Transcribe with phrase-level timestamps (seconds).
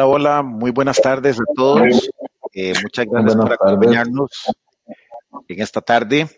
[0.00, 2.08] Hola, hola, muy buenas tardes a todos.
[2.52, 4.30] Eh, muchas gracias por acompañarnos
[5.48, 6.28] en esta tarde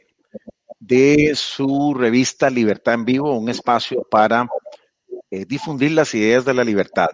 [0.78, 4.48] de su revista Libertad en Vivo, un espacio para
[5.30, 7.10] eh, difundir las ideas de la libertad.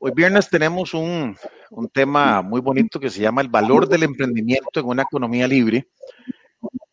[0.00, 1.36] Hoy viernes tenemos un,
[1.70, 5.90] un, tema muy bonito que se llama el valor del emprendimiento en una economía libre.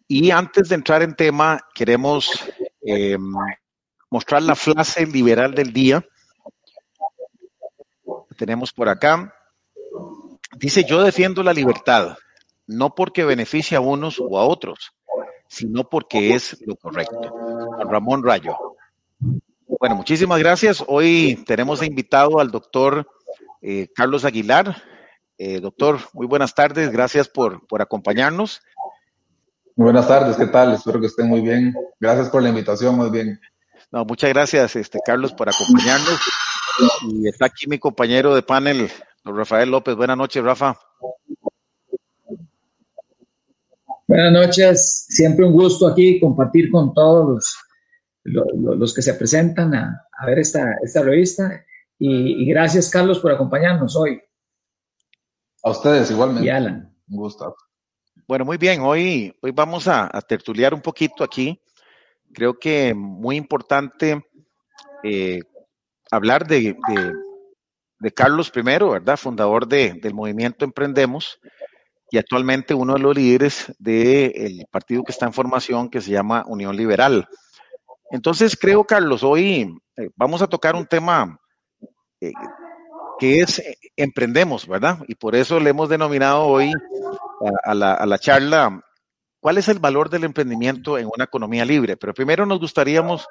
[0.09, 2.29] Y antes de entrar en tema, queremos
[2.85, 3.17] eh,
[4.09, 6.05] mostrar la frase liberal del día
[8.33, 9.33] tenemos por acá.
[10.57, 12.17] Dice, yo defiendo la libertad,
[12.67, 14.93] no porque beneficie a unos o a otros,
[15.47, 17.33] sino porque es lo correcto.
[17.89, 18.55] Ramón Rayo.
[19.79, 20.83] Bueno, muchísimas gracias.
[20.87, 23.07] Hoy tenemos invitado al doctor
[23.61, 24.81] eh, Carlos Aguilar.
[25.37, 26.91] Eh, doctor, muy buenas tardes.
[26.91, 28.61] Gracias por, por acompañarnos.
[29.75, 30.73] Muy buenas tardes, ¿qué tal?
[30.73, 31.73] Espero que estén muy bien.
[31.99, 33.39] Gracias por la invitación, muy bien.
[33.91, 36.19] No, muchas gracias, este, Carlos, por acompañarnos.
[37.07, 38.89] Y está aquí mi compañero de panel,
[39.23, 39.95] Rafael López.
[39.95, 40.77] Buenas noches, Rafa.
[44.07, 47.57] Buenas noches, siempre un gusto aquí compartir con todos
[48.23, 48.45] los,
[48.77, 51.65] los, que se presentan a, ver esta, esta revista.
[51.97, 54.21] Y, gracias, Carlos, por acompañarnos hoy.
[55.63, 56.47] A ustedes igualmente.
[56.47, 56.93] Y Alan.
[57.07, 57.55] Un gusto.
[58.27, 58.81] Bueno, muy bien.
[58.81, 61.61] Hoy, hoy vamos a, tertuliar un poquito aquí.
[62.33, 64.21] Creo que muy importante
[65.03, 65.39] eh,
[66.13, 66.75] hablar de,
[68.15, 69.17] Carlos I, ¿verdad?
[69.17, 71.39] Fundador del movimiento Emprendemos
[72.11, 76.43] y actualmente uno de los líderes del partido que está en formación que se llama
[76.47, 77.27] Unión Liberal.
[78.11, 81.39] Entonces creo, Carlos, hoy eh, vamos a tocar un tema
[82.21, 82.31] eh,
[83.17, 84.99] que es eh, Emprendemos, ¿verdad?
[85.07, 86.71] Y por eso le hemos denominado hoy
[87.63, 88.83] a, la, a la charla
[89.43, 91.97] ¿Cuál es el valor del emprendimiento en una economía libre?
[91.97, 93.27] Pero primero nos gustaríamos,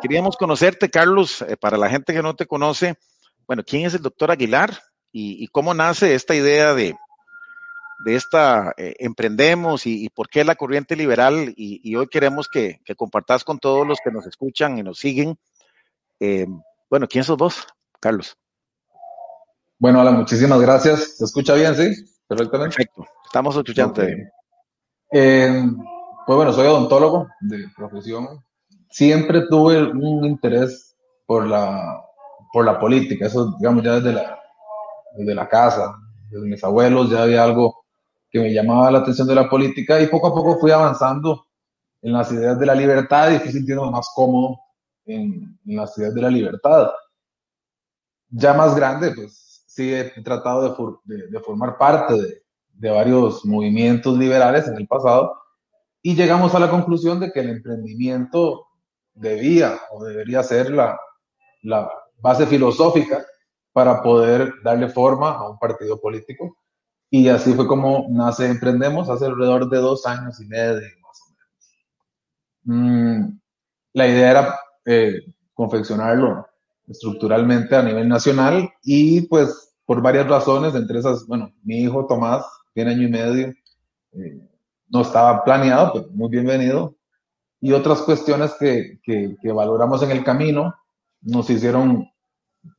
[0.00, 2.94] queríamos conocerte, Carlos, eh, para la gente que no te conoce,
[3.46, 4.80] bueno, ¿quién es el doctor Aguilar
[5.12, 6.94] y, cómo nace esta idea de,
[8.06, 11.52] de esta eh, emprendemos y, por qué la corriente liberal?
[11.54, 15.36] Y, hoy queremos que, que, compartas con todos los que nos escuchan y nos siguen.
[16.18, 16.46] Eh,
[16.88, 17.66] bueno, ¿quién sos vos,
[18.00, 18.38] Carlos?
[19.78, 21.18] Bueno, hola, muchísimas gracias.
[21.18, 21.92] ¿Se escucha bien, sí?
[22.26, 22.74] Perfectamente.
[22.74, 24.02] Perfecto, estamos escuchando.
[25.14, 25.62] Eh,
[26.26, 28.42] pues bueno, soy odontólogo de profesión.
[28.90, 30.96] Siempre tuve un interés
[31.26, 32.02] por la,
[32.52, 34.40] por la política, eso digamos ya desde la,
[35.16, 35.94] desde la casa,
[36.30, 37.84] desde mis abuelos ya había algo
[38.30, 41.46] que me llamaba la atención de la política y poco a poco fui avanzando
[42.00, 44.58] en las ideas de la libertad y fui sintiendo más cómodo
[45.04, 46.90] en, en las ideas de la libertad.
[48.30, 52.41] Ya más grande, pues sí he tratado de, de, de formar parte de,
[52.74, 55.42] de varios movimientos liberales en el pasado
[56.02, 58.66] y llegamos a la conclusión de que el emprendimiento
[59.14, 60.98] debía o debería ser la,
[61.62, 63.24] la base filosófica
[63.72, 66.56] para poder darle forma a un partido político.
[67.08, 72.64] Y así fue como nace Emprendemos hace alrededor de dos años y medio, más o
[72.64, 73.30] menos.
[73.32, 73.38] Mm,
[73.92, 75.20] la idea era eh,
[75.54, 76.46] confeccionarlo
[76.88, 82.44] estructuralmente a nivel nacional y pues por varias razones, entre esas, bueno, mi hijo Tomás
[82.74, 83.54] tiene año y medio.
[84.12, 84.48] Eh,
[84.88, 86.94] no estaba planeado, pero muy bienvenido.
[87.60, 90.74] Y otras cuestiones que, que, valoramos en el camino
[91.20, 92.08] nos hicieron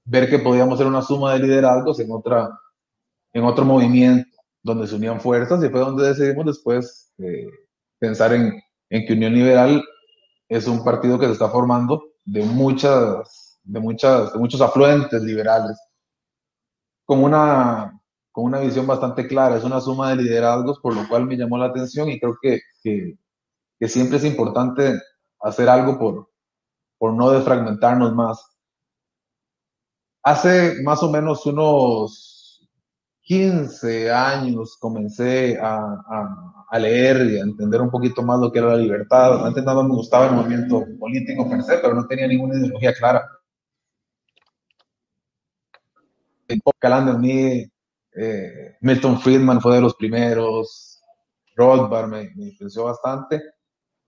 [0.03, 2.49] ver que podíamos ser una suma de liderazgos en, otra,
[3.31, 4.29] en otro movimiento
[4.61, 7.47] donde se unían fuerzas y fue donde decidimos después eh,
[7.99, 9.83] pensar en, en, que Unión Liberal
[10.49, 15.77] es un partido que se está formando de muchas, de muchas, de muchos afluentes liberales,
[17.05, 17.99] con una
[18.33, 21.56] con una visión bastante clara, es una suma de liderazgos, por lo cual me llamó
[21.57, 23.15] la atención y creo que, que,
[23.80, 25.00] que siempre es importante
[25.39, 26.30] hacer algo por,
[26.97, 28.44] por no defragmentarnos más.
[30.24, 32.68] Hace más o menos unos
[33.21, 38.57] 15 años comencé a, a, a, leer y a entender un poquito más lo que
[38.57, 39.45] era la libertad.
[39.45, 43.29] Antes nada me gustaba el movimiento político per se, pero no tenía ninguna ideología clara.
[46.79, 47.74] Calando en mí
[48.15, 51.01] eh, Milton Friedman fue de los primeros,
[51.56, 53.42] Rothbard me, influenció bastante,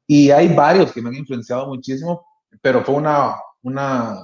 [0.08, 2.26] y hay varios que me han influenciado muchísimo,
[2.62, 4.20] pero fue una, una,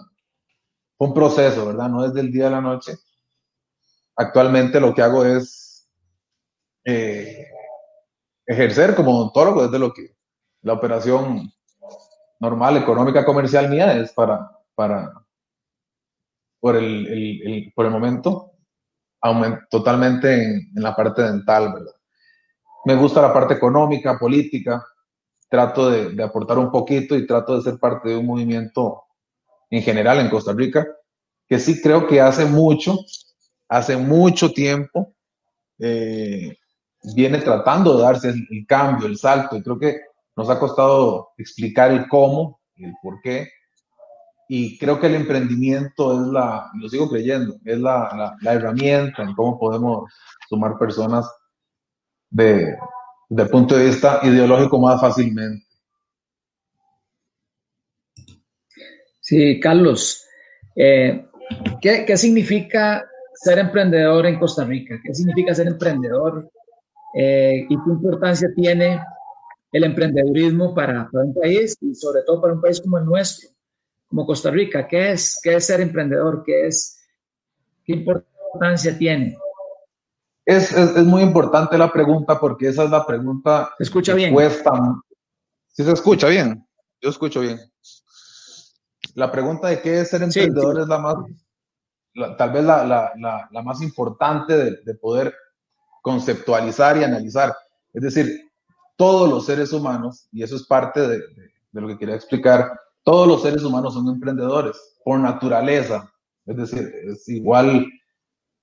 [0.98, 1.90] un proceso, ¿verdad?
[1.90, 2.98] No es del día a la noche.
[4.16, 5.90] Actualmente lo que hago es
[6.84, 7.48] eh,
[8.46, 10.16] ejercer como odontólogo, desde lo que
[10.62, 11.52] la operación
[12.40, 15.14] normal, económica, comercial mía es para, para
[16.60, 18.51] por el, el, por el momento,
[19.70, 21.94] totalmente en, la parte dental, ¿verdad?
[22.86, 24.84] Me gusta la parte económica, política,
[25.48, 29.04] trato de, aportar un poquito y trato de ser parte de un movimiento
[29.70, 30.88] en general en Costa Rica,
[31.48, 32.98] que sí creo que hace mucho
[33.72, 35.14] hace mucho tiempo
[35.80, 36.58] eh,
[37.16, 40.02] viene tratando de darse el, cambio, el salto, y creo que
[40.36, 43.48] nos ha costado explicar el cómo, el por qué,
[44.54, 49.34] y creo que el emprendimiento es la, lo sigo creyendo, es la, la, herramienta en
[49.34, 50.12] cómo podemos
[50.50, 51.26] sumar personas
[52.30, 52.76] de,
[53.30, 55.66] de punto de vista ideológico más fácilmente.
[59.22, 60.28] Sí, Carlos,
[60.76, 61.28] eh,
[61.82, 65.00] ¿qué, ¿qué, significa ser emprendedor en Costa Rica?
[65.02, 66.52] ¿Qué significa ser emprendedor?
[67.14, 69.02] Eh, ¿Y qué importancia tiene
[69.72, 73.51] el emprendedurismo para, para, un país y sobre todo para un país como el nuestro,
[74.12, 74.88] como Costa Rica?
[74.88, 76.44] ¿Qué es, qué es ser emprendedor?
[76.46, 77.02] ¿Qué, es,
[77.86, 79.38] ¿Qué importancia tiene?
[80.46, 83.74] Es, es, es, muy importante la pregunta porque esa es la pregunta.
[83.78, 84.34] ¿Se escucha bien?
[84.34, 84.72] Cuesta.
[85.70, 86.68] Sí, se escucha bien.
[87.00, 87.58] Yo escucho bien.
[89.16, 91.16] La pregunta de qué es ser emprendedor sí, es la más,
[92.14, 95.34] la, tal vez la, la, la más importante de, de, poder
[96.02, 97.56] conceptualizar y analizar.
[97.94, 98.52] Es decir,
[98.98, 101.18] todos los seres humanos, y eso es parte de,
[101.72, 102.72] de lo que quería explicar,
[103.04, 106.12] todos los seres humanos son emprendedores por naturaleza.
[106.46, 107.88] Es decir, es igual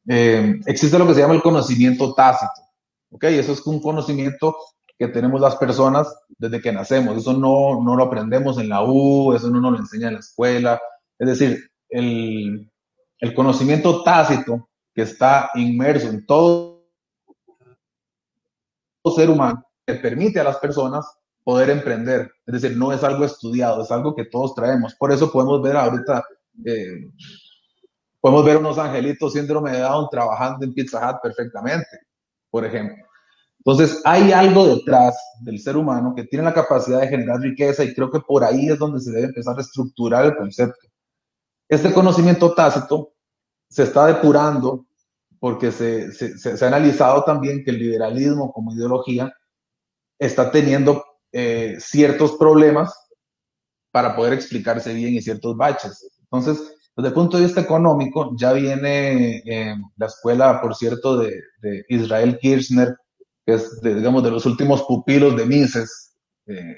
[0.09, 2.63] eh, existe lo que se llama el conocimiento tácito.
[3.11, 3.25] ¿ok?
[3.25, 4.57] Eso es un conocimiento
[4.99, 7.17] que tenemos las personas desde que nacemos.
[7.17, 10.21] Eso no, no lo aprendemos en la U, eso no nos lo enseña en la
[10.21, 10.81] escuela.
[11.19, 12.71] Es decir, el,
[13.21, 16.79] el conocimiento tácito que está inmerso en todo
[19.15, 21.07] ser humano que permite a las personas
[21.49, 22.31] poder emprender.
[22.45, 24.95] Es decir, no es algo estudiado, es algo que todos traemos.
[24.97, 26.23] Por eso podemos ver ahorita
[26.67, 27.09] eh,
[28.21, 32.01] Podemos ver unos angelitos síndrome de Down trabajando en Pizza Hut perfectamente,
[32.51, 33.03] por ejemplo.
[33.61, 37.95] Entonces, hay algo detrás del ser humano que tiene la capacidad de generar riqueza y
[37.95, 40.87] creo que por ahí es donde se debe empezar a estructurar el concepto.
[41.67, 43.15] Este conocimiento tácito
[43.71, 44.85] se está depurando
[45.41, 49.33] porque se, se, se ha analizado también que el liberalismo como ideología
[50.19, 51.03] está teniendo
[51.33, 52.95] eh, ciertos problemas
[53.91, 56.09] para poder explicarse bien y ciertos baches.
[56.21, 61.43] Entonces, desde el punto de vista económico, ya viene eh, la escuela, por cierto, de,
[61.89, 62.97] Israel Kirchner,
[63.47, 66.17] que es, de, digamos, de los últimos pupilos de Mises,
[66.47, 66.77] eh,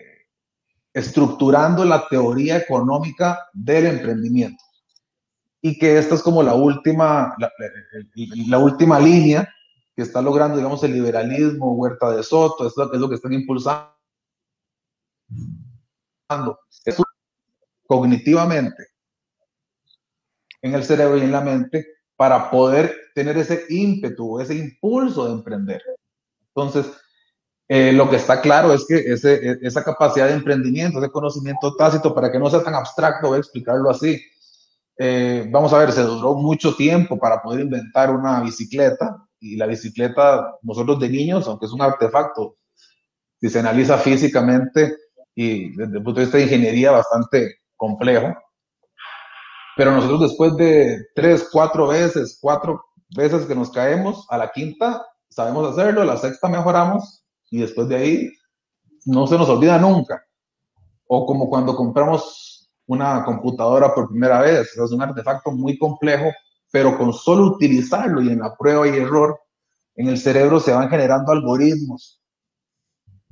[0.93, 4.63] estructurando la teoría económica del emprendimiento.
[5.63, 7.35] Y que esta es como la última,
[8.47, 9.49] la, última línea
[9.97, 13.33] que está logrando, digamos, el liberalismo, Huerta de Soto, es lo, es lo que están
[13.33, 14.00] impulsando.
[17.87, 18.87] Cognitivamente
[20.63, 25.33] en el cerebro y en la mente para poder tener ese ímpetu, ese impulso de
[25.33, 25.83] emprender.
[26.55, 26.93] Entonces,
[27.67, 32.15] eh, lo que está claro es que ese, esa capacidad de emprendimiento, ese conocimiento tácito,
[32.15, 34.21] para que no sea tan abstracto, voy explicarlo así.
[34.99, 39.67] Eh, vamos a ver, se duró mucho tiempo para poder inventar una bicicleta y la
[39.67, 42.59] bicicleta, nosotros de niños, aunque es un artefacto,
[43.41, 44.95] si se analiza físicamente
[45.35, 48.35] y desde el punto de vista de ingeniería bastante complejo,
[49.77, 52.85] pero nosotros después de tres, cuatro veces, cuatro
[53.17, 57.89] veces que nos caemos, a la quinta sabemos hacerlo, a la sexta mejoramos y después
[57.89, 58.31] de ahí
[59.07, 60.23] no se nos olvida nunca.
[61.07, 66.31] O como cuando compramos una computadora por primera vez, es un artefacto muy complejo,
[66.71, 69.41] pero con solo utilizarlo y en la prueba y error,
[69.95, 72.21] en el cerebro se van generando algoritmos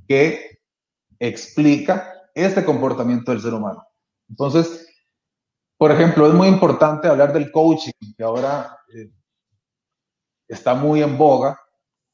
[0.06, 0.57] que
[1.18, 3.84] explica este comportamiento del ser humano.
[4.28, 4.86] Entonces,
[5.76, 9.10] por ejemplo, es muy importante hablar del coaching, que ahora eh,
[10.48, 11.58] está muy en boga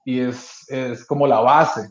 [0.05, 1.89] y es, es, como la base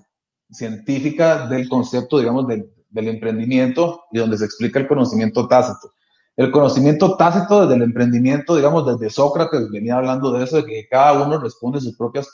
[0.51, 5.93] científica del concepto, digamos, del, del, emprendimiento y donde se explica el conocimiento tácito.
[6.35, 10.87] El conocimiento tácito desde el emprendimiento, digamos, desde Sócrates venía hablando de eso, de que
[10.87, 12.27] cada uno responde sus propias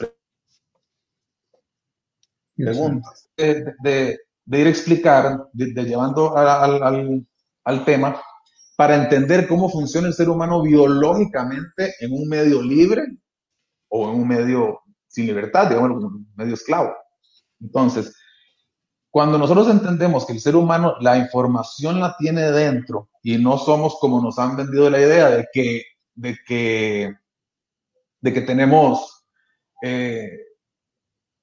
[2.56, 3.30] preguntas.
[3.38, 8.20] De, de, de ir a explicar, de, llevando al, tema,
[8.76, 13.04] para entender cómo funciona el ser humano biológicamente en un medio libre
[13.90, 16.96] o en un medio sin libertad, digamos, un medio esclavo.
[17.62, 18.16] Entonces,
[19.12, 24.00] cuando nosotros entendemos que el ser humano la información la tiene dentro y no somos
[24.00, 25.84] como nos han vendido la idea de que,
[26.16, 27.14] de que,
[28.20, 29.28] de que tenemos
[29.84, 30.40] eh,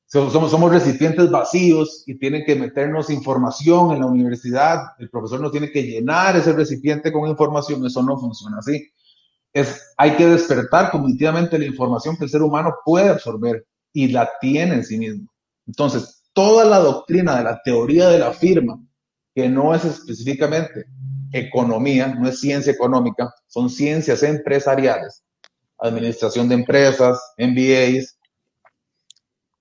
[0.06, 4.92] somos, recipientes vacíos y tienen que meternos información en la universidad.
[4.98, 7.84] El profesor no tiene que llenar ese recipiente con información.
[7.84, 8.88] Eso no funciona así.
[9.52, 14.30] Es, hay que despertar cognitivamente la información que el ser humano puede absorber y la
[14.40, 15.30] tiene en sí mismo.
[15.66, 18.78] Entonces, toda la doctrina de la teoría de la firma,
[19.34, 20.86] que no es específicamente
[21.32, 25.24] economía, no es ciencia económica, son ciencias empresariales,
[25.78, 28.15] administración de empresas, MBAs.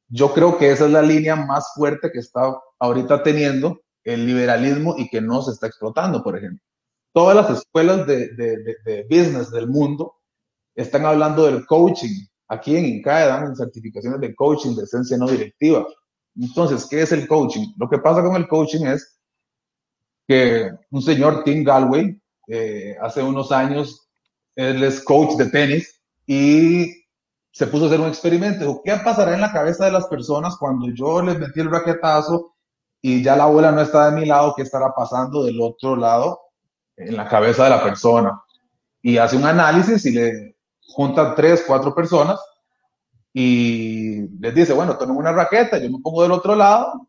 [0.07, 4.95] Yo creo que esa es la línea más fuerte que está ahorita teniendo el liberalismo
[4.97, 6.63] y que no se está explotando, por ejemplo.
[7.12, 10.15] Todas las escuelas de, de, business del mundo
[10.75, 12.25] están hablando del coaching.
[12.47, 15.85] Aquí en INCAE dan certificaciones de coaching de esencia no directiva.
[16.39, 17.74] Entonces, ¿qué es el coaching?
[17.77, 19.19] Lo que pasa con el coaching es
[20.27, 24.09] que un señor, Tim Galway, eh, hace unos años,
[24.55, 27.04] él es coach de tenis y
[27.55, 28.81] se puso a hacer un experimento.
[28.83, 32.53] ¿Qué pasará en la cabeza de las personas cuando yo les metí el raquetazo
[33.01, 34.53] y ya la abuela no está de mi lado?
[34.57, 36.41] ¿Qué estará pasando del otro lado
[36.97, 38.41] en la cabeza de la persona?
[39.01, 42.41] Y hace un análisis y le juntan tres, cuatro personas
[43.31, 47.07] y les dice, bueno, tomen una raqueta, yo me pongo del otro lado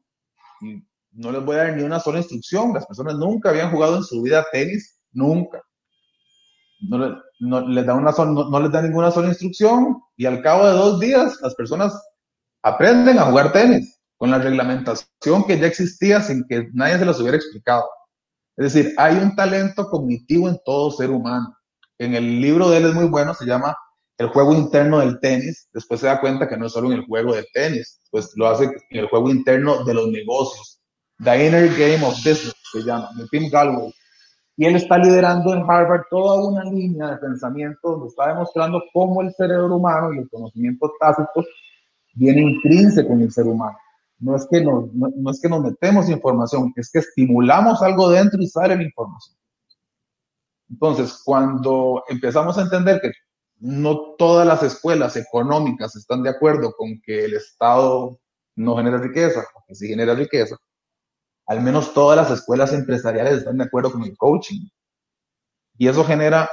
[0.60, 2.72] y no les voy a dar ni una sola instrucción.
[2.72, 5.60] Las personas nunca habían jugado en su vida tenis, nunca.
[6.88, 10.72] No, no les, da una no, les da ninguna sola instrucción y al cabo de
[10.72, 11.92] dos días las personas
[12.62, 17.20] aprenden a jugar tenis con la reglamentación que ya existía sin que nadie se las
[17.20, 17.84] hubiera explicado.
[18.56, 21.54] Es decir, hay un talento cognitivo en todo ser humano.
[21.98, 23.76] En el libro de él es muy bueno, se llama
[24.16, 25.68] El juego interno del tenis.
[25.72, 28.48] Después se da cuenta que no es solo en el juego de tenis, pues lo
[28.48, 30.80] hace en el juego interno de los negocios.
[31.22, 33.92] The Inner Game of Business se llama, de Tim Galway.
[34.56, 39.20] Y él está liderando en Harvard toda una línea de pensamiento donde está demostrando cómo
[39.20, 41.44] el cerebro humano y el conocimiento tácito
[42.14, 43.76] viene intrínseco en el ser humano.
[44.18, 48.40] No es, que nos, no, es que nos metemos información, es que estimulamos algo dentro
[48.40, 49.36] y sale la información.
[50.70, 53.12] Entonces, cuando empezamos a entender que
[53.58, 58.18] no todas las escuelas económicas están de acuerdo con que el Estado
[58.54, 60.56] no genera riqueza, o que sí genera riqueza,
[61.46, 64.68] al menos todas las escuelas empresariales están de acuerdo con el coaching.
[65.78, 66.50] Y eso genera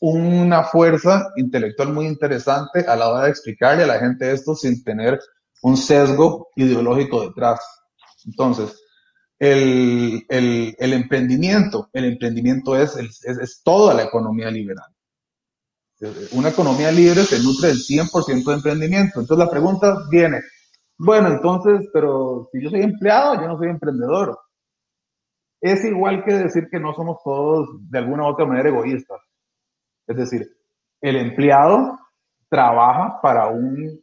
[0.00, 4.82] una fuerza intelectual muy interesante a la hora de explicarle a la gente esto sin
[4.82, 5.20] tener
[5.62, 7.60] un sesgo ideológico detrás.
[8.26, 8.82] Entonces,
[9.38, 10.24] el,
[10.78, 14.86] emprendimiento, el emprendimiento es, es, toda la economía liberal.
[16.32, 19.20] Una economía libre se nutre del 100% de emprendimiento.
[19.20, 20.40] Entonces la pregunta viene,
[20.98, 24.38] bueno, entonces, pero si yo soy empleado, yo no soy emprendedor.
[25.60, 29.20] Es igual que decir que no somos todos de alguna u otra manera egoístas.
[30.06, 30.46] Es decir,
[31.00, 31.98] el empleado
[32.48, 34.00] trabaja para un,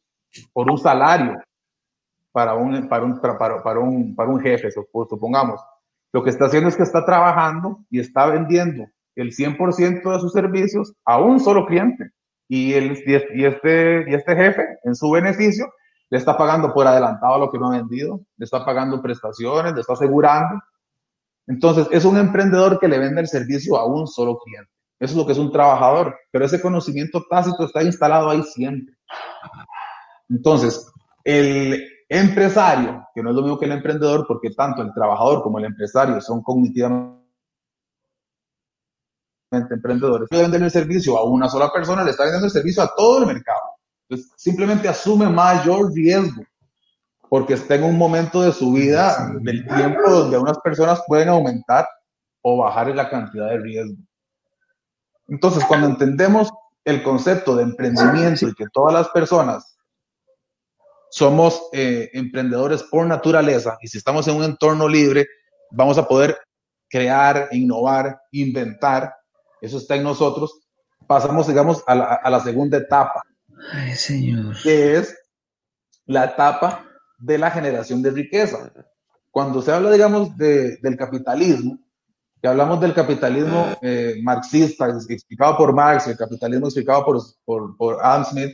[0.54, 1.38] por un salario,
[2.32, 5.62] para un, para un, para, un, para un jefe, supongamos.
[6.12, 10.32] Lo que está haciendo es que está trabajando y está vendiendo el 100% de sus
[10.32, 12.12] servicios a un solo cliente.
[12.48, 15.72] Y, el, y, este, y este jefe, en su beneficio,
[16.10, 19.82] le está pagando por adelantado lo que no ha vendido, le está pagando prestaciones, le
[19.82, 20.62] está asegurando.
[21.48, 24.72] Entonces, es un emprendedor que le vende el servicio a un solo cliente.
[25.00, 28.96] Eso es lo que es un trabajador, pero ese conocimiento tácito está instalado ahí siempre.
[30.30, 30.92] Entonces,
[31.24, 35.58] el empresario, que no es lo mismo que el emprendedor, porque tanto el trabajador como
[35.60, 37.20] el empresario son cognitivamente
[39.52, 42.94] emprendedores, le venden el servicio a una sola persona, le está vendiendo el servicio a
[42.96, 43.79] todo el mercado.
[44.36, 46.44] Simplemente asume mayor riesgo
[47.30, 51.88] porque está en un momento de su vida, del tiempo donde unas personas pueden aumentar
[52.42, 54.02] o bajar la cantidad de riesgo.
[55.28, 56.50] Entonces, cuando entendemos
[56.84, 59.78] el concepto de emprendimiento y que todas las personas
[61.12, 65.28] somos eh, emprendedores por naturaleza y si estamos en un entorno libre,
[65.70, 66.36] vamos a poder
[66.90, 69.14] crear, innovar, inventar,
[69.62, 70.62] eso está en nosotros,
[71.06, 73.24] pasamos, digamos, a la segunda etapa,
[73.72, 74.56] Ay, señor.
[74.62, 75.18] Que es
[76.06, 76.86] la etapa
[77.18, 78.72] de la generación de riqueza.
[79.32, 81.80] Cuando se habla, digamos, de, del capitalismo,
[82.42, 87.98] que hablamos del capitalismo eh, marxista, explicado por Marx, el capitalismo explicado por, por, por
[88.02, 88.52] Adam Smith,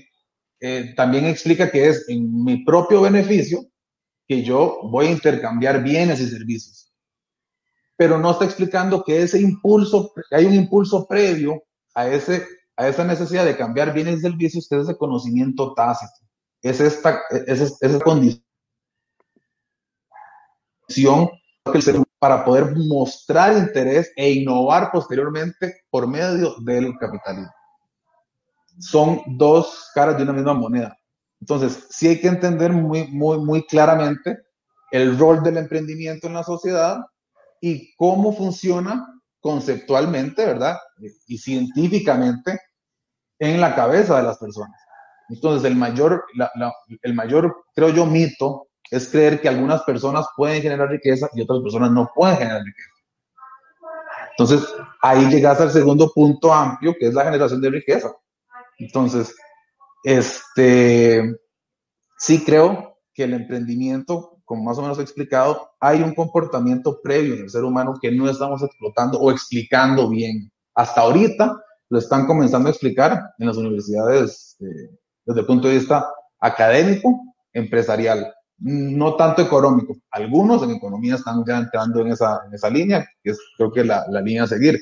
[0.60, 3.66] eh, también explica que es en mi propio beneficio
[4.28, 6.92] que yo voy a intercambiar bienes y servicios.
[7.96, 12.46] Pero no está explicando que ese impulso, que hay un impulso previo a ese
[12.78, 16.14] a esa necesidad de cambiar bienes y servicios es ese conocimiento tácito.
[16.62, 18.44] Es esta, es, esa condición
[22.20, 27.52] para poder mostrar interés e innovar posteriormente por medio del capitalismo.
[28.80, 30.98] Son dos caras de una misma moneda.
[31.40, 34.40] Entonces, sí hay que entender muy, muy, muy claramente
[34.92, 37.06] el rol del emprendimiento en la sociedad
[37.62, 39.15] y cómo funciona
[39.46, 40.76] conceptualmente, ¿verdad?
[41.28, 42.60] Y científicamente
[43.38, 44.76] en la cabeza de las personas.
[45.30, 46.26] Entonces, el mayor,
[47.04, 51.60] el mayor, creo yo, mito es creer que algunas personas pueden generar riqueza y otras
[51.62, 52.90] personas no pueden generar riqueza.
[54.32, 54.68] Entonces,
[55.00, 58.12] ahí llegas al segundo punto amplio, que es la generación de riqueza.
[58.80, 59.36] Entonces,
[60.04, 61.36] este,
[62.18, 67.34] sí creo que el emprendimiento, como más o menos he explicado, hay un comportamiento previo
[67.34, 70.52] en el ser humano que no estamos explotando o explicando bien.
[70.76, 71.60] Hasta ahorita
[71.90, 76.08] lo están comenzando a explicar en las universidades eh, desde el punto de vista
[76.40, 77.20] académico,
[77.54, 79.96] empresarial, no tanto económico.
[80.12, 83.84] Algunos en economía están ya entrando en esa, en esa línea, que es creo que
[83.84, 84.80] la, la línea a seguir.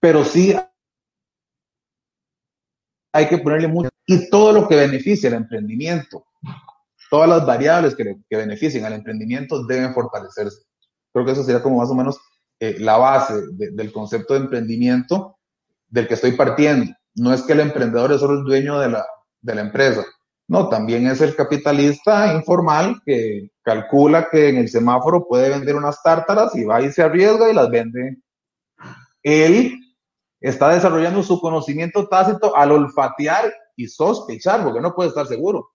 [0.00, 0.54] Pero sí
[3.12, 3.88] hay que ponerle mucho.
[4.06, 6.24] Y todo lo que beneficie el emprendimiento,
[7.10, 10.62] todas las variables que, que beneficien al emprendimiento deben fortalecerse.
[11.12, 12.18] Creo que eso sería como más o menos
[12.60, 15.38] eh, la base del concepto de emprendimiento
[15.88, 16.92] del que estoy partiendo.
[17.14, 19.06] No es que el emprendedor es solo el dueño de la,
[19.40, 20.04] de la empresa.
[20.48, 26.02] No, también es el capitalista informal que calcula que en el semáforo puede vender unas
[26.02, 28.16] tártaras y va y se arriesga y las vende.
[29.22, 29.78] Él
[30.40, 35.68] está desarrollando su conocimiento tácito al olfatear y sospechar, porque no puede estar seguro.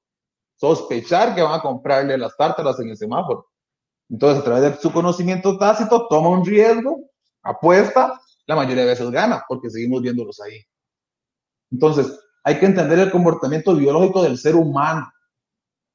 [0.63, 3.49] Sospechar que van a comprarle las tártaras en el semáforo.
[4.09, 7.01] Entonces, a través de su conocimiento tácito, toma un riesgo,
[7.41, 10.63] apuesta, la mayoría de veces gana, porque seguimos viéndolos ahí.
[11.69, 15.11] Entonces, hay que entender el comportamiento biológico del ser humano.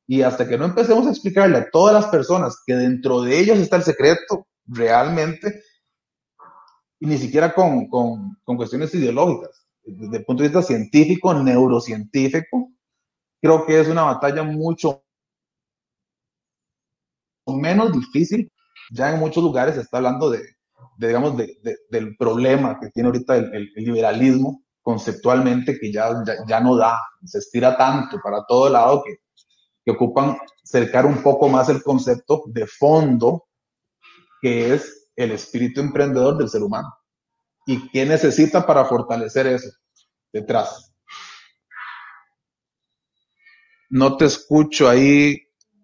[0.06, 3.56] Y hasta que no empecemos a explicarle a todas las personas que dentro de ellos
[3.56, 5.62] está el secreto, realmente,
[7.00, 12.70] y ni siquiera con, con, con cuestiones ideológicas, desde el punto de vista científico, neurocientífico,
[13.40, 15.02] creo que es una batalla mucho
[17.46, 18.50] menos difícil.
[18.90, 20.42] Ya en muchos lugares se está hablando de,
[20.96, 21.58] digamos, de,
[21.90, 26.98] del problema que tiene ahorita el, el, liberalismo conceptualmente, que ya, ya, ya, no da,
[27.24, 29.16] se estira tanto para todo lado que,
[29.84, 33.46] que ocupan cercar un poco más el concepto de fondo,
[34.40, 36.88] que es el espíritu emprendedor del ser humano.
[37.66, 39.68] ¿Y qué necesita para fortalecer eso
[40.32, 40.87] detrás?
[43.90, 45.38] No te escucho ahí,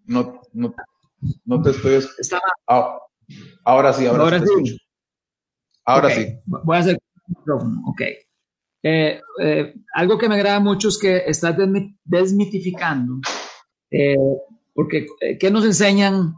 [0.07, 0.75] no, no,
[1.45, 2.01] no te estoy
[2.69, 2.99] ah,
[3.65, 4.45] ahora sí, ahora, ahora sí.
[4.45, 4.75] Escucho.
[5.87, 6.25] Ahora okay.
[6.25, 6.39] sí.
[6.47, 6.99] Voy a hacer
[7.87, 8.01] ok.
[8.87, 11.57] Eh, eh, algo que me agrada mucho es que estás
[12.05, 13.21] desmitificando,
[13.91, 14.17] eh,
[14.75, 16.35] porque eh, ¿qué nos enseñan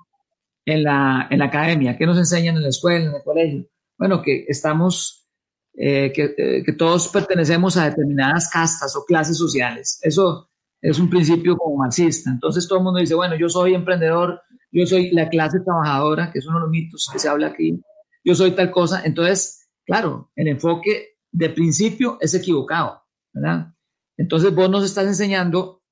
[0.64, 1.96] en la, en la academia?
[1.96, 3.66] ¿Qué nos enseñan en la escuela, en el colegio?
[3.98, 5.26] Bueno, que estamos,
[5.74, 9.98] eh, que, eh, que, todos pertenecemos a determinadas castas o clases sociales.
[10.02, 12.30] Eso es un principio como marxista.
[12.30, 16.38] Entonces todo el mundo dice, bueno, yo soy emprendedor, yo soy la clase trabajadora, que
[16.38, 17.80] es uno de los mitos que se habla aquí,
[18.24, 19.02] yo soy tal cosa.
[19.04, 23.72] Entonces, claro, el enfoque de principio es equivocado, ¿verdad?
[24.16, 25.82] Entonces vos nos estás enseñando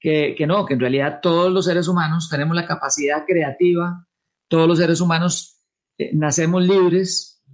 [0.00, 4.08] que, que no, que en realidad todos los seres humanos tenemos la capacidad creativa
[4.48, 5.62] todos los seres humanos
[5.98, 7.44] eh, nacemos libres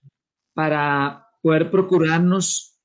[0.55, 2.79] para poder procurarnos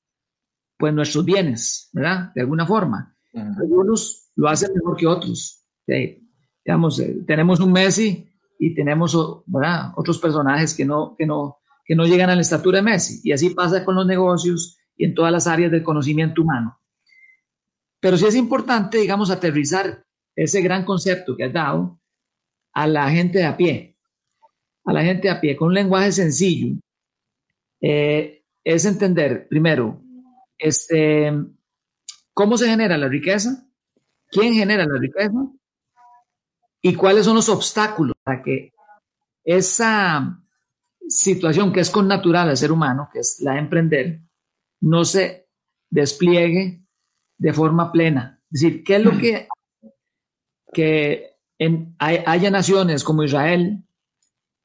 [0.78, 2.32] pues nuestros bienes, ¿verdad?
[2.34, 3.16] De alguna forma.
[3.42, 3.62] Uh.
[3.62, 5.66] Algunos lo hacen mejor que otros.
[5.86, 6.30] ¿sí?
[6.64, 8.28] Digamos, eh, tenemos un Messi
[8.60, 9.92] y tenemos ¿verdad?
[9.96, 13.22] otros personajes que no, que, no, que no llegan a la estatura de Messi.
[13.24, 16.80] Y así pasa con los negocios y en todas las áreas del conocimiento humano.
[18.00, 22.00] Pero sí es importante, digamos, aterrizar ese gran concepto que has dado
[22.74, 23.90] a la gente de a pie
[24.90, 26.78] a la gente a pie con un lenguaje sencillo
[27.82, 30.02] eh, es entender, primero,
[30.58, 31.32] este,
[32.34, 33.68] cómo se genera la riqueza,
[34.30, 35.32] quién genera la riqueza
[36.82, 38.74] y cuáles son los obstáculos para que
[39.44, 40.42] esa
[41.08, 44.22] situación que es con natural al ser humano, que es la de emprender,
[44.82, 45.48] no se
[45.90, 46.84] despliegue
[47.38, 48.42] de forma plena.
[48.52, 49.48] Es decir, ¿qué es lo que,
[50.72, 51.36] que
[51.98, 53.84] hay, haya naciones como Israel,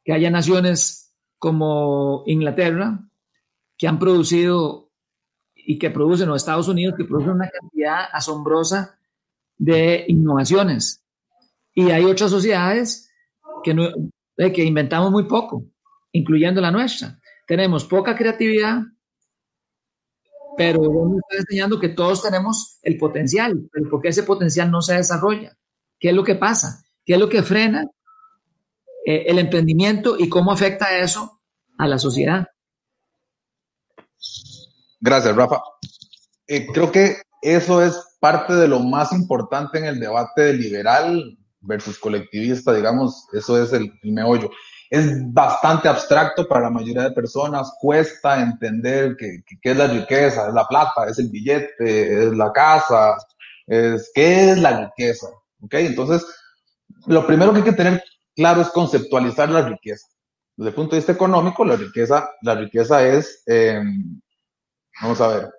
[0.05, 3.01] que haya naciones como Inglaterra
[3.77, 4.84] que han producido
[5.67, 8.99] y que producen, o Estados Unidos, que producen una cantidad asombrosa
[9.57, 11.03] de innovaciones.
[11.75, 13.11] Y hay otras sociedades
[13.63, 13.89] que, no,
[14.37, 15.67] que inventamos muy poco,
[16.13, 17.19] incluyendo la nuestra.
[17.47, 18.83] Tenemos poca creatividad,
[20.57, 24.83] pero me está enseñando que todos tenemos el potencial, pero ¿por qué ese potencial no
[24.83, 25.57] se desarrolla?
[25.99, 26.85] ¿Qué es lo que pasa?
[27.05, 27.85] ¿Qué es lo que frena
[29.07, 31.43] eh, el emprendimiento y cómo afecta eso
[31.77, 32.47] a la sociedad.
[35.05, 35.63] Gracias, Rafa.
[36.47, 41.37] Eh, creo que eso es parte de lo más importante en el debate de liberal
[41.61, 44.51] versus colectivista, digamos, eso es el, el meollo.
[44.89, 50.55] Es bastante abstracto para la mayoría de personas, cuesta entender qué es la riqueza, es
[50.55, 53.15] la plata, es el billete, es la casa,
[53.67, 55.27] es qué es la riqueza.
[55.61, 55.75] ¿ok?
[55.75, 56.25] Entonces,
[57.07, 58.03] lo primero que hay que tener
[58.35, 60.07] claro es conceptualizar la riqueza.
[60.57, 63.83] Desde el punto de vista económico, la riqueza, la riqueza es, eh,
[65.03, 65.51] vamos a ver,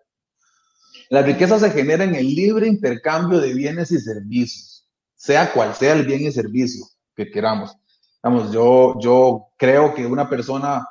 [1.10, 5.94] La riqueza se genera en el libre intercambio de bienes y servicios, sea cual sea
[5.94, 7.76] el bien y servicio que queramos.
[8.24, 10.88] Vamos, yo, yo creo que una persona,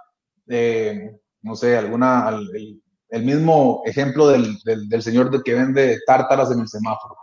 [0.46, 6.68] eh, no sé, alguna, el, mismo ejemplo del, del, señor que vende tártaras en el
[6.68, 7.16] semáforo.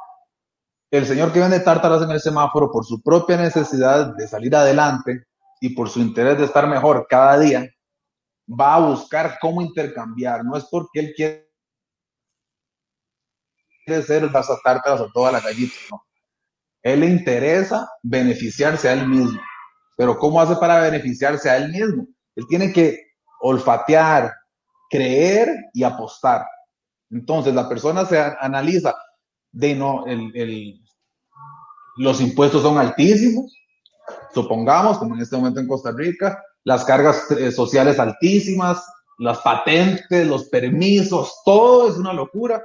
[0.90, 5.24] El señor que vende tártaras en el semáforo, por su propia necesidad de salir adelante
[5.62, 7.66] y por su interés de estar mejor cada día,
[8.60, 10.44] va a buscar cómo intercambiar.
[10.44, 11.48] No es porque él quiere
[14.04, 16.04] ser las tártaras a toda la gallita, no.
[16.84, 19.40] Él le interesa beneficiarse a él mismo.
[19.96, 22.08] Pero ¿cómo hace para beneficiarse a él mismo?
[22.36, 22.98] Él tiene que
[23.42, 24.34] olfatear,
[24.90, 26.46] creer y apostar.
[27.12, 28.96] Entonces la persona se analiza
[29.52, 30.82] de no, el,
[31.98, 33.54] los impuestos son altísimos,
[34.34, 38.84] supongamos, como en este momento en Costa Rica, las cargas eh, sociales altísimas,
[39.17, 42.63] las patentes, los permisos, todo es una locura.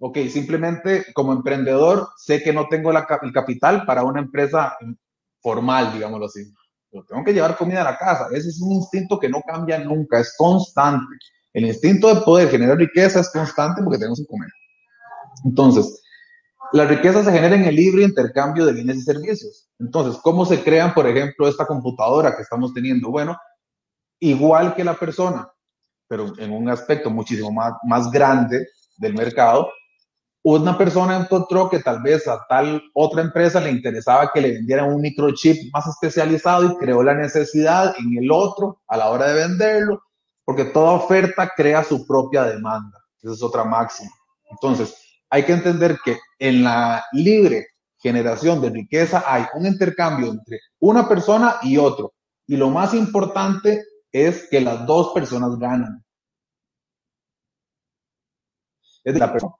[0.00, 4.76] Ok, simplemente como emprendedor sé que no tengo el capital para una empresa
[5.40, 6.52] formal, digámoslo así.
[6.90, 8.28] Pero tengo que llevar comida a la casa.
[8.32, 11.16] Ese es un instinto que no cambia nunca, es constante.
[11.52, 14.48] El instinto de poder generar riqueza es constante porque tenemos que comer.
[15.44, 16.02] Entonces,
[16.72, 19.68] la riqueza se genera en el libre intercambio de bienes y servicios.
[19.78, 23.10] Entonces, ¿cómo se crean, por ejemplo, esta computadora que estamos teniendo?
[23.10, 23.36] Bueno,
[24.20, 25.48] igual que la persona,
[26.08, 29.70] pero en un aspecto muchísimo más, más grande del mercado,
[30.42, 34.92] una persona encontró que tal vez a tal otra empresa le interesaba que le vendieran
[34.92, 39.46] un microchip más especializado y creó la necesidad en el otro a la hora de
[39.46, 40.02] venderlo,
[40.44, 42.98] porque toda oferta crea su propia demanda.
[43.20, 44.10] Esa es otra máxima.
[44.50, 44.96] Entonces,
[45.30, 51.08] hay que entender que en la libre generación de riqueza hay un intercambio entre una
[51.08, 52.14] persona y otro.
[52.46, 56.04] Y lo más importante es que las dos personas ganan.
[59.04, 59.54] Es la persona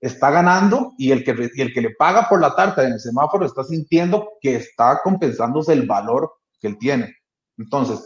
[0.00, 3.46] está ganando y el, que, el que le paga por la tarta en el semáforo
[3.46, 7.14] está sintiendo que está compensándose el valor que él tiene.
[7.58, 8.04] Entonces,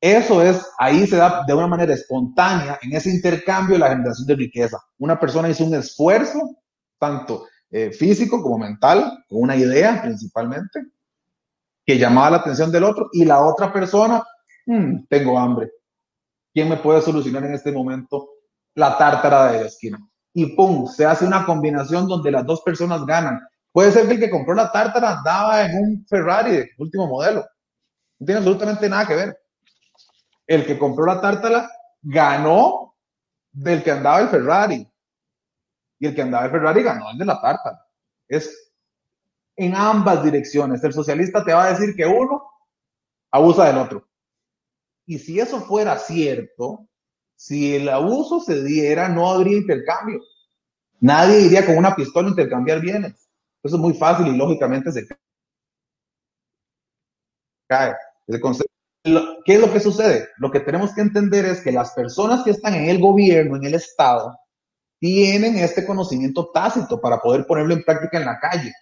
[0.00, 4.36] eso es, ahí se da de una manera espontánea en ese intercambio la generación de
[4.36, 4.78] riqueza.
[4.98, 6.56] Una persona hizo un esfuerzo,
[6.98, 10.80] tanto eh, físico como mental, con una idea principalmente,
[11.84, 14.22] que llamaba la atención del otro, y la otra persona,
[14.66, 15.72] hmm, tengo hambre.
[16.54, 18.28] ¿Quién me puede solucionar en este momento
[18.74, 19.98] la tártara de la esquina?
[20.32, 23.40] Y pum, se hace una combinación donde las dos personas ganan.
[23.72, 27.44] Puede ser que el que compró la tártara andaba en un Ferrari de último modelo.
[28.20, 29.38] No tiene absolutamente nada que ver
[30.48, 31.70] el que compró la tártala
[32.02, 32.96] ganó
[33.52, 34.90] del que andaba el Ferrari.
[36.00, 37.86] Y el que andaba el Ferrari ganó el de la tártala.
[38.26, 38.72] Es
[39.56, 40.82] en ambas direcciones.
[40.82, 42.42] El socialista te va a decir que uno
[43.30, 44.08] abusa del otro.
[45.06, 46.88] Y si eso fuera cierto,
[47.36, 50.20] si el abuso se diera, no habría intercambio.
[51.00, 53.28] Nadie iría con una pistola a intercambiar bienes.
[53.62, 55.06] Eso es muy fácil y lógicamente se
[57.68, 57.94] cae.
[59.44, 60.28] ¿Qué es lo que sucede?
[60.38, 63.64] Lo que tenemos que entender es que las personas que están en el gobierno, en
[63.64, 64.36] el Estado,
[64.98, 68.72] tienen este conocimiento tácito para poder ponerlo en práctica en la calle.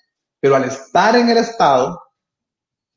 [0.40, 2.00] Pero al estar en el Estado,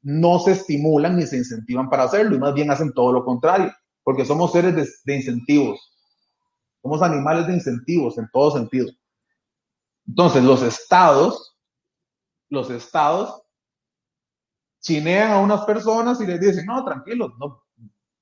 [0.02, 3.74] no se estimulan ni se incentivan para hacerlo y más bien hacen todo lo contrario,
[4.04, 5.80] porque somos seres de, de incentivos.
[6.82, 8.90] Somos animales de incentivos en todo sentido.
[10.08, 11.58] Entonces, los estados,
[12.50, 13.44] los estados
[14.82, 17.64] chinean a unas personas y les dicen, no, tranquilos, no,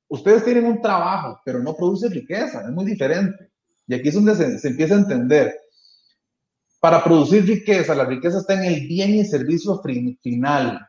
[0.07, 3.51] ustedes tienen un trabajo, pero no producen riqueza, es muy diferente.
[3.87, 5.55] Y aquí es donde se, empieza a entender.
[6.79, 9.81] Para producir riqueza, la riqueza está en el bien y servicio
[10.21, 10.87] final,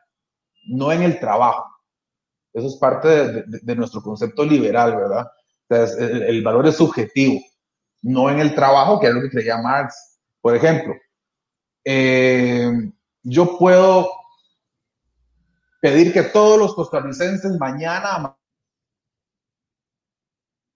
[0.67, 1.65] no en el trabajo.
[2.53, 5.27] Eso es parte de, nuestro concepto liberal, ¿verdad?
[6.27, 7.39] el, valor es subjetivo,
[8.01, 10.17] no en el trabajo, que es lo que creía Marx.
[10.41, 10.95] Por ejemplo,
[11.83, 12.71] eh,
[13.23, 14.18] yo puedo
[15.79, 18.35] pedir que todos los costarricenses mañana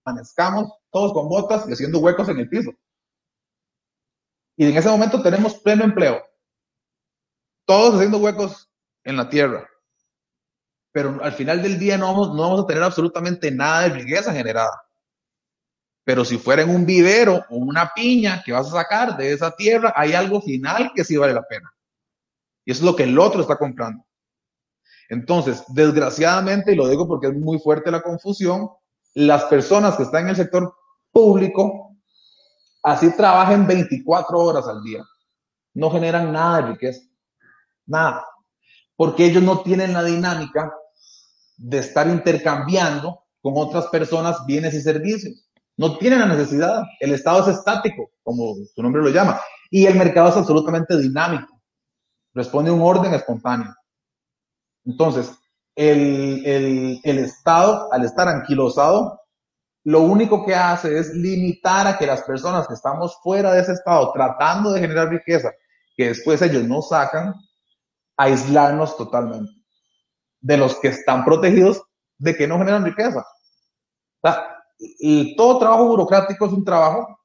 [0.06, 2.72] amanezcamos todos con botas y haciendo huecos en el piso.
[4.56, 6.22] Y en ese momento tenemos pleno empleo.
[7.66, 8.70] Todos haciendo huecos
[9.04, 9.68] en la tierra.
[10.92, 14.32] Pero al final del día no vamos, no vamos a tener absolutamente nada de riqueza
[14.32, 14.84] generada.
[16.06, 19.56] Pero si fuera en un vivero o una piña que vas a sacar de esa
[19.56, 21.74] tierra, hay algo final que sí vale la pena.
[22.66, 24.06] Y eso es lo que el otro está comprando.
[25.10, 28.70] Entonces, desgraciadamente, y lo digo porque es muy fuerte la confusión,
[29.14, 30.74] las personas que están en el sector
[31.12, 31.96] público,
[32.82, 35.04] así trabajan 24 horas al día,
[35.76, 37.02] no generan nada de riqueza,
[37.86, 38.26] nada,
[38.96, 40.74] porque ellos no tienen la dinámica
[41.58, 45.46] de estar intercambiando con otras personas bienes y servicios.
[45.76, 46.84] No tienen la necesidad.
[47.00, 49.40] El Estado es estático, como su nombre lo llama.
[49.70, 51.62] Y el mercado es absolutamente dinámico.
[52.34, 53.76] Responde a un orden espontáneo.
[54.86, 55.34] Entonces,
[55.76, 59.20] el, el, Estado, al estar anquilosado,
[59.86, 63.74] lo único que hace es limitar a que las personas que estamos fuera de ese
[63.74, 65.52] Estado tratando de generar riqueza,
[65.96, 67.34] que después ellos no sacan,
[68.18, 69.52] aislarnos totalmente
[70.40, 71.82] de los que están protegidos
[72.18, 73.26] de que no generan riqueza.
[74.78, 77.20] Y todo trabajo burocrático es un trabajo,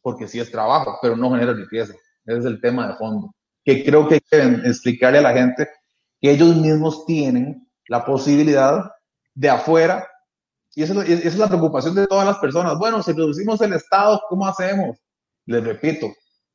[0.00, 1.94] porque sí es trabajo, pero no genera riqueza.
[2.24, 3.34] Ese es el tema de fondo.
[3.64, 5.68] Que creo que hay que explicarle a la gente
[6.20, 8.90] que ellos mismos tienen la posibilidad
[9.34, 10.06] de afuera,
[10.74, 12.78] y esa es la preocupación de todas las personas.
[12.78, 14.98] Bueno, si reducimos el Estado, ¿cómo hacemos?
[15.46, 16.12] Les repito,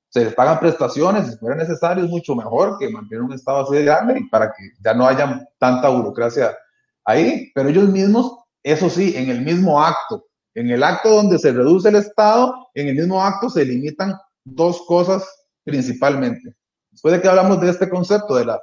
[0.09, 3.75] se les pagan prestaciones, si fuera necesario, es mucho mejor que mantener un Estado así
[3.75, 6.55] de grande para que ya no haya tanta burocracia
[7.03, 11.51] ahí, pero ellos mismos, eso sí, en el mismo acto, en el acto donde se
[11.51, 14.13] reduce el Estado, en el mismo acto se limitan
[14.45, 15.27] dos cosas
[15.65, 16.55] principalmente.
[16.91, 18.61] Después de que hablamos de este concepto de la,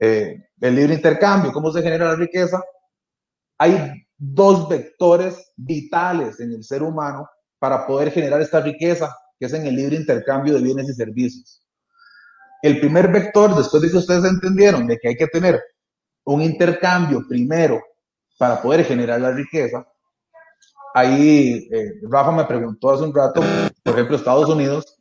[0.00, 2.62] eh, el libre intercambio, cómo se genera la riqueza,
[3.58, 9.52] hay dos vectores vitales en el ser humano para poder generar esta riqueza, que es
[9.52, 11.62] en el libre intercambio de bienes y servicios.
[12.62, 15.62] El primer vector, después de que ustedes entendieron de que hay que tener
[16.24, 17.82] un intercambio primero
[18.38, 19.86] para poder generar la riqueza,
[20.94, 23.42] ahí eh, Rafa me preguntó hace un rato,
[23.82, 24.96] por ejemplo, Estados Unidos.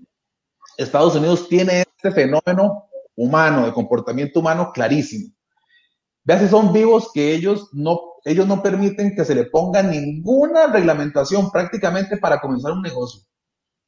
[0.78, 2.89] Estados Unidos tiene este fenómeno
[3.20, 5.34] humano, de comportamiento humano clarísimo.
[6.24, 10.68] Vean si son vivos que ellos no, ellos no permiten que se le ponga ninguna
[10.68, 13.22] reglamentación prácticamente para comenzar un negocio.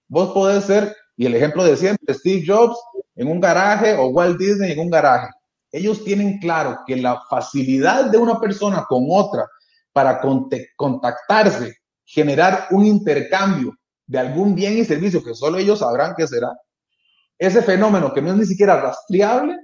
[0.10, 2.78] Vos podés ser, y el ejemplo de siempre, Steve Jobs
[3.16, 5.30] en un garaje o Walt Disney en un garaje.
[5.72, 9.48] Ellos tienen claro que la facilidad de una persona con otra
[9.94, 10.20] para
[10.76, 13.74] contactarse generar un intercambio
[14.06, 16.50] de algún bien y servicio que solo ellos sabrán qué será,
[17.42, 19.58] ese fenómeno que no es ni siquiera rastreable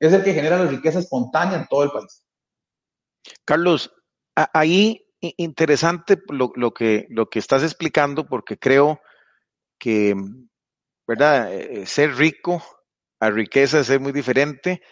[0.00, 2.26] es el que genera la riqueza espontánea en todo el país.
[3.44, 3.92] Carlos,
[4.34, 9.00] ahí interesante lo, que, lo que estás explicando porque creo
[9.78, 10.16] que,
[11.06, 11.54] ¿verdad?
[11.54, 12.60] Eh, ser rico
[13.20, 14.82] a riqueza es ser muy diferente,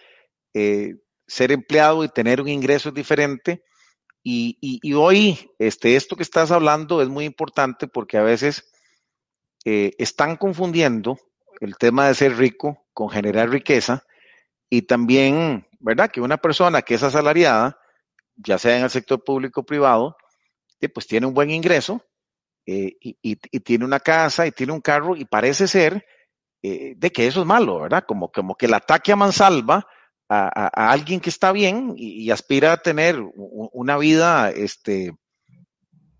[0.53, 0.95] eh,
[1.27, 3.65] ser empleado y tener un ingreso es diferente
[4.23, 8.71] y, hoy, este, esto que estás hablando es muy importante porque a veces
[9.65, 11.17] eh, están confundiendo
[11.61, 14.03] el tema de ser rico con generar riqueza
[14.69, 16.11] y también, ¿verdad?
[16.11, 17.79] Que una persona que es asalariada,
[18.35, 20.17] ya sea en el sector público o privado,
[20.79, 22.05] eh, pues tiene un buen ingreso
[22.65, 26.05] eh, y, tiene una casa y tiene un carro y parece ser
[26.63, 28.03] de que eso es malo, ¿verdad?
[28.07, 29.87] Como, como que el ataque a mansalva
[30.31, 35.13] a, alguien que está bien y, aspira a tener una vida este,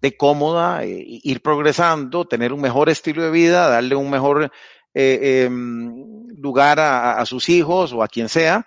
[0.01, 4.51] de cómoda, eh, ir progresando, tener un mejor estilo de vida, darle un mejor
[4.93, 8.65] eh, em, lugar a, sus hijos o a quien sea,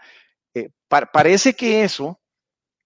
[0.55, 2.21] eh, parece que eso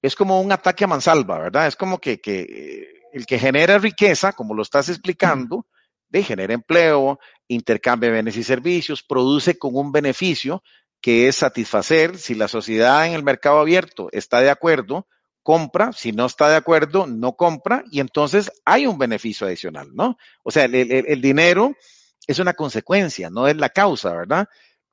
[0.02, 1.66] es como un ataque a mansalva, ¿verdad?
[1.66, 5.66] Es como que, que el que genera riqueza, como lo estás explicando,
[6.08, 10.62] de genera empleo, intercambia bienes y servicios, produce con un beneficio,
[11.00, 15.06] que es satisfacer si la sociedad en el mercado abierto está de acuerdo,
[15.42, 20.18] compra, si no está de acuerdo, no compra y entonces hay un beneficio adicional, ¿no?
[20.42, 21.74] O sea, el, dinero
[22.28, 24.48] es una consecuencia, no es la causa, ¿verdad?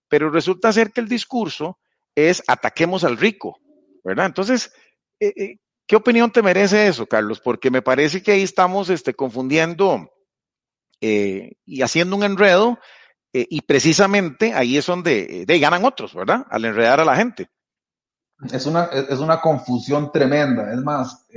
[0.07, 1.77] Pero resulta ser que el discurso
[2.15, 3.59] es ataquemos al rico,
[4.03, 4.25] ¿verdad?
[4.27, 4.71] Entonces,
[5.19, 7.41] eh, eh, ¿qué opinión te merece eso, Carlos?
[7.41, 10.09] Porque me parece que ahí estamos este, confundiendo
[11.01, 12.79] eh, y haciendo un enredo
[13.37, 16.45] y precisamente ahí es donde de, ganan otros, ¿verdad?
[16.49, 17.49] Al enredar a la gente.
[18.49, 20.71] Es una, es una confusión tremenda.
[20.71, 21.27] Es más,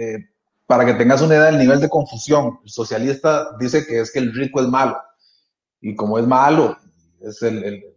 [0.65, 4.21] para que tengas una idea del nivel de confusión, el socialista dice que es que
[4.21, 4.97] el rico es malo.
[5.81, 6.77] Y como es malo,
[7.21, 7.97] es el, el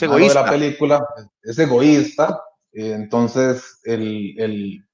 [0.00, 1.06] de la película,
[1.42, 2.40] es egoísta.
[2.72, 4.84] Eh, entonces, el, el,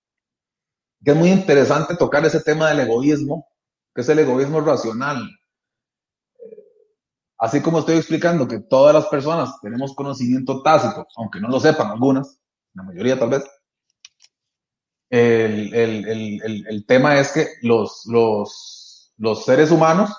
[1.05, 3.49] que es muy interesante tocar ese tema del egoísmo,
[3.95, 5.29] que es el egoísmo racional.
[7.39, 11.93] Así como estoy explicando que todas las personas tenemos conocimiento tácito, aunque no lo sepan
[11.93, 12.41] algunas,
[12.75, 13.45] la mayoría tal vez,
[15.11, 20.11] el, el, el, el tema es que los, los, los seres humanos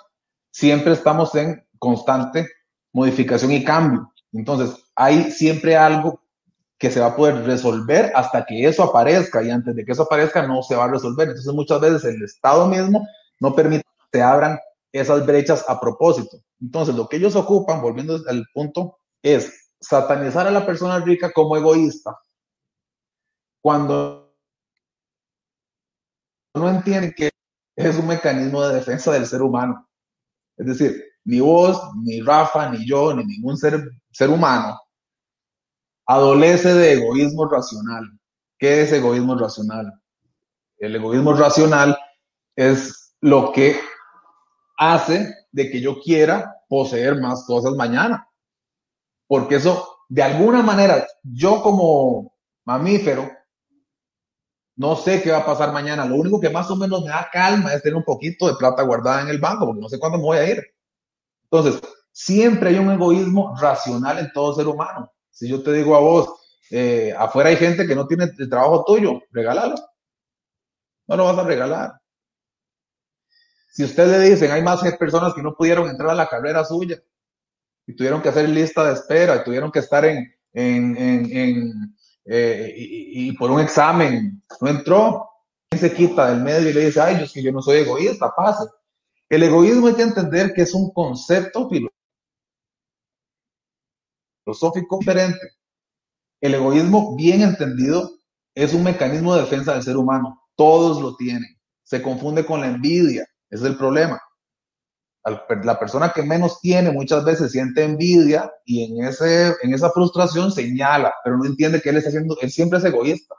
[0.50, 2.48] siempre estamos en constante
[2.94, 4.12] modificación y cambio.
[4.34, 6.22] Entonces, hay siempre algo
[6.78, 10.04] que se va a poder resolver hasta que eso aparezca y antes de que eso
[10.04, 11.28] aparezca no se va a resolver.
[11.28, 13.06] Entonces, muchas veces el Estado mismo
[13.40, 14.60] no permite que se abran
[14.92, 16.38] esas brechas a propósito.
[16.62, 21.58] Entonces, lo que ellos ocupan, volviendo al punto, es satanizar a la persona rica como
[21.58, 22.18] egoísta.
[23.62, 24.34] Cuando
[26.56, 27.30] no entienden que
[27.76, 29.88] es un mecanismo de defensa del ser humano.
[30.58, 34.80] Es decir, ni vos, ni Rafa, ni yo, ni ningún ser, ser humano
[36.08, 38.04] adolece de egoísmo racional.
[38.58, 39.94] ¿Qué es egoísmo racional?
[40.80, 41.96] El egoísmo racional
[42.56, 43.80] es lo que
[44.76, 48.28] hace de que yo quiera poseer más cosas mañana.
[49.28, 52.34] Porque eso, de alguna manera, yo como
[52.66, 53.30] mamífero,
[54.78, 56.06] no sé qué va a pasar mañana.
[56.06, 58.82] Lo único que más o menos me da calma es tener un poquito de plata
[58.82, 60.64] guardada en el banco, porque no sé cuándo me voy a ir.
[61.52, 61.82] Entonces,
[62.12, 65.12] siempre hay un egoísmo racional en todo ser humano.
[65.32, 66.30] Si yo te digo a vos,
[66.72, 69.76] eh, afuera hay gente que no tiene el trabajo tuyo, regálalo.
[71.08, 71.94] No lo vas a regalar.
[73.72, 77.02] Si usted le dicen, hay más personas que no pudieron entrar a la carrera suya
[77.88, 82.74] y tuvieron que hacer lista de espera y tuvieron que estar en, en, en, eh,
[82.76, 85.30] y, por un examen no entró,
[85.72, 88.66] se quita del medio y le dice, ay, yo, que yo no soy egoísta, pase.
[89.30, 91.70] El egoísmo hay que entender que es un concepto
[94.46, 95.40] filosófico diferente.
[96.42, 98.10] El egoísmo, bien entendido,
[98.56, 100.42] es un mecanismo de defensa del ser humano.
[100.56, 101.58] Todos lo tienen.
[101.84, 103.28] Se confunde con la envidia.
[103.50, 104.20] Es el problema
[105.64, 110.52] la persona que menos tiene muchas veces siente envidia y en, ese, en esa frustración
[110.52, 113.36] señala, pero no entiende que él está haciendo, él siempre es egoísta.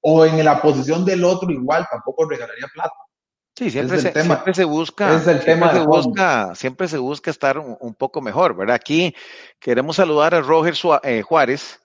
[0.00, 2.94] O en la posición del otro igual, tampoco regalaría plata.
[3.58, 7.58] Sí, siempre, se, siempre se, busca, es el tema se busca, siempre se busca estar
[7.58, 8.76] un, poco mejor, ¿verdad?
[8.76, 9.16] Aquí
[9.58, 11.80] queremos saludar a Roger eh, Juárez,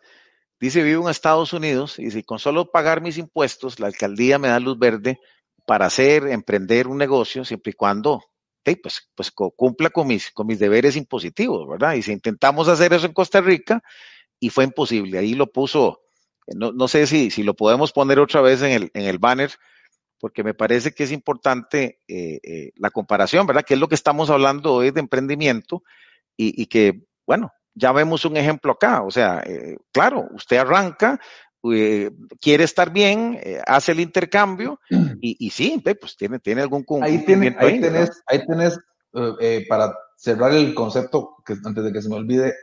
[0.59, 4.49] dice vivo en Estados Unidos y si con solo pagar mis impuestos, la alcaldía me
[4.49, 5.19] da luz verde
[5.65, 8.21] para hacer, emprender un negocio, siempre y cuando
[8.63, 11.95] pues, pues cumpla con mis, con mis deberes impositivos, ¿verdad?
[11.95, 13.81] Y si intentamos hacer eso en Costa Rica
[14.39, 16.03] y fue imposible, ahí lo puso,
[16.53, 19.49] no, no sé si, si lo podemos poner otra vez en el, en el banner,
[20.23, 23.65] porque me parece que es importante eh, eh, la comparación, ¿verdad?
[23.67, 25.83] Que es lo que estamos hablando hoy de emprendimiento
[26.37, 31.19] y, y que, bueno, ya vemos un ejemplo acá, o sea, eh, claro, usted arranca,
[31.69, 32.09] eh,
[32.39, 34.79] quiere estar bien, eh, hace el intercambio
[35.19, 38.79] y, y sí, pues tiene, tiene algún ahí, tiene, ahí, tenés, ahí tenés
[39.41, 42.53] eh, para cerrar el concepto, que antes de que se me olvide,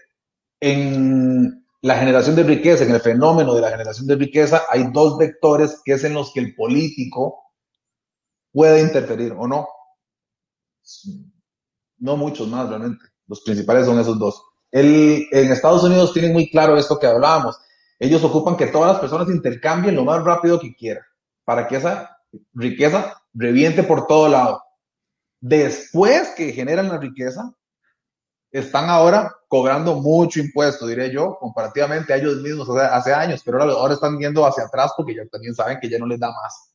[0.60, 5.18] en la generación de riqueza, en el fenómeno de la generación de riqueza, hay dos
[5.18, 7.49] vectores que es en los que el político
[8.52, 9.68] puede interferir o no.
[11.98, 13.04] No muchos más realmente.
[13.26, 14.42] Los principales son esos dos.
[14.70, 17.56] El, en Estados Unidos tienen muy claro esto que hablábamos
[18.00, 21.04] ellos ocupan que todas las personas intercambien lo más rápido que quieran
[21.44, 22.18] para que esa
[22.54, 24.62] riqueza reviente por todo lado.
[25.38, 27.52] Después que generan la riqueza,
[28.50, 33.74] están ahora cobrando mucho impuesto, diré yo, comparativamente a ellos mismos hace, años, pero ahora,
[33.74, 36.74] ahora están viendo hacia atrás porque ya también saben que ya no les da más.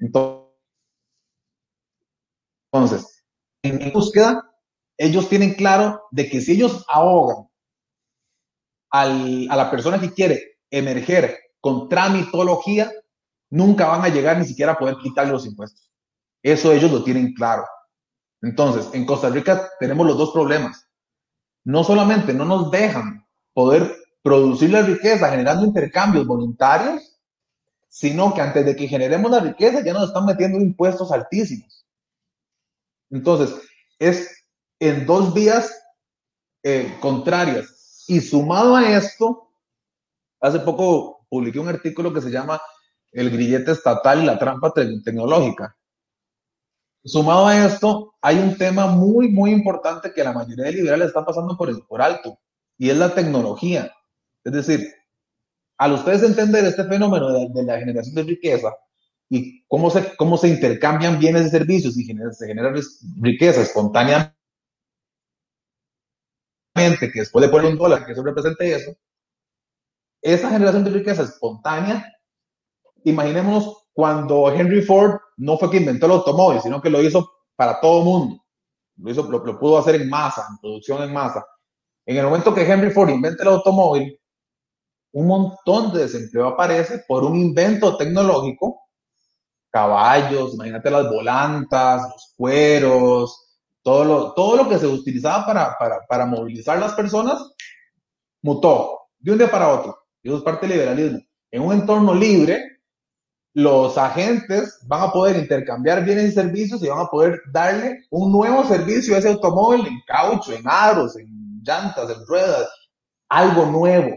[0.00, 0.43] Entonces,
[3.62, 4.50] en búsqueda,
[4.96, 7.48] ellos tienen claro de que si ellos ahogan
[8.90, 12.90] al, a la persona que quiere emerger con tramitología,
[13.50, 15.90] nunca van a llegar ni siquiera a poder quitarle los impuestos.
[16.42, 17.64] Eso ellos lo tienen claro.
[18.42, 20.86] Entonces, en Costa Rica tenemos los dos problemas.
[21.64, 27.18] No solamente no nos dejan poder producir la riqueza generando intercambios voluntarios,
[27.88, 31.83] sino que antes de que generemos la riqueza ya nos están metiendo impuestos altísimos.
[33.10, 33.54] Entonces,
[33.98, 34.44] es
[34.78, 35.72] en dos vías
[36.62, 38.04] eh, contrarias.
[38.06, 39.44] Y sumado a esto,
[40.44, 42.60] Hace poco publiqué un artículo que se llama
[43.12, 45.74] El grillete estatal y la trampa tecnológica.
[47.02, 51.24] Sumado a esto, hay un tema muy, muy importante que la mayoría de liberales están
[51.24, 52.38] pasando por, alto,
[52.76, 53.90] y es la tecnología.
[54.44, 54.86] Es decir,
[55.78, 58.70] al ustedes entender este fenómeno de, la generación de riqueza
[59.34, 62.72] y cómo se, cómo se intercambian bienes y servicios y se genera
[63.20, 64.32] riqueza espontáneamente,
[67.12, 68.94] que después de poner un dólar, que eso represente eso,
[70.22, 72.06] esa generación de riqueza espontánea,
[73.04, 77.80] imaginémonos cuando Henry Ford no fue quien inventó el automóvil, sino que lo hizo para
[77.80, 78.44] todo el mundo.
[78.96, 81.44] Lo, hizo, lo, pudo hacer en masa, en producción en masa.
[82.06, 84.16] En el momento que Henry Ford inventa el automóvil,
[85.12, 88.83] un montón de desempleo aparece por un invento tecnológico,
[89.74, 96.06] caballos, imagínate las volantas, los cueros, todo lo, todo lo que se utilizaba para, para,
[96.08, 97.42] para movilizar las personas,
[98.40, 99.98] mutó de un día para otro.
[100.22, 101.18] Eso es parte del liberalismo.
[101.50, 102.62] En un entorno libre,
[103.52, 108.30] los agentes van a poder intercambiar bienes y servicios y van a poder darle un
[108.30, 112.68] nuevo servicio a ese automóvil en caucho, en aros, en llantas, en ruedas,
[113.28, 114.16] algo nuevo.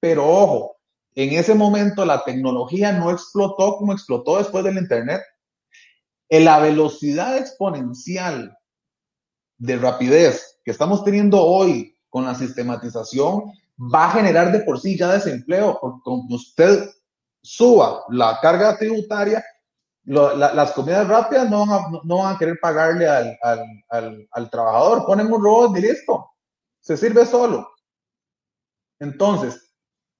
[0.00, 0.76] Pero ojo,
[1.14, 5.22] en ese momento la tecnología no explotó como explotó después del Internet.
[6.28, 8.56] En la velocidad exponencial
[9.58, 14.96] de rapidez que estamos teniendo hoy con la sistematización va a generar de por sí
[14.96, 16.88] ya desempleo, cuando usted
[17.42, 19.44] suba la carga tributaria,
[20.04, 23.38] las comidas rápidas no van, a, no van a querer pagarle al,
[23.88, 26.30] al, al, trabajador, ponen un robot y listo,
[26.80, 27.68] se sirve solo.
[28.98, 29.71] Entonces,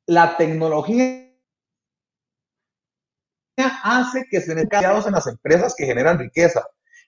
[0.07, 1.29] la tecnología
[3.85, 6.65] hace que se callados en las empresas que generan riqueza,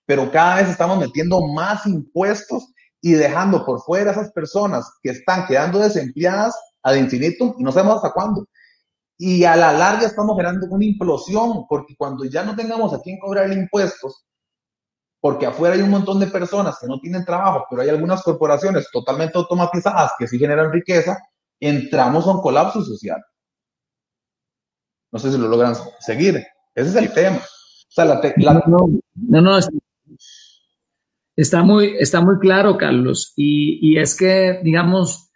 [0.07, 5.11] pero cada vez estamos metiendo más impuestos y dejando por fuera a esas personas que
[5.11, 8.47] están quedando desempleadas ad infinitum y no sabemos hasta cuándo.
[9.19, 13.19] Y a la larga estamos generando una implosión, porque cuando ya no tengamos a quién
[13.19, 14.27] cobrarle impuestos,
[15.21, 18.89] porque afuera hay un montón de personas que no tienen trabajo, pero hay algunas corporaciones
[18.93, 21.19] totalmente automatizadas que sí generan riqueza,
[21.61, 23.23] entramos a un colapso social.
[25.13, 26.45] No sé si lo logran seguir.
[26.75, 27.41] Ese es el tema.
[29.15, 29.59] No, no,
[31.37, 33.33] está muy, está muy claro, Carlos.
[33.37, 35.31] Y, y es que, digamos,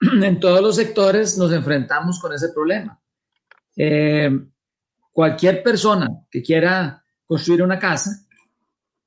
[0.22, 3.00] en todos los sectores nos enfrentamos con ese problema.
[3.76, 4.30] Eh,
[5.12, 8.10] cualquier persona que quiera construir una casa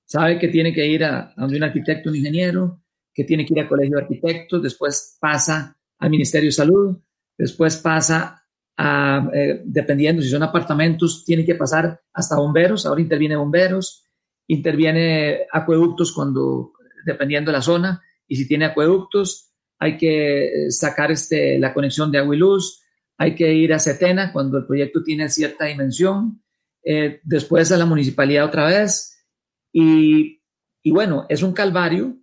[0.05, 2.81] sabe que tiene que ir a, donde un arquitecto, un ingeniero,
[3.13, 6.97] que tiene que ir al colegio de arquitectos, después pasa al Ministerio de Salud,
[7.37, 8.43] después pasa
[8.75, 14.03] a, eh, dependiendo si son apartamentos, tiene que pasar hasta bomberos, ahora interviene bomberos,
[14.47, 16.73] interviene acueductos cuando,
[17.05, 22.19] dependiendo de la zona, y si tiene acueductos, hay que sacar este, la conexión de
[22.19, 22.81] agua y luz,
[23.17, 26.43] hay que ir a Setena cuando el proyecto tiene cierta dimensión,
[26.83, 29.23] eh, después a la municipalidad otra vez.
[29.71, 30.41] Y,
[30.85, 32.17] bueno, es un calvario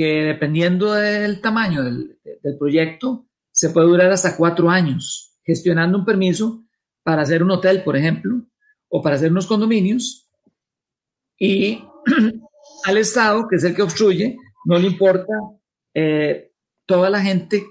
[0.00, 2.18] que dependiendo del tamaño del,
[2.58, 6.64] proyecto, se puede durar hasta cuatro años gestionando un permiso
[7.02, 8.46] para hacer un hotel, por ejemplo,
[8.88, 10.26] o para hacer unos condominios.
[11.38, 11.84] Y
[12.86, 15.34] al Estado, que es el que obstruye, no le importa
[15.92, 16.50] eh,
[16.86, 17.62] toda la gente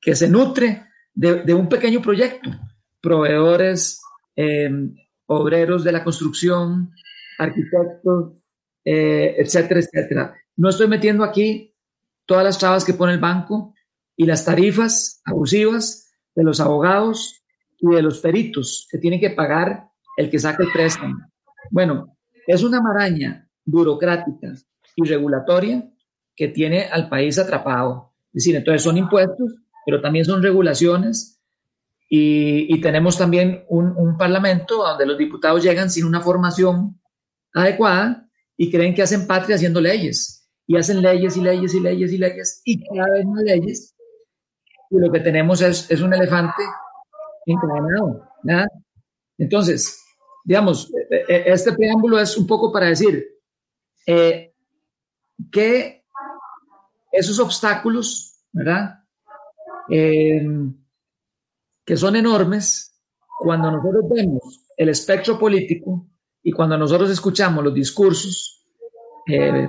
[0.00, 2.48] que se nutre de, un pequeño proyecto,
[3.02, 4.00] proveedores,
[4.36, 4.70] eh,
[5.26, 6.92] obreros de la construcción,
[7.40, 8.34] arquitectos,
[8.84, 10.43] eh, etcétera, etcétera.
[10.56, 11.74] No estoy metiendo aquí
[12.26, 13.74] todas las trabas que pone el banco
[14.16, 17.42] y las tarifas abusivas de los abogados
[17.78, 21.16] y de los peritos que tiene que pagar el que saca el préstamo.
[21.70, 24.52] Bueno, es una maraña burocrática
[24.96, 25.90] y regulatoria
[26.36, 28.12] que tiene al país atrapado.
[28.28, 31.40] Es decir, entonces son impuestos pero también son regulaciones
[32.08, 37.00] y, tenemos también un, parlamento donde los diputados llegan sin una formación
[37.52, 42.12] adecuada y creen que hacen patria haciendo leyes y hacen leyes y leyes y leyes
[42.12, 43.94] y leyes y cada vez más leyes
[44.90, 46.62] y lo que tenemos es, es un elefante
[47.46, 48.28] encadenado.
[49.38, 50.02] Entonces,
[50.44, 53.26] digamos, e, e, este preámbulo es un poco para decir
[54.06, 54.54] eh,
[55.50, 56.04] que
[57.10, 59.00] esos obstáculos, ¿verdad?
[59.88, 60.74] Em,
[61.84, 62.94] que son enormes
[63.40, 66.06] cuando nosotros vemos el espectro político
[66.42, 68.64] y cuando nosotros escuchamos los discursos
[69.26, 69.68] eh,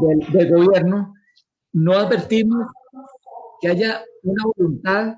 [0.00, 1.14] del, gobierno,
[1.72, 2.66] no advertimos
[3.60, 5.14] que haya una voluntad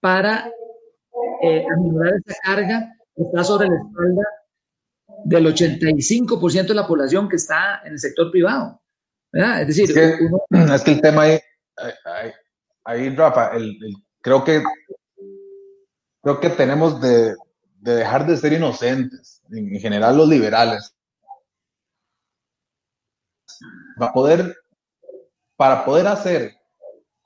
[0.00, 0.50] para
[1.42, 1.64] eh,
[2.26, 4.22] esa carga que está sobre la espalda
[5.24, 8.80] del 85% de la población que está en el sector privado.
[9.32, 10.18] Es decir, es que,
[10.92, 11.42] el tema es
[12.84, 13.78] ahí, Rafa, el,
[14.20, 14.62] creo que
[16.22, 17.34] creo que tenemos de,
[17.80, 20.94] dejar de ser inocentes, en, general los liberales,
[23.98, 24.56] para poder,
[25.56, 26.52] para poder hacer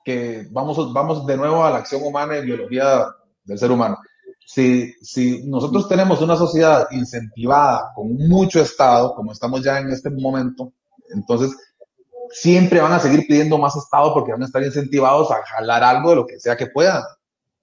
[0.03, 3.07] que vamos, vamos de nuevo a la acción humana y biología
[3.43, 3.97] del ser humano.
[4.45, 10.11] Si, si nosotros tenemos una sociedad incentivada con mucho Estado, como estamos ya en este
[10.11, 10.71] momento,
[11.09, 11.55] entonces
[12.29, 16.11] siempre van a seguir pidiendo más Estado porque van a estar incentivados a jalar algo
[16.11, 17.03] de lo que sea que puedan.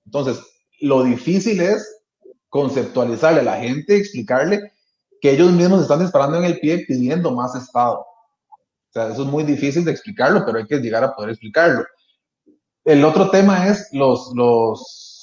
[0.05, 0.43] Entonces,
[0.81, 2.03] lo difícil es
[2.49, 4.73] conceptualizarle a la gente, explicarle
[5.21, 8.05] que ellos mismos están disparando en el pie pidiendo más Estado.
[8.93, 11.85] O sea, eso es muy difícil de explicarlo, pero hay que llegar a poder explicarlo.
[12.85, 15.23] El otro tema es los, los,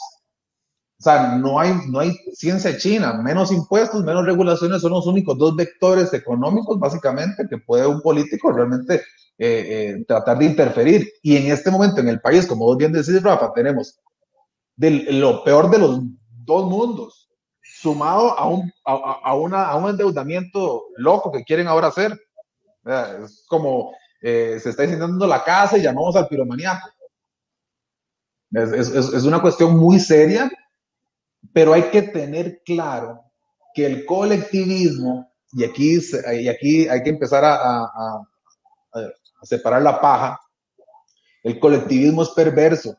[0.99, 5.37] o sea, no hay, no hay ciencia china, menos impuestos, menos regulaciones son los únicos
[5.37, 8.95] dos vectores económicos, básicamente, que puede un político realmente
[9.37, 11.07] eh, eh, tratar de interferir.
[11.21, 13.99] Y en este momento en el país, como vos bien decís, Rafa, tenemos
[14.77, 15.99] lo peor de los
[16.43, 17.29] dos mundos,
[17.61, 22.19] sumado a un, a, una, a un endeudamiento loco que quieren ahora hacer.
[22.85, 26.89] Es como eh, se está incendiando la casa y llamamos al piromaniaco.
[28.51, 30.49] Es, es, es, una cuestión muy seria,
[31.53, 33.21] pero hay que tener claro
[33.73, 35.99] que el colectivismo, y aquí,
[36.33, 40.39] y aquí hay que empezar a, a separar la paja.
[41.43, 42.97] El colectivismo es perverso.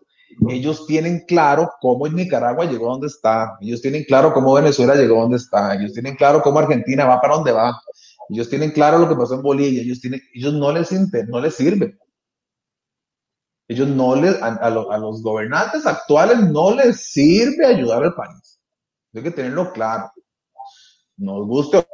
[0.48, 3.56] Ellos tienen claro cómo Nicaragua llegó a donde está.
[3.60, 5.74] Ellos tienen claro cómo Venezuela llegó a donde está.
[5.74, 7.82] Ellos tienen claro cómo Argentina va para donde va.
[8.30, 9.82] Ellos tienen claro lo que pasó en Bolivia.
[9.82, 10.92] Ellos, tienen, ellos no, les,
[11.28, 11.98] no les sirve.
[13.68, 18.60] Ellos no les, a, a, los gobernantes actuales no les sirve ayudar al país.
[19.14, 20.12] Hay que tenerlo claro.
[21.16, 21.84] Nos guste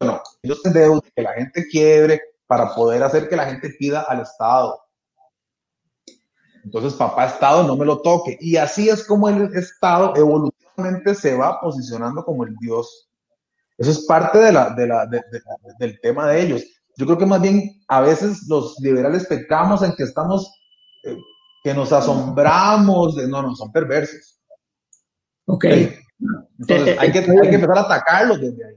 [0.00, 4.20] no, ellos tienen que la gente quiebre para poder hacer que la gente pida al
[4.20, 4.80] Estado.
[6.64, 8.38] Entonces, papá Estado, no me lo toque.
[8.40, 13.08] Y así es como el Estado evolutivamente se va posicionando como el Dios.
[13.76, 15.06] Eso es parte de la, de la,
[15.78, 16.64] del tema de ellos.
[16.96, 20.48] Yo creo que más bien a veces los liberales pecamos en que estamos,
[21.04, 21.16] eh,
[21.62, 24.40] que nos asombramos, de, no, no, son perversos.
[25.46, 25.64] Ok.
[26.58, 28.74] Entonces, hay, que, hay que empezar a atacarlos desde ahí.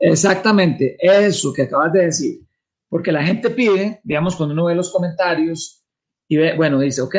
[0.00, 2.40] Exactamente, eso que acabas de decir.
[2.88, 5.84] Porque la gente pide, digamos, cuando uno ve los comentarios
[6.26, 7.16] y ve, bueno, dice, ok,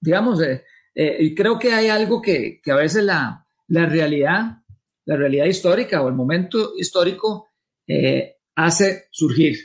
[0.00, 0.64] digamos, eh,
[0.94, 4.62] eh, y creo que hay algo que, que a veces la, la, realidad,
[5.08, 7.48] la realidad histórica o el momento histórico
[7.86, 9.56] eh, hace surgir.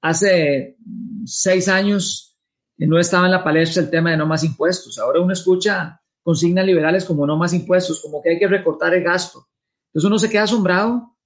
[0.00, 0.76] Hace
[1.24, 2.36] seis años
[2.78, 4.98] no estaba en la palestra el tema de no más impuestos.
[4.98, 9.04] Ahora uno escucha consignas liberales como no más impuestos, como que hay que recortar el
[9.04, 9.46] gasto.
[9.86, 11.16] Entonces uno se queda asombrado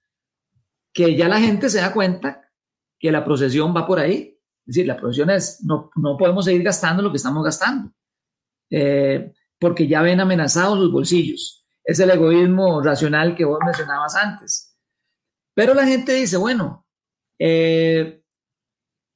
[0.93, 2.43] que ya la gente se da cuenta
[2.99, 4.39] que la procesión va por ahí.
[4.67, 7.91] Es decir, la procesión es, no, no podemos seguir gastando lo que estamos gastando,
[8.69, 11.66] eh, porque ya ven amenazados los bolsillos.
[11.87, 14.77] Es el egoísmo racional que vos mencionabas antes.
[15.55, 16.87] Pero la gente dice, bueno,
[17.39, 18.23] eh,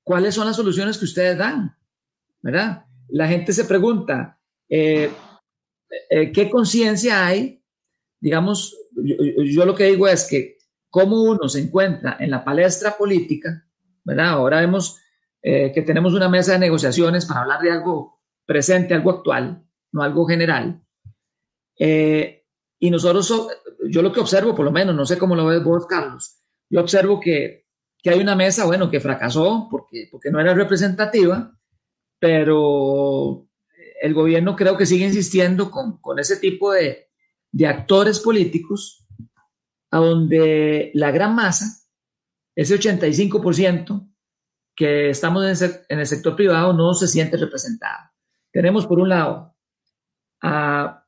[0.02, 1.76] ¿cuáles son las soluciones que ustedes dan?
[2.40, 2.86] ¿Verdad?
[3.08, 5.12] La gente se pregunta, eh,
[6.08, 7.62] ¿qué conciencia hay?
[8.20, 10.58] Digamos, yo, lo que digo es que
[10.88, 13.66] cómo uno se encuentra en la palestra política,
[14.04, 14.28] ¿verdad?
[14.28, 15.00] Ahora vemos
[15.42, 20.02] eh, que tenemos una mesa de negociaciones para hablar de algo presente, algo actual, no
[20.02, 20.82] algo general.
[21.78, 22.39] Eh,
[22.80, 23.48] y nosotros,
[23.88, 26.80] yo lo que observo, por lo menos, no sé cómo lo ves vos, Carlos, yo
[26.80, 27.66] observo que,
[28.02, 31.56] que hay una mesa, bueno, que fracasó porque, porque no era representativa,
[32.18, 33.46] pero
[34.00, 37.10] el gobierno creo que sigue insistiendo con, con ese tipo de,
[37.52, 39.06] de actores políticos
[39.90, 41.66] a donde la gran masa,
[42.54, 44.08] ese 85%
[44.74, 48.10] que estamos en el, sector privado, no se siente representado.
[48.52, 49.54] Tenemos por un lado
[50.42, 50.99] a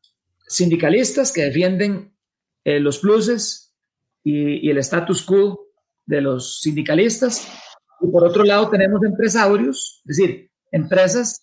[0.53, 2.15] sindicalistas que defienden
[2.65, 3.75] eh, los pluses
[4.23, 5.69] y, el status quo
[6.05, 7.49] de los sindicalistas,
[8.01, 11.43] y por otro lado tenemos empresarios, es decir, empresas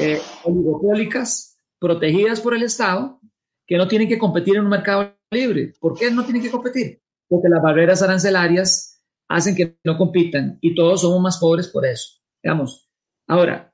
[0.00, 3.20] eh, oligopólicas protegidas por el Estado
[3.66, 5.74] que no tienen que competir en un mercado libre.
[5.78, 7.02] ¿Por qué no tienen que competir?
[7.28, 12.22] Porque las barreras arancelarias hacen que no compitan y todos somos más pobres por eso.
[12.42, 12.88] Digamos,
[13.26, 13.72] ahora,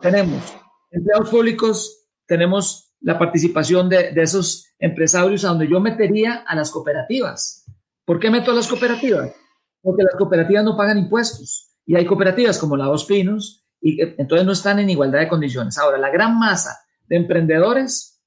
[0.00, 0.56] tenemos
[0.90, 7.64] empleados públicos, tenemos la participación de, esos empresarios a donde yo metería a las cooperativas.
[8.04, 9.32] ¿Por qué meto a las cooperativas?
[9.80, 14.44] Porque las cooperativas no pagan impuestos y hay cooperativas como la Dos Pinos y entonces
[14.44, 15.78] no están en igualdad de condiciones.
[15.78, 18.20] Ahora, la gran masa de emprendedores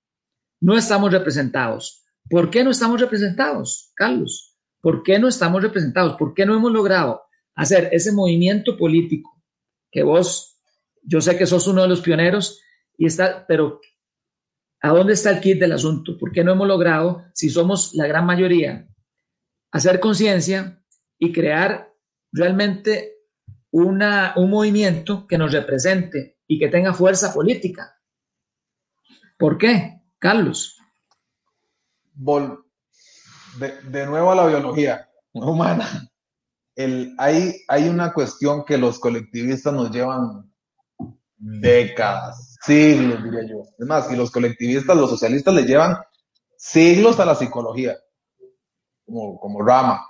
[0.62, 2.06] no estamos representados.
[2.30, 4.56] ¿Por qué no estamos representados, Carlos?
[4.80, 6.16] ¿Por qué no estamos representados?
[6.16, 7.24] ¿Por qué no hemos logrado
[7.56, 9.42] hacer ese movimiento político
[9.92, 10.58] que vos,
[11.04, 12.62] yo sé que sos uno de los pioneros
[12.98, 13.82] y está, pero
[14.82, 16.18] ¿a dónde está el kit del asunto?
[16.18, 18.88] ¿Por qué no hemos logrado, si somos la gran mayoría,
[19.72, 20.84] hacer conciencia
[21.18, 21.94] y crear
[22.32, 23.16] realmente
[23.72, 28.00] una, un movimiento que nos represente y que tenga fuerza política?
[29.38, 30.78] ¿Por qué, Carlos?
[33.60, 36.10] de, nuevo a la biología humana.
[36.76, 40.52] El, hay, hay una cuestión que los colectivistas nos llevan
[41.38, 43.64] décadas, siglos, diría yo.
[43.78, 45.98] Es más, y los colectivistas, los socialistas le llevan
[46.58, 47.98] siglos a la psicología,
[49.06, 50.06] como, como rama.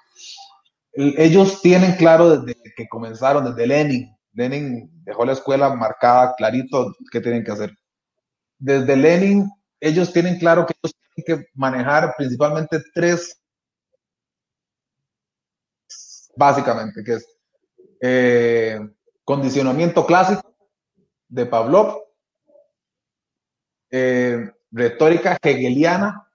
[0.93, 4.15] ellos tienen claro desde que comenzaron, desde Lenin.
[4.33, 7.73] Lenin dejó la escuela marcada, clarito, qué tienen que hacer.
[8.57, 9.49] Desde Lenin,
[9.79, 10.95] ellos tienen claro que ellos
[11.25, 13.39] que manejar principalmente tres,
[16.35, 17.27] básicamente, que es
[18.01, 18.79] eh,
[19.23, 20.55] condicionamiento clásico
[21.27, 22.01] de Pavlov,
[23.91, 26.27] eh, retórica hegeliana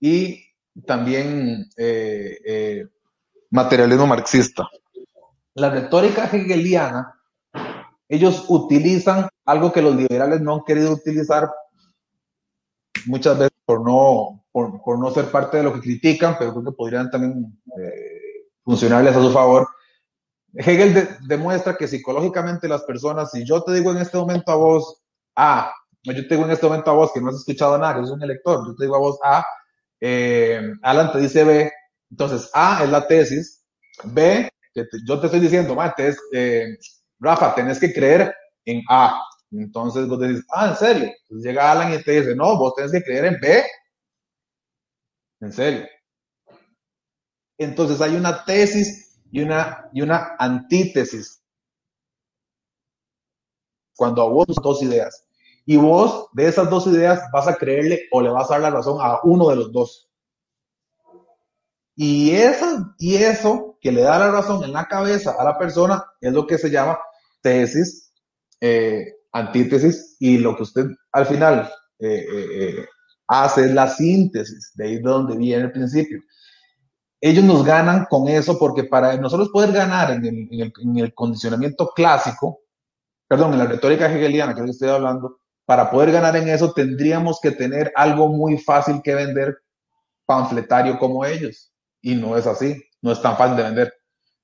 [0.00, 0.44] y
[0.84, 2.86] también eh,
[3.50, 4.68] materialismo marxista.
[5.54, 7.14] La retórica hegeliana,
[8.08, 11.48] ellos utilizan algo que los liberales no han querido utilizar
[13.06, 16.72] muchas veces por no, por, no ser parte de lo que critican, pero creo que
[16.72, 19.68] podrían también eh, funcionarles a su favor.
[20.54, 25.02] Hegel demuestra que psicológicamente las personas, si yo te digo en este momento a vos
[25.36, 25.72] A,
[26.04, 28.10] yo te digo en este momento a vos que no has escuchado nada, que es
[28.10, 29.44] un elector, yo te digo a vos A,
[30.00, 31.72] eh, Alan te dice B,
[32.10, 33.64] entonces A es la tesis,
[34.04, 34.48] B,
[35.06, 35.76] yo te estoy diciendo,
[36.32, 36.66] eh,
[37.20, 38.34] Rafa, tenés que creer
[38.64, 39.20] en A.
[39.52, 41.04] Entonces vos decís, ah, ¿en serio?
[41.04, 43.64] Entonces llega Alan y te dice, no, vos tenés que creer en B.
[45.40, 45.86] ¿En serio?
[47.58, 51.40] Entonces hay una tesis y una, y una antítesis.
[53.96, 55.23] Cuando a vos dos ideas.
[55.66, 58.70] Y vos de esas dos ideas vas a creerle o le vas a dar la
[58.70, 60.10] razón a uno de los dos.
[61.96, 66.04] Y, esa, y eso que le da la razón en la cabeza a la persona
[66.20, 66.98] es lo que se llama
[67.40, 68.12] tesis,
[68.60, 72.86] eh, antítesis, y lo que usted al final eh, eh,
[73.28, 76.20] hace es la síntesis, de ahí donde viene el principio
[77.26, 80.46] ellos nos ganan con eso porque para nosotros poder ganar en
[80.98, 82.60] el, condicionamiento clásico,
[83.26, 87.50] perdón, en la retórica hegeliana que estoy hablando, para poder ganar en eso tendríamos que
[87.50, 89.58] tener algo muy fácil que vender
[90.26, 91.72] panfletario como ellos.
[92.02, 93.94] Y no es así, no es tan fácil de vender.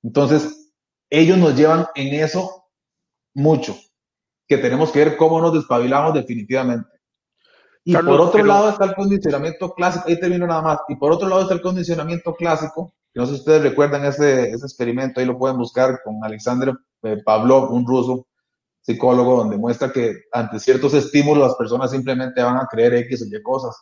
[0.03, 0.73] Entonces,
[1.09, 2.65] ellos nos llevan en eso
[3.33, 3.75] mucho,
[4.47, 6.89] que tenemos que ver cómo nos despabilamos definitivamente.
[7.83, 11.27] Y por otro lado está el condicionamiento clásico, ahí termino nada más, y por otro
[11.27, 15.25] lado está el condicionamiento clásico, que no sé si ustedes recuerdan ese, ese experimento, ahí
[15.25, 18.27] lo pueden buscar con Alexander eh, Pavlov, un ruso
[18.81, 23.25] psicólogo, donde muestra que ante ciertos estímulos las personas simplemente van a creer X o
[23.25, 23.75] Y cosas.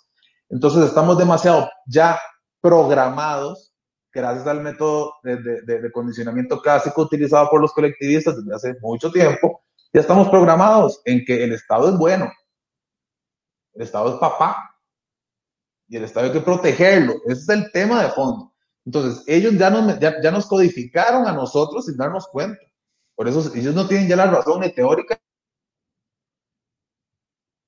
[0.50, 2.20] Entonces estamos demasiado ya
[2.62, 3.74] programados,
[4.14, 9.12] gracias al método de, de, de condicionamiento clásico utilizado por los colectivistas desde hace mucho
[9.12, 9.62] tiempo,
[9.94, 12.32] ya estamos programados en que el Estado es bueno,
[13.74, 14.76] el Estado es papá.
[15.88, 17.16] Y el Estado hay que protegerlo.
[17.26, 18.54] Ese es el tema de fondo.
[18.86, 22.60] Entonces, ellos ya nos, ya, nos codificaron a nosotros sin darnos cuenta.
[23.20, 25.20] Por eso ellos no tienen ya la razón ni teórica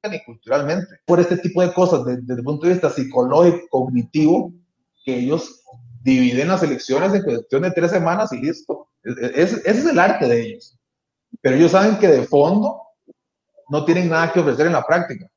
[0.09, 1.01] ni culturalmente.
[1.05, 4.53] Por este tipo de cosas, desde, el punto de vista psicológico, cognitivo,
[5.03, 5.61] que ellos
[6.01, 8.91] dividen las elecciones en cuestión de tres semanas y listo.
[9.03, 10.79] ese es el arte de ellos.
[11.41, 12.81] Pero ellos saben que de fondo
[13.67, 15.29] no tienen nada que ofrecer en la práctica.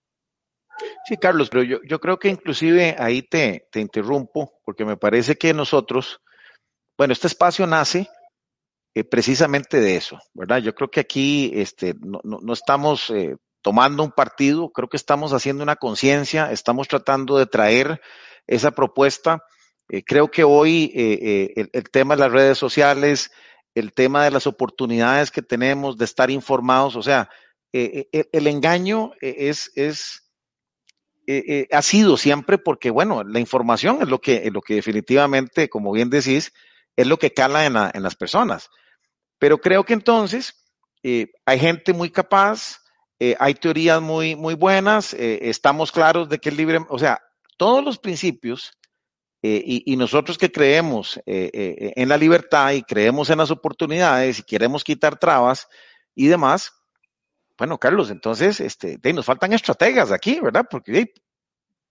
[1.09, 5.35] Sí, Carlos, pero yo, yo creo que inclusive ahí te, te interrumpo, porque me parece
[5.35, 6.21] que nosotros,
[6.97, 8.09] bueno, este espacio nace
[8.97, 10.59] eh, precisamente de eso, ¿verdad?
[10.59, 12.21] Yo creo que aquí este, no,
[12.53, 18.01] estamos eh, tomando un partido, creo que estamos haciendo una conciencia, estamos tratando de traer
[18.47, 19.43] esa propuesta.
[19.89, 23.33] Eh, creo que hoy el, tema de las redes sociales,
[23.75, 27.29] el tema de las oportunidades que tenemos de estar informados, o sea,
[27.73, 29.73] el engaño es,
[31.73, 35.91] ha sido siempre porque, bueno, la información es lo que, es lo que definitivamente, como
[35.91, 36.53] bien decís,
[36.95, 38.71] es lo que cala en, en las personas.
[39.45, 40.55] Pero creo que entonces
[41.03, 42.79] eh, hay gente muy capaz,
[43.39, 47.21] hay teorías muy, muy buenas, estamos claros de que el libre, o sea,
[47.59, 48.73] todos los principios
[49.43, 55.19] y, nosotros que creemos en la libertad y creemos en las oportunidades y queremos quitar
[55.19, 55.69] trabas
[56.15, 56.73] y demás,
[57.59, 60.65] bueno, Carlos, entonces, este, nos faltan estrategas aquí, ¿verdad?
[60.71, 61.13] Porque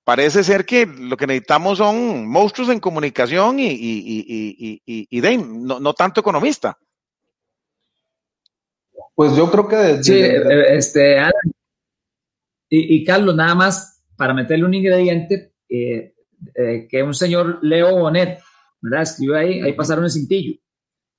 [0.03, 5.37] parece ser que lo que necesitamos son monstruos en comunicación y, y, y, y de,
[5.37, 6.79] no, no, tanto economista.
[9.15, 11.19] Pues yo creo que sí, eh, este,
[12.75, 16.15] y, Carlos, nada más para meterle un ingrediente eh,
[16.55, 18.39] eh, que un señor Leo Bonet,
[18.81, 19.03] ¿verdad?
[19.03, 20.59] Escribió ahí, ahí pasaron el cintillo,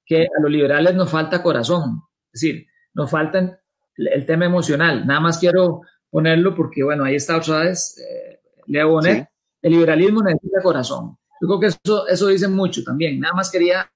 [0.05, 3.57] que a los liberales nos falta corazón, es decir, nos faltan
[3.97, 5.07] el tema emocional.
[5.07, 9.29] Nada más quiero ponerlo porque, bueno, ahí está otra vez, eh, Leo Bonet,
[9.63, 11.17] el liberalismo necesita corazón.
[11.41, 13.21] Yo creo que eso, eso dice mucho también.
[13.21, 13.89] Nada más quería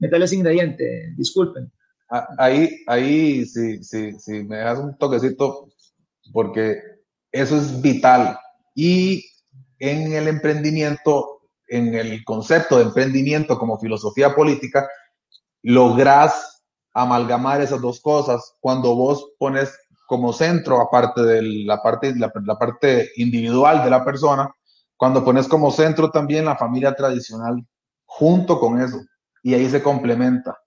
[0.00, 1.70] meterle ese ingrediente, disculpen.
[2.14, 5.70] Ah, ahí, ahí, sí, sí, sí, me das un toquecito
[6.30, 6.78] porque
[7.32, 8.38] eso es vital.
[8.74, 9.24] Y
[9.78, 14.86] en el emprendimiento, en el concepto de emprendimiento como filosofía política,
[15.62, 19.72] logras amalgamar esas dos cosas cuando vos pones
[20.06, 24.54] como centro, aparte de la parte, la, parte individual de la persona,
[24.98, 27.66] cuando pones como centro también la familia tradicional
[28.04, 29.00] junto con eso,
[29.42, 30.61] y ahí se complementa.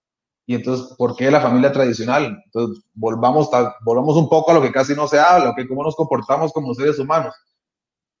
[0.48, 2.40] Y entonces, ¿por qué la familia tradicional?
[2.44, 3.50] Entonces, volvamos,
[3.84, 6.72] volvamos un poco a lo que casi no se habla, que cómo nos comportamos como
[6.72, 7.34] seres humanos.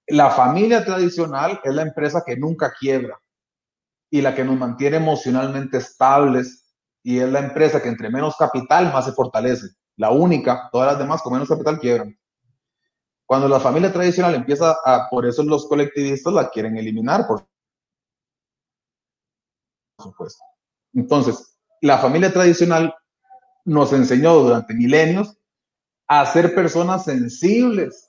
[0.08, 3.20] La familia tradicional es la empresa que nunca quiebra
[4.10, 8.92] y la que nos mantiene emocionalmente estables y es la empresa que entre menos capital
[8.92, 9.68] más se fortalece.
[9.96, 12.18] La única, todas las demás con menos capital quiebran.
[13.24, 17.46] Cuando la familia tradicional empieza a, por eso los colectivistas la quieren eliminar, por
[19.98, 20.42] supuesto.
[20.92, 21.55] Entonces,
[21.86, 22.94] la familia tradicional
[23.64, 25.38] nos enseñó durante milenios
[26.08, 28.08] a ser personas sensibles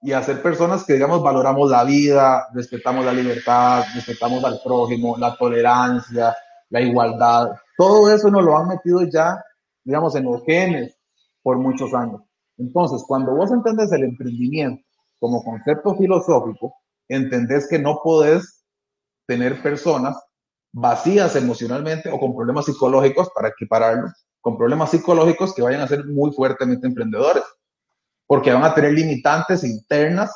[0.00, 5.16] y a ser personas que, digamos, valoramos la vida, respetamos la libertad, respetamos al prójimo,
[5.18, 6.36] la tolerancia,
[6.68, 7.56] la igualdad.
[7.76, 9.42] Todo eso nos lo han metido ya,
[9.82, 10.96] digamos, en los genes
[11.42, 12.20] por muchos años.
[12.56, 14.84] Entonces, cuando vos entendés el emprendimiento
[15.18, 16.74] como concepto filosófico,
[17.08, 18.64] entendés que no podés
[19.26, 20.16] tener personas
[20.74, 24.10] vacías emocionalmente o con problemas psicológicos, para equipararlo,
[24.40, 27.44] con problemas psicológicos que vayan a ser muy fuertemente emprendedores,
[28.26, 30.32] porque van a tener limitantes internas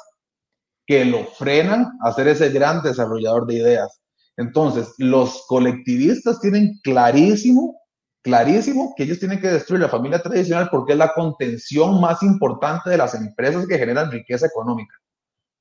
[0.86, 4.01] que lo frenan a ser ese gran desarrollador de ideas.
[4.36, 7.76] Entonces, los colectivistas tienen clarísimo,
[8.22, 12.91] clarísimo que ellos tienen que destruir la familia tradicional porque es la contención más importante
[12.91, 14.95] de las empresas que generan riqueza económica,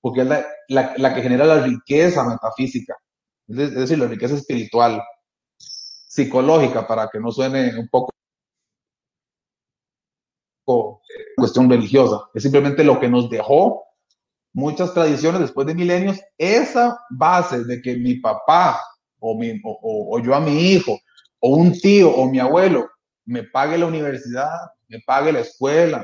[0.02, 2.96] porque es la, la que genera la riqueza metafísica
[3.48, 5.02] es decir, la riqueza espiritual,
[5.58, 8.10] psicológica, para que no suene un poco
[11.38, 13.86] cuestión religiosa, es simplemente lo que nos dejó
[14.54, 18.82] muchas tradiciones después de milenios, esa base de que mi papá
[19.20, 21.00] o, mi, o, yo a mi hijo
[21.40, 22.90] o un tío o mi abuelo
[23.26, 24.50] me pague la universidad,
[24.88, 26.04] me pague la escuela,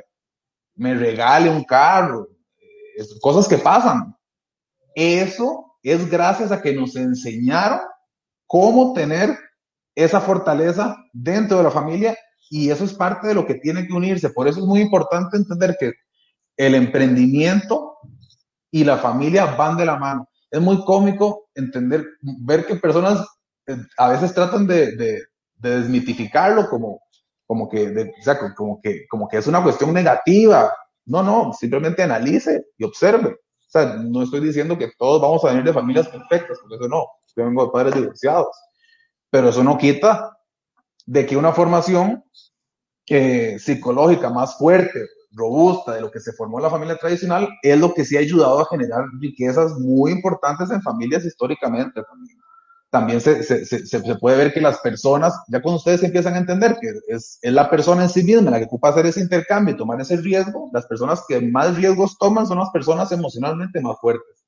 [0.75, 2.27] me regale un carro,
[2.59, 4.15] eh, cosas que pasan.
[4.93, 7.81] Eso es gracias a que nos enseñaron
[8.47, 9.37] cómo tener
[9.95, 12.17] esa fortaleza dentro de la familia
[12.49, 14.29] y eso es parte de lo que tiene que unirse.
[14.29, 15.93] Por eso es muy importante entender que
[16.57, 17.97] el emprendimiento
[18.71, 20.29] y la familia van de la mano.
[20.49, 23.25] Es muy cómico entender, ver que personas
[23.67, 25.23] eh, a veces tratan de,
[25.55, 27.01] desmitificarlo como,
[27.45, 28.11] como, que,
[28.55, 30.71] como, que, como que es una cuestión negativa.
[31.05, 33.37] No, no, simplemente analice y observe
[33.73, 37.07] sea, no estoy diciendo que todos vamos a venir de familias perfectas, porque eso no,
[37.35, 38.55] yo vengo de padres divorciados,
[39.29, 40.37] pero eso no quita
[41.05, 42.23] de que una formación
[43.09, 47.79] eh, psicológica más fuerte, robusta de lo que se formó en la familia tradicional, es
[47.79, 52.37] lo que sí ha ayudado a generar riquezas muy importantes en familias históricamente también
[52.93, 56.77] también se, se, se, puede ver que las personas, ya cuando ustedes empiezan a entender
[56.79, 59.77] que es, es, la persona en sí misma la que ocupa hacer ese intercambio y
[59.77, 64.45] tomar ese riesgo, las personas que más riesgos toman son las personas emocionalmente más fuertes.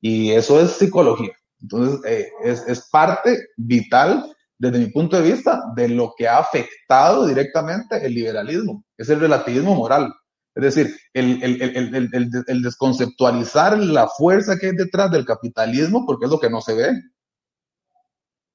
[0.00, 1.30] Y eso es psicología.
[1.60, 6.38] Entonces, eh, es, es, parte vital, desde mi punto de vista, de lo que ha
[6.38, 10.12] afectado directamente el liberalismo, es el relativismo moral.
[10.56, 16.24] Es decir, el, el, el, el desconceptualizar la fuerza que hay detrás del capitalismo, porque
[16.24, 16.90] es lo que no se ve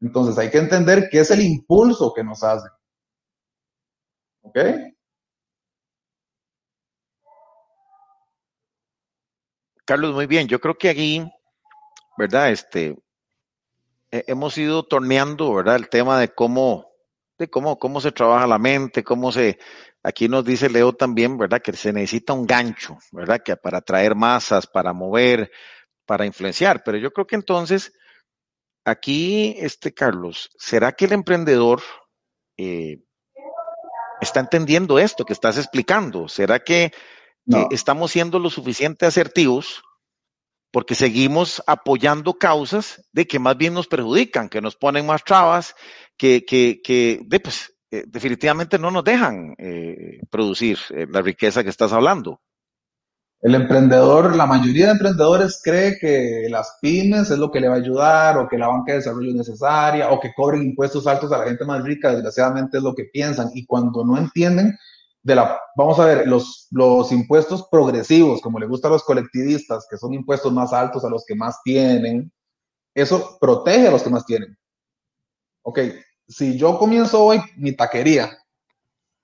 [0.04, 2.68] entonces hay que entender qué es el impulso que nos hace.
[4.41, 4.60] ¿Ok?
[9.86, 10.47] Carlos, muy bien.
[10.49, 11.24] Yo creo que aquí,
[12.18, 12.51] ¿verdad?
[12.51, 12.97] Este,
[14.12, 15.78] hemos ido torneando, ¿verdad?
[15.78, 16.91] El tema de cómo,
[17.38, 19.58] de cómo, cómo se trabaja la mente, cómo se,
[20.04, 21.62] aquí nos dice Leo también, ¿verdad?
[21.62, 23.41] Que se necesita un gancho, ¿verdad?
[23.41, 25.49] Que para atraer masas, para mover,
[26.06, 26.84] para influenciar.
[26.84, 27.93] Pero yo creo que entonces
[28.86, 31.81] aquí, este Carlos, ¿será que el emprendedor
[32.57, 33.03] eh,
[34.21, 36.27] está entendiendo esto que estás explicando?
[36.27, 36.91] ¿Será que eh,
[37.71, 39.84] estamos siendo lo suficiente asertivos
[40.71, 45.75] porque seguimos apoyando causas de que más bien nos perjudican, que nos ponen más trabas,
[46.17, 49.55] que, que, que de, pues, eh, definitivamente no nos dejan
[50.31, 52.41] producir la riqueza que estás hablando?
[53.44, 57.76] El emprendedor, la mayoría de emprendedores cree que las pymes es lo que le va
[57.76, 61.30] a ayudar o que la banca de desarrollo es necesaria o que cobren impuestos altos
[61.34, 63.50] a la gente más rica, desgraciadamente es lo que piensan.
[63.54, 64.78] Y cuando no entienden
[65.24, 69.88] de la, vamos a ver, los, los impuestos progresivos, como le gusta a los colectivistas,
[69.89, 72.32] que son impuestos más altos a los que más tienen,
[72.96, 74.58] eso protege a los que más tienen.
[75.64, 75.80] Ok,
[76.30, 78.38] si yo comienzo hoy mi taquería,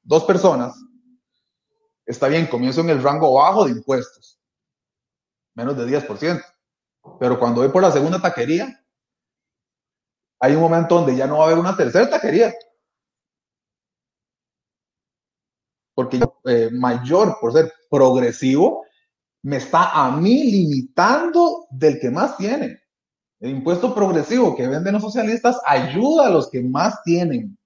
[0.03, 0.75] dos personas,
[2.09, 4.39] está bien, comienzo en el rango bajo de impuestos,
[5.55, 6.43] menos de 10%.
[7.19, 8.83] Pero cuando voy por la segunda taquería,
[10.41, 12.53] hay un momento donde ya no va a haber una tercera taquería.
[15.93, 18.85] Porque eh, mayor, por ser progresivo,
[19.43, 22.81] me está a mí limitando del que más tiene.
[23.39, 27.57] El impuesto progresivo que venden los socialistas ayuda a los que más tienen.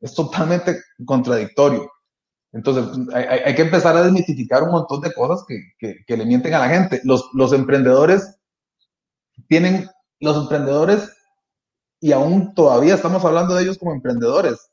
[0.00, 1.90] Es totalmente contradictorio.
[2.54, 6.68] Entonces, hay, que empezar a desmitificar un montón de cosas que, le mienten a la
[6.68, 7.00] gente.
[7.02, 8.38] Los, los emprendedores
[9.48, 9.90] tienen,
[10.20, 11.12] los emprendedores,
[12.00, 14.70] y aún todavía estamos hablando de ellos como emprendedores,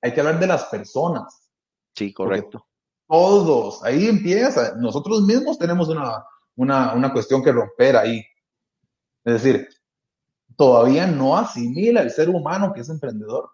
[0.00, 1.50] hay que hablar de las personas.
[1.94, 2.66] Sí, correcto.
[3.06, 4.74] Todos, ahí empieza.
[4.76, 6.24] Nosotros mismos tenemos una,
[6.56, 8.24] una, una cuestión que romper ahí.
[9.24, 9.68] Es decir,
[10.56, 13.50] todavía no asimila el ser humano que es emprendedor.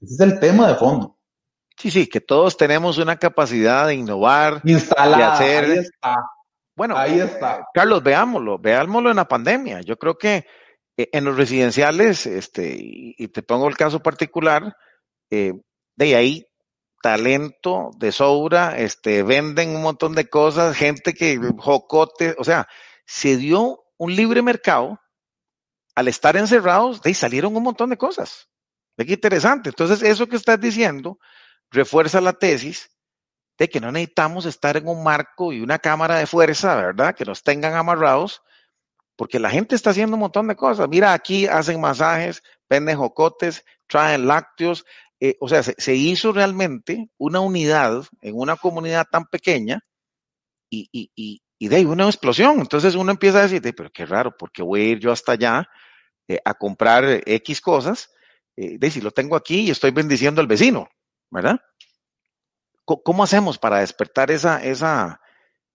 [0.00, 1.15] Ese es el tema de fondo.
[1.76, 5.64] Sí, sí, que todos tenemos una capacidad de innovar, Instalar, de hacer.
[5.64, 6.16] Ahí está.
[6.74, 7.66] Bueno, ahí está.
[7.74, 9.80] Carlos, veámoslo, veámoslo en la pandemia.
[9.82, 10.46] Yo creo que
[10.96, 14.74] eh, en los residenciales, este, y te pongo el caso particular,
[15.30, 15.52] eh,
[15.96, 16.46] de ahí
[17.02, 22.66] talento de sobra, este, venden un montón de cosas, gente que jocote, o sea,
[23.04, 24.98] se dio un libre mercado,
[25.94, 28.48] al estar encerrados, de ahí salieron un montón de cosas.
[28.96, 29.68] De qué interesante.
[29.68, 31.18] Entonces, eso que estás diciendo
[31.70, 32.90] refuerza la tesis
[33.58, 37.14] de que no necesitamos estar en un marco y una cámara de fuerza, ¿verdad?
[37.14, 38.42] Que nos tengan amarrados,
[39.16, 40.88] porque la gente está haciendo un montón de cosas.
[40.88, 44.84] Mira, aquí hacen masajes, venden jocotes, traen lácteos.
[45.20, 49.80] Eh, o sea, se, hizo realmente una unidad en una comunidad tan pequeña
[50.68, 52.60] y, y, y, y de ahí una explosión.
[52.60, 55.66] Entonces uno empieza a decir, pero qué raro, porque voy a ir yo hasta allá
[56.28, 58.10] eh, a comprar X cosas?
[58.56, 60.88] Eh, de si lo tengo aquí y estoy bendiciendo al vecino,
[61.30, 61.60] ¿verdad?
[62.84, 65.20] ¿Cómo hacemos para despertar esa, esa,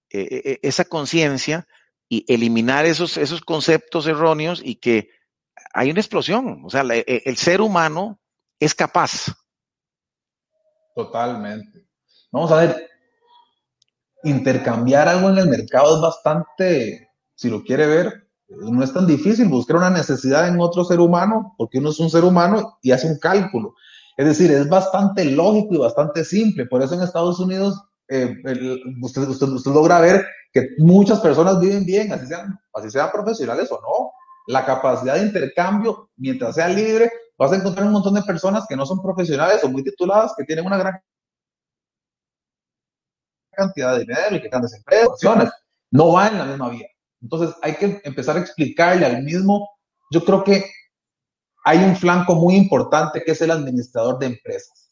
[0.10, 1.68] eh, esa conciencia
[2.08, 5.10] y eliminar esos, esos conceptos erróneos y que
[5.74, 6.62] hay una explosión?
[6.64, 8.22] O sea, el ser humano
[8.60, 9.26] es capaz.
[10.95, 11.88] Totalmente.
[12.32, 12.89] Vamos a ver,
[14.24, 19.47] intercambiar algo en el mercado es bastante, si lo quiere ver, no es tan difícil
[19.47, 23.08] buscar una necesidad en otro ser humano, porque uno es un ser humano y hace
[23.08, 23.76] un cálculo.
[24.18, 26.66] Es decir, es bastante lógico y bastante simple.
[26.66, 28.36] Por eso en Estados Unidos eh,
[29.01, 29.22] usted,
[29.68, 32.28] logra ver que muchas personas viven bien, así
[32.89, 34.12] sean, profesionales o no.
[34.47, 38.76] La capacidad de intercambio, mientras sea libre, vas a encontrar un montón de personas que
[38.76, 40.99] no son profesionales o muy tituladas, que tienen una gran
[43.51, 45.09] cantidad de dinero y que están desempresas.
[45.91, 46.88] No va en la misma vía.
[47.22, 49.70] Entonces hay que empezar a explicarle al mismo,
[50.12, 50.66] yo creo que
[51.64, 54.91] hay un flanco muy importante que es el administrador de empresas.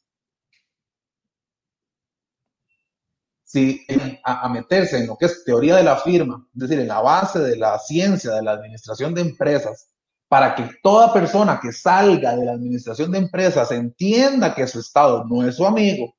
[3.44, 3.84] Si
[4.24, 7.40] a, meterse en lo que es teoría de la firma, es decir, en la base
[7.40, 9.90] de la ciencia de la administración de empresas,
[10.28, 15.26] para que toda persona que salga de la administración de empresas entienda que su Estado
[15.26, 16.14] no es su amigo,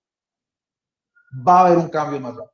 [1.47, 2.53] va a haber un cambio más rápido.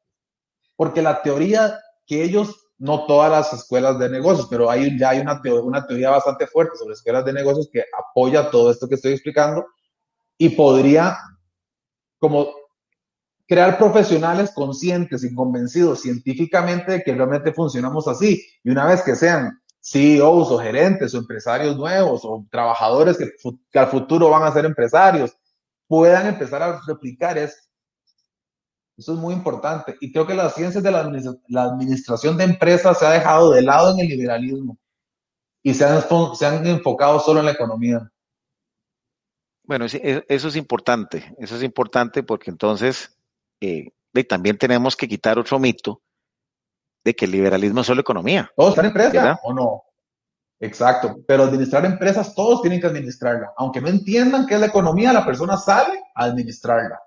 [0.77, 5.21] Porque la teoría que ellos no todas las escuelas de negocios, pero hay, ya hay
[5.21, 9.13] una, una teoría bastante fuerte sobre escuelas de negocios que apoya todo esto que estoy
[9.13, 9.67] explicando
[10.37, 11.17] y podría
[12.19, 12.49] como
[13.47, 18.45] crear profesionales conscientes y convencidos científicamente de que realmente funcionamos así.
[18.65, 23.31] Y una vez que sean CEOs o gerentes o empresarios nuevos o trabajadores que,
[23.71, 25.37] que al futuro van a ser empresarios,
[25.87, 27.66] puedan empezar a replicar esto
[28.97, 29.97] eso es muy importante.
[30.01, 33.93] Y creo que las ciencias de la, administración de empresas se ha dejado de lado
[33.93, 34.79] en el liberalismo
[35.63, 36.03] y se han,
[36.35, 38.11] se han enfocado solo en la economía.
[39.65, 41.35] Bueno, e, eso es importante.
[41.39, 43.19] Eso es importante porque entonces
[43.61, 43.91] eh,
[44.29, 46.01] también tenemos que quitar otro mito
[47.05, 48.51] de que el liberalismo es solo economía.
[48.57, 49.83] ¿Todos están empresa o no?
[50.59, 51.17] Exacto.
[51.29, 53.53] Pero administrar empresas, todos tienen que administrarla.
[53.59, 56.99] Aunque no entiendan qué es la economía, la persona sale a administrarla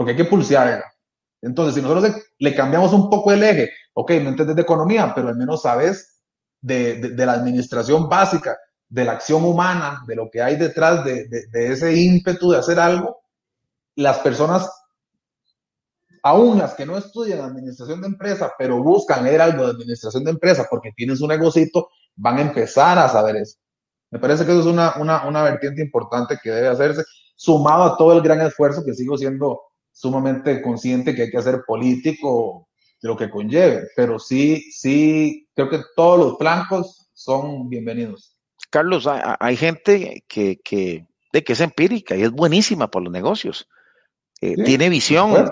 [0.00, 0.94] porque hay que pulsearla.
[1.42, 5.28] Entonces, si nosotros le cambiamos un poco el eje, ok, no entiendes de economía, pero
[5.28, 6.22] al menos sabes
[6.62, 8.56] de, la administración básica,
[8.88, 13.18] de la acción humana, de lo que hay detrás de, ese ímpetu de hacer algo,
[13.94, 14.70] las personas,
[16.22, 20.30] aún las que no estudian administración de empresa, pero buscan leer algo de administración de
[20.30, 23.58] empresa porque tienen su negocito, van a empezar a saber eso.
[24.10, 27.04] Me parece que eso es una, una, una vertiente importante que debe hacerse,
[27.36, 29.60] sumado a todo el gran esfuerzo que sigo siendo
[29.92, 32.68] sumamente consciente que hay que hacer político
[33.02, 38.36] de lo que conlleve, pero sí, sí, creo que todos los flancos son bienvenidos.
[38.70, 43.68] Carlos, hay, gente que, que, de que es empírica y es buenísima por los negocios.
[44.40, 45.50] Eh, tiene visión,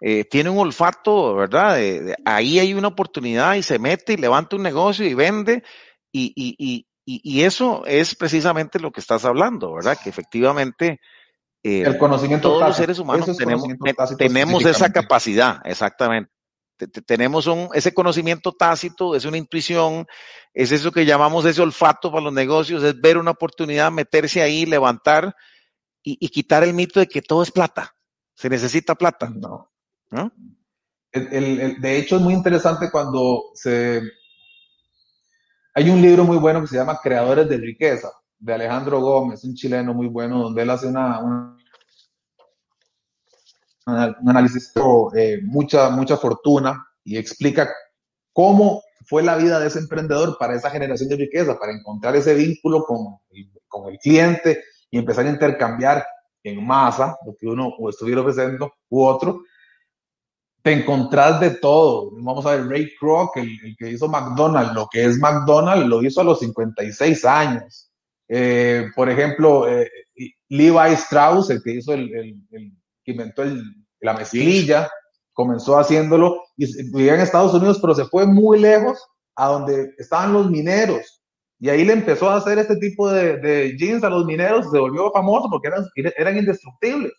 [0.00, 1.78] eh, tiene un olfato, ¿verdad?
[2.24, 5.62] ahí hay una oportunidad y se mete y levanta un negocio y vende
[6.12, 9.98] y, y, y, y, eso es precisamente lo que estás hablando, ¿verdad?
[10.02, 11.00] Que efectivamente
[11.62, 13.66] eh, el conocimiento todos los seres humanos tenemos,
[14.16, 16.30] tenemos esa capacidad, exactamente.
[17.04, 20.06] Tenemos un, ese conocimiento tácito, es una intuición,
[20.54, 24.64] es eso que llamamos ese olfato para los negocios, es ver una oportunidad, meterse ahí,
[24.64, 25.34] levantar
[26.04, 27.96] y, quitar el mito de que todo es plata.
[28.34, 29.28] Se necesita plata.
[29.28, 29.72] No.
[31.12, 34.00] de hecho, es muy interesante cuando se.
[35.74, 38.08] Hay un libro muy bueno que se llama Creadores de Riqueza
[38.38, 41.58] de Alejandro Gómez, un chileno muy bueno, donde él hace una, un
[44.28, 44.72] análisis
[45.16, 47.68] eh, mucha, mucha fortuna y explica
[48.32, 52.34] cómo fue la vida de ese emprendedor para esa generación de riqueza, para encontrar ese
[52.34, 53.18] vínculo con,
[53.66, 56.04] con el cliente y empezar a intercambiar
[56.42, 59.42] en masa lo que uno estuviera ofreciendo u otro,
[60.62, 62.10] te encontrás de todo.
[62.12, 66.20] Vamos a ver, Ray Kroc, el, que hizo McDonald's, lo que es McDonald's, lo hizo
[66.20, 67.87] a los 56 años.
[68.28, 69.90] Eh, por ejemplo, eh,
[70.48, 72.72] Levi Strauss, el que hizo el, el
[73.02, 73.44] que inventó
[74.00, 74.88] la mezclilla,
[75.32, 78.98] comenzó haciéndolo y vivía en Estados Unidos, pero se fue muy lejos
[79.36, 81.22] a donde estaban los mineros.
[81.60, 84.78] Y ahí le empezó a hacer este tipo de, de jeans a los mineros, se
[84.78, 85.84] volvió famoso porque eran,
[86.16, 87.12] eran indestructibles.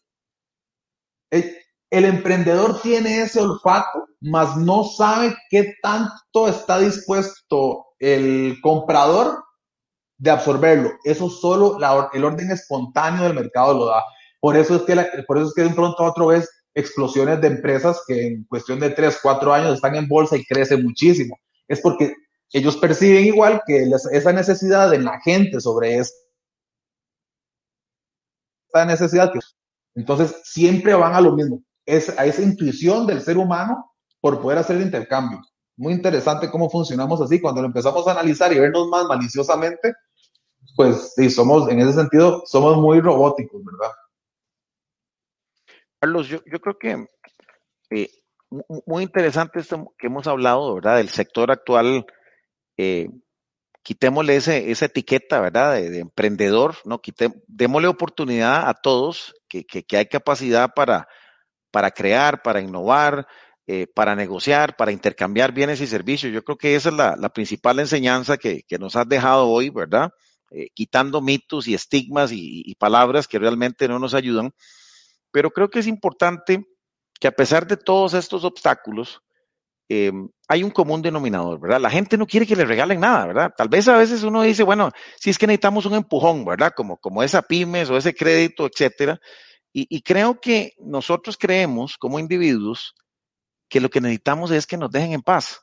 [1.32, 1.56] El,
[1.90, 9.44] el emprendedor tiene ese olfato, mas no sabe qué tanto está dispuesto el comprador
[10.20, 10.92] de absorberlo.
[11.04, 11.78] Eso solo
[12.14, 14.04] el orden espontáneo del mercado lo da.
[14.40, 14.96] Por eso es que,
[15.26, 18.80] por eso es que de pronto a otro vez explosiones de empresas que en cuestión
[18.80, 21.36] de 3, 4 años están en bolsa y crecen muchísimo.
[21.68, 22.14] Es porque
[22.52, 26.16] ellos perciben igual que esa necesidad de la gente sobre esta
[28.86, 29.32] necesidad.
[29.96, 31.62] Entonces, siempre van a lo mismo.
[31.86, 33.92] Es a esa intuición del ser humano
[34.22, 35.42] por poder hacer el intercambio.
[35.78, 37.40] Muy interesante cómo funcionamos así.
[37.40, 39.94] Cuando lo empezamos a analizar y vernos más maliciosamente,
[40.80, 43.92] pues sí, somos, en ese sentido, somos muy robóticos, ¿verdad?
[46.00, 47.06] Carlos, yo, creo que
[47.90, 48.10] eh,
[48.86, 50.96] muy interesante esto que hemos hablado, ¿verdad?
[50.96, 52.06] Del sector actual.
[52.78, 53.10] Eh,
[53.84, 55.74] quitémosle ese, esa etiqueta, ¿verdad?
[55.74, 57.02] De, emprendedor, ¿no?
[57.48, 59.66] démosle oportunidad a todos, que,
[59.98, 61.10] hay capacidad para,
[61.72, 63.28] para crear, para innovar,
[63.68, 66.32] eh, para negociar, para intercambiar bienes y servicios.
[66.32, 70.12] Yo creo que esa es la, principal enseñanza que, nos has dejado hoy, ¿verdad?
[70.74, 74.54] Quitando mitos y estigmas y, palabras que realmente no nos ayudan
[75.32, 76.66] pero creo que es importante
[77.20, 79.22] que a pesar de todos estos obstáculos,
[79.90, 80.12] eh,
[80.48, 81.82] hay un común denominador, ¿verdad?
[81.82, 83.54] La gente no quiere que le regalen nada, ¿verdad?
[83.56, 86.74] Tal vez a veces uno dice, bueno, si es que necesitamos un empujón, ¿verdad?
[86.76, 89.20] Como, como esa pymes o ese crédito, etcétera.
[89.72, 92.96] Y, creo que nosotros creemos como individuos
[93.70, 95.62] que lo que necesitamos es que nos dejen en paz,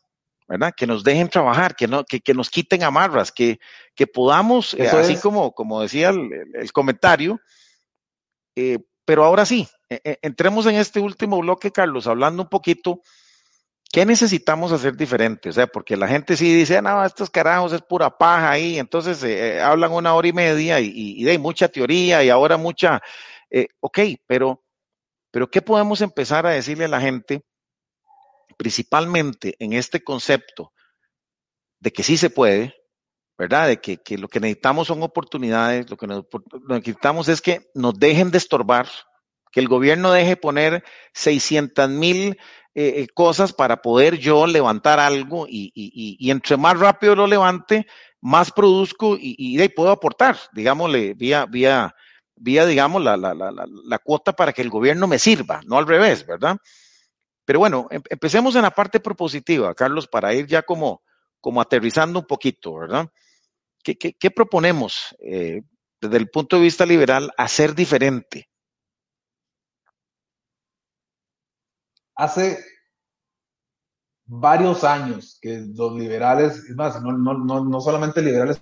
[0.49, 0.73] ¿verdad?
[0.77, 3.59] Que nos dejen trabajar, que, no, que, nos quiten amarras, que,
[3.95, 7.41] que podamos, eh, así como, como decía el, comentario,
[8.55, 13.01] eh, pero ahora sí, e, e, entremos en este último bloque, Carlos, hablando un poquito,
[13.91, 15.49] ¿qué necesitamos hacer diferente?
[15.49, 19.23] O sea, porque la gente sí dice, no, estos carajos es pura paja ahí, entonces
[19.25, 23.03] eh, hablan una hora y media y, y, hay mucha teoría y ahora mucha,
[23.81, 24.63] ok, pero,
[25.33, 27.43] pero ¿qué podemos empezar a decirle a la gente,
[28.57, 30.73] principalmente en este concepto
[31.81, 32.75] de que sí se puede,
[33.39, 33.69] ¿verdad?
[33.69, 36.07] De que, lo que necesitamos son oportunidades, lo que,
[36.69, 38.89] necesitamos es que nos dejen de estorbar,
[39.53, 40.85] que el gobierno deje poner
[41.15, 42.39] 600 mil
[42.75, 47.87] eh, eh, cosas para poder yo levantar algo y, entre más rápido lo levante,
[48.21, 51.95] más produzco y, y puedo aportar, digámosle, vía, vía,
[52.35, 56.57] vía digamos, la, la, cuota para que el gobierno me sirva, no al revés, ¿verdad?
[57.47, 61.03] Pero bueno, em, empecemos en la parte propositiva, Carlos, para ir ya como,
[61.41, 63.09] como aterrizando un poquito, ¿verdad?
[63.83, 65.63] ¿Qué, proponemos eh,
[66.01, 68.51] desde el punto de vista liberal hacer diferente?
[72.17, 72.59] Hace
[74.25, 78.61] varios años que los liberales, es más, no, no, solamente liberales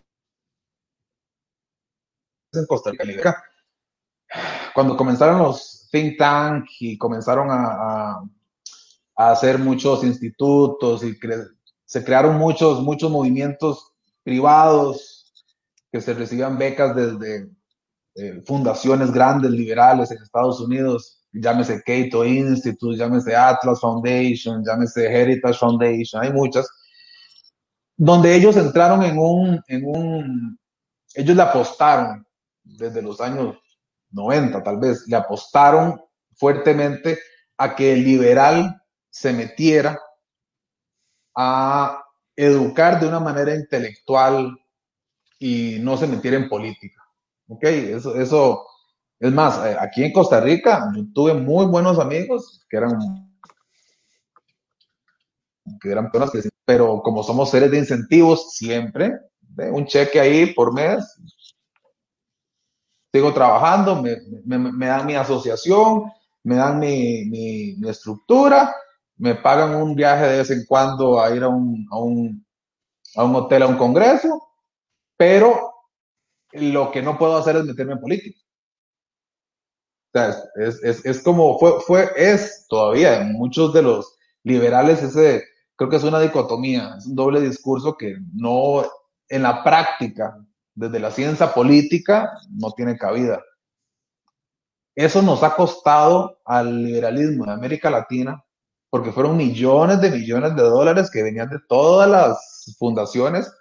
[2.53, 3.43] en Costa Rica,
[4.75, 8.23] cuando comenzaron los think tank y comenzaron a
[9.17, 11.17] hacer muchos institutos y
[11.85, 13.93] se crearon muchos, muchos movimientos
[14.23, 15.33] privados
[15.93, 17.49] que se recibían becas desde
[18.17, 25.59] eh, fundaciones grandes liberales en Estados Unidos, llámese Cato Institute, llámese Atlas Foundation, llámese Heritage
[25.59, 26.69] Foundation, hay muchas,
[27.97, 30.59] donde ellos entraron en un, en un,
[31.15, 32.27] ellos le apostaron
[32.63, 33.57] desde los años
[34.11, 36.01] 90 tal vez, le apostaron
[36.35, 37.19] fuertemente
[37.57, 38.81] a que el liberal
[39.15, 39.97] se metiera
[41.37, 42.03] a
[42.35, 44.59] educar de una manera intelectual
[45.39, 47.01] y no se metiera en política.
[47.47, 47.63] ¿Ok?
[47.63, 48.67] Eso,
[49.21, 52.99] es más, eh, aquí en Costa Rica yo tuve muy buenos amigos que eran,
[55.81, 59.13] que eran personas que, pero como somos seres de incentivos siempre,
[59.71, 61.05] un cheque ahí por mes,
[63.13, 66.11] sigo trabajando, me, me, dan mi asociación,
[66.43, 68.75] me dan mi, mi, estructura,
[69.17, 72.47] me pagan un viaje de vez en cuando a ir a un, a un,
[73.17, 74.49] a un hotel, a un congreso,
[75.17, 75.73] pero
[76.53, 78.41] lo que no puedo hacer es meterme en política.
[80.15, 85.43] O sea, es, como fue, fue, es todavía muchos de los liberales ese,
[85.75, 88.85] creo que es una dicotomía, es un doble discurso que no,
[89.29, 90.37] en la práctica,
[90.75, 93.43] desde la ciencia política, no tiene cabida.
[94.95, 98.44] Eso nos ha costado al liberalismo de América Latina,
[98.95, 103.53] porque fueron millones de millones de dólares que venían de todas las fundaciones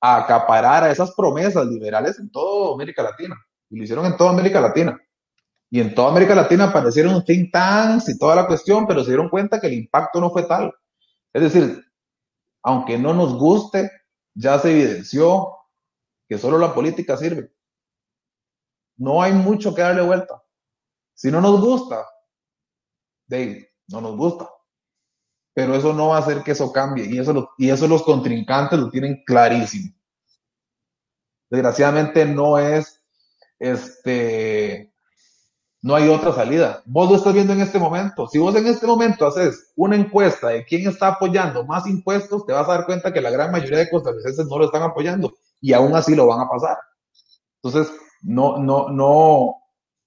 [0.00, 3.36] a acaparar a esas promesas liberales en toda América Latina.
[3.68, 5.00] Y lo hicieron en toda América Latina.
[5.70, 9.28] Y en toda América Latina aparecieron think tanks y toda la cuestión, pero se dieron
[9.28, 10.74] cuenta que el impacto no fue tal.
[11.32, 11.84] Es decir,
[12.64, 13.92] aunque no nos guste,
[14.34, 15.56] ya se evidenció
[16.28, 17.52] que solo la política sirve.
[18.96, 20.42] No hay mucho que darle vuelta.
[21.14, 22.04] Si no nos gusta,
[23.28, 24.50] Dave, no nos gusta.
[25.54, 27.06] Pero eso no va a hacer que eso cambie.
[27.06, 29.92] Y eso, y eso los contrincantes lo tienen clarísimo.
[31.50, 33.02] Desgraciadamente no es
[33.58, 34.90] este
[35.82, 36.82] no hay otra salida.
[36.84, 38.26] Vos lo estás viendo en este momento.
[38.26, 42.52] Si vos en este momento haces una encuesta de quién está apoyando más impuestos, te
[42.52, 45.72] vas a dar cuenta que la gran mayoría de costarricenses no lo están apoyando y
[45.72, 46.76] aún así lo van a pasar.
[47.62, 47.92] Entonces,
[48.22, 49.54] no, no, no,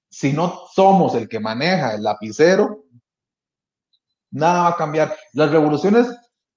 [0.09, 2.82] si no somos el que maneja el lapicero,
[4.33, 5.15] nada va a cambiar.
[5.33, 6.07] Las revoluciones,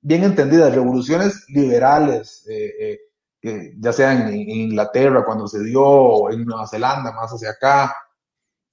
[0.01, 2.99] bien entendidas, revoluciones liberales, eh,
[3.43, 7.95] eh, ya sea en Inglaterra, cuando se dio, en Nueva Zelanda, más hacia acá,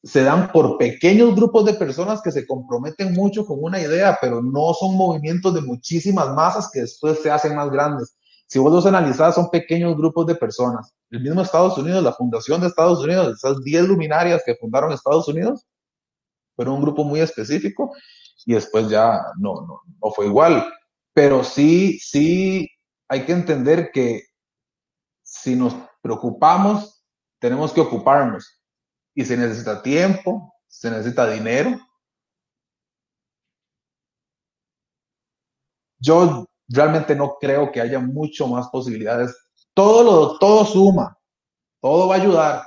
[0.02, 4.42] se dan por pequeños grupos de personas que se comprometen mucho con una idea, pero
[4.42, 8.18] no son movimientos de muchísimas masas que después se hacen más grandes.
[8.48, 10.94] Si vos los analizás, son pequeños grupos de personas.
[11.10, 15.28] El mismo Estados Unidos, la fundación de Estados Unidos, esas 10 luminarias que fundaron Estados
[15.28, 15.66] Unidos,
[16.56, 17.92] fueron un grupo muy específico
[18.46, 20.66] y después ya no, no, no fue igual.
[21.14, 22.70] Pero sí, sí
[23.08, 24.24] hay que entender que
[25.22, 27.04] si nos preocupamos,
[27.40, 28.62] tenemos que ocuparnos
[29.16, 31.80] y se necesita tiempo, se necesita dinero.
[36.00, 39.36] Yo realmente no creo que haya mucho más posibilidades.
[39.74, 41.18] Todo lo, todo suma,
[41.80, 42.64] todo va a ayudar,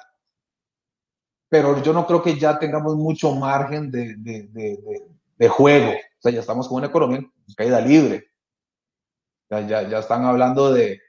[1.49, 5.16] pero yo no creo que ya tengamos mucho margen de, de,
[5.49, 5.91] juego.
[5.91, 8.25] O sea, ya estamos con una economía en caída libre.
[9.51, 11.01] Ya, ya, están hablando de,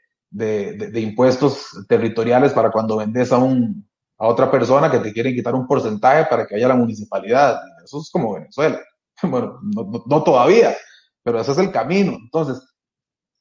[0.96, 3.88] impuestos territoriales para cuando vendes a un,
[4.18, 7.60] a otra persona que te quieren quitar un porcentaje para que haya la municipalidad.
[7.84, 8.80] Eso es como Venezuela.
[9.24, 9.60] Bueno,
[10.06, 10.78] no, todavía,
[11.24, 12.12] pero ese es el camino.
[12.12, 12.64] Entonces,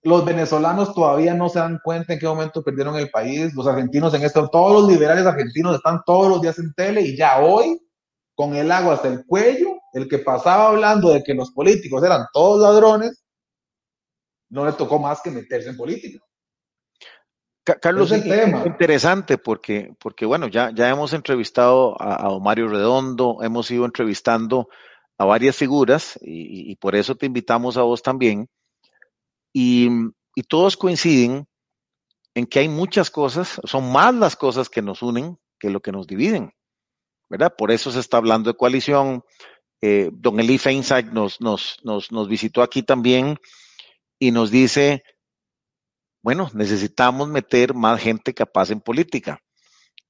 [0.03, 3.53] los venezolanos todavía no se dan cuenta en qué momento perdieron el país.
[3.55, 7.15] Los argentinos en esto, todos los liberales argentinos están todos los días en tele y
[7.15, 7.79] ya hoy,
[8.35, 12.27] con el agua hasta el cuello, el que pasaba hablando de que los políticos eran
[12.33, 13.25] todos ladrones,
[14.51, 16.19] no le tocó más que meterse en política.
[17.65, 18.25] Carlos, es
[18.65, 24.69] interesante porque, porque bueno, ya, ya hemos entrevistado a, a Mario Redondo, hemos ido entrevistando
[25.19, 28.49] a varias figuras y, por eso te invitamos a vos también.
[29.53, 29.89] Y,
[30.35, 31.49] y, todos coinciden
[32.35, 35.91] en que hay muchas cosas, son más las cosas que nos unen que lo que
[35.91, 36.53] nos dividen,
[37.31, 37.55] ¿verdad?
[37.57, 39.25] Por eso se está hablando de coalición.
[39.83, 43.39] Eh, don Eli Feinsack nos, nos, nos, nos visitó aquí también
[44.19, 45.03] y nos dice,
[46.23, 49.41] bueno, necesitamos meter más gente capaz en política.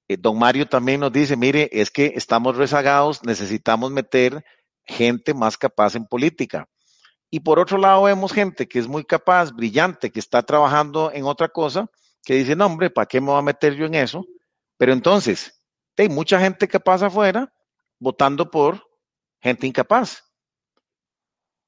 [0.09, 4.44] Eh, don Mario también nos dice, mire, es que estamos rezagados, necesitamos meter
[4.84, 6.68] gente más capaz en política.
[7.28, 11.24] Y por otro lado vemos gente que es muy capaz, brillante, que está trabajando en
[11.24, 11.90] otra cosa,
[12.24, 14.24] que dice, no, hombre, ¿para qué me voy a meter yo en eso?
[14.78, 15.60] Pero entonces,
[15.97, 17.52] hay mucha gente capaz afuera
[17.98, 18.86] votando por
[19.47, 20.23] gente incapaz.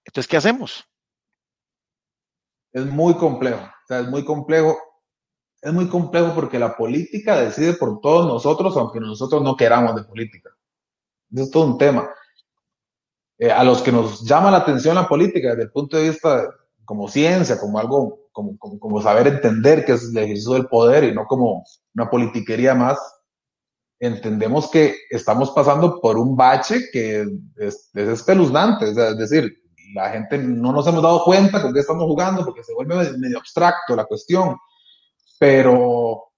[0.04, 0.84] Entonces, ¿qué hacemos?
[2.72, 4.78] Es muy complejo sea, es muy complejo.
[5.60, 10.04] Es muy complejo porque la política decide por todos nosotros, aunque nosotros no queramos de
[10.04, 10.50] política.
[11.32, 12.08] Eso es todo un tema.
[13.38, 16.48] Eh, a los que nos llama la atención la política desde el punto de vista
[16.84, 21.12] como ciencia, como algo, como, como, saber entender que es el ejercicio del poder y
[21.12, 21.64] no como
[21.94, 22.98] una politiquería más,
[24.00, 27.26] entendemos que estamos pasando por un bache que
[27.56, 28.90] es, es espeluznante.
[28.90, 29.62] es decir,
[29.94, 33.38] la gente no nos hemos dado cuenta con qué estamos jugando porque se vuelve medio
[33.38, 34.56] abstracto la cuestión.
[35.38, 36.32] Pero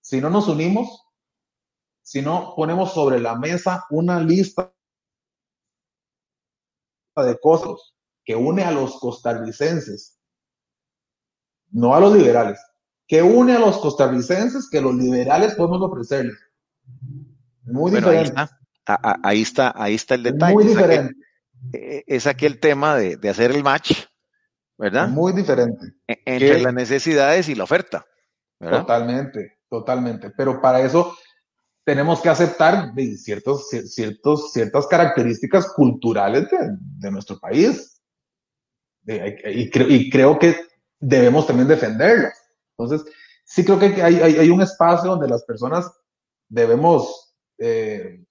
[0.00, 1.04] si no nos unimos,
[2.02, 4.72] si no ponemos sobre la mesa una lista
[7.16, 7.94] de cosas
[8.24, 10.18] que une a los costarricenses,
[11.70, 12.60] no a los liberales,
[13.08, 16.38] que une a los costarricenses que los liberales podemos ofrecerles.
[17.64, 18.32] Muy diferente.
[18.86, 20.54] Ahí está, ahí está, el detalle.
[20.54, 21.14] Muy diferente.
[21.72, 23.92] Eh, es aquel tema de, hacer el match,
[24.78, 25.08] ¿verdad?
[25.08, 25.94] Muy diferente.
[26.06, 28.06] E, entre las necesidades y la oferta.
[28.58, 30.30] Totalmente, totalmente.
[30.30, 31.16] Pero para eso
[31.84, 38.00] tenemos que aceptar ciertos, ciertos, ciertas características culturales de, nuestro país.
[39.04, 40.56] y, y, creo que
[40.98, 42.38] debemos también defenderlas.
[42.76, 43.12] Entonces,
[43.44, 45.90] sí creo que hay, hay, un espacio donde las personas
[46.48, 48.24] debemos eh,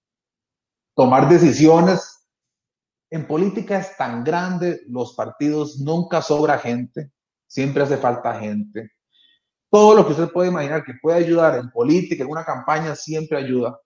[0.96, 2.28] tomar decisiones.
[3.10, 7.12] En política es tan grande, los partidos nunca sobra gente,
[7.48, 8.92] siempre hace falta gente.
[9.70, 13.38] Todo lo que usted puede imaginar que puede ayudar en política, en una campaña, siempre
[13.38, 13.80] ayuda.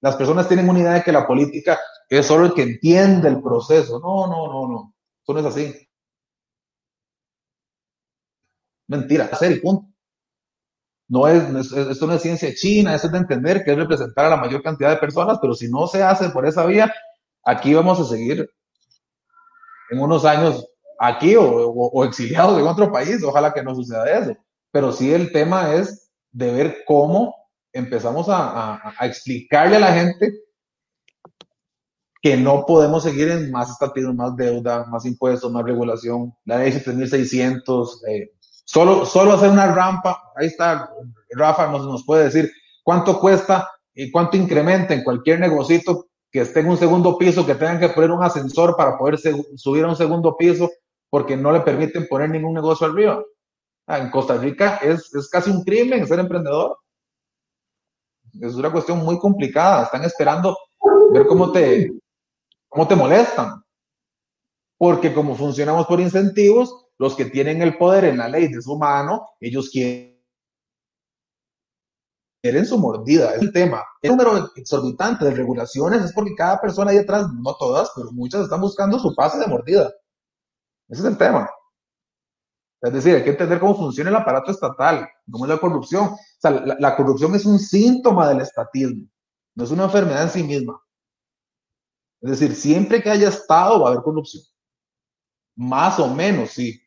[0.00, 1.78] Las personas tienen una idea de que la política
[2.08, 4.00] es solo el que entiende el proceso.
[4.00, 4.94] No, no, no, no.
[5.22, 5.88] Eso no es así.
[8.88, 9.87] Mentira, hacer el punto.
[11.08, 14.30] No es, esto no es ciencia china, eso es de entender que es representar a
[14.30, 16.92] la mayor cantidad de personas, pero si no se hace por esa vía,
[17.42, 18.48] aquí vamos a seguir
[19.90, 20.66] en unos años
[20.98, 24.36] aquí o, exiliados en otro país, ojalá que no suceda eso.
[24.70, 27.34] Pero sí el tema es de ver cómo
[27.72, 30.32] empezamos a, explicarle a la gente
[32.20, 36.34] que no podemos seguir en más estatismo, más deuda, más impuestos, más regulación.
[36.44, 38.32] La ley 7600, eh,
[38.68, 40.90] solo, solo hacer una rampa, ahí está,
[41.30, 42.50] Rafa nos, nos puede decir
[42.82, 47.54] cuánto cuesta y cuánto incrementa en cualquier negocito que esté en un segundo piso, que
[47.54, 49.18] tengan que poner un ascensor para poder
[49.56, 50.70] subir a un segundo piso
[51.08, 53.22] porque no le permiten poner ningún negocio arriba.
[53.86, 56.78] Ah, en Costa Rica es, es casi un crimen ser emprendedor.
[58.38, 59.84] Es una cuestión muy complicada.
[59.84, 60.54] Están esperando
[61.10, 61.90] ver cómo te,
[62.68, 63.62] cómo te molestan.
[64.76, 68.76] Porque como funcionamos por incentivos, los que tienen el poder en la ley de su
[68.76, 70.18] mano, ellos quieren
[72.64, 73.34] su mordida.
[73.34, 73.84] Es el tema.
[74.02, 78.42] El número exorbitante de regulaciones es porque cada persona ahí atrás, no todas, pero muchas
[78.42, 79.92] están buscando su pase de mordida.
[80.88, 81.48] Ese es el tema.
[82.80, 86.06] Es decir, hay que entender cómo funciona el aparato estatal, cómo es la corrupción.
[86.06, 89.08] O sea, la, corrupción es un síntoma del estatismo,
[89.56, 90.80] no es una enfermedad en sí misma.
[92.20, 94.42] Es decir, siempre que haya Estado va a haber corrupción.
[95.56, 96.80] Más o menos, sí.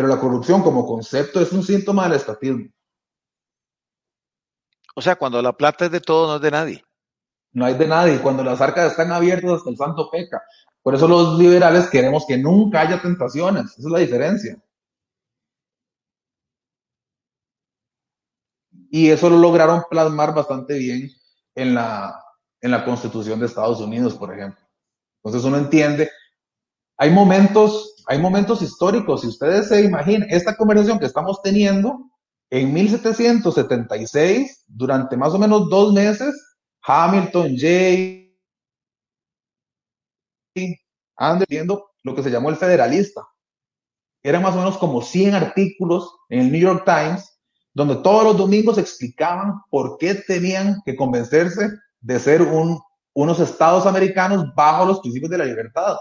[0.00, 2.70] Pero la corrupción como concepto es un síntoma del estatismo.
[4.94, 6.84] O sea, cuando la plata es de todo, no es de nadie.
[7.52, 8.18] No hay de nadie.
[8.18, 10.42] Cuando las arcas están abiertas, hasta el santo peca.
[10.80, 13.72] Por eso los liberales queremos que nunca haya tentaciones.
[13.72, 14.58] Esa es la diferencia.
[18.90, 21.10] Y eso lo lograron plasmar bastante bien
[21.54, 22.24] en la,
[22.62, 24.64] en la Constitución de Estados Unidos, por ejemplo.
[25.22, 26.10] Entonces uno entiende,
[26.96, 32.10] hay momentos, hay momentos históricos, si ustedes se imaginan, esta conversación que estamos teniendo,
[32.50, 36.34] en 1776, durante más o menos dos meses,
[36.82, 38.36] Hamilton, Jay,
[41.16, 43.24] andan viendo lo que se llamó el Federalista.
[44.24, 47.40] Eran más o menos como 100 artículos en el New York Times
[47.72, 51.70] donde todos los domingos explicaban por qué tenían que convencerse
[52.00, 52.80] de ser un,
[53.14, 55.96] unos estados americanos bajo los principios de la libertad.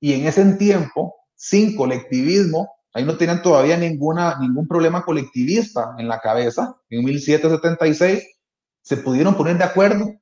[0.00, 6.08] Y en ese tiempo, sin colectivismo, ahí no tenían todavía ninguna, ningún problema colectivista en
[6.08, 8.22] la cabeza, en 1776,
[8.82, 10.12] se pudieron poner de acuerdo,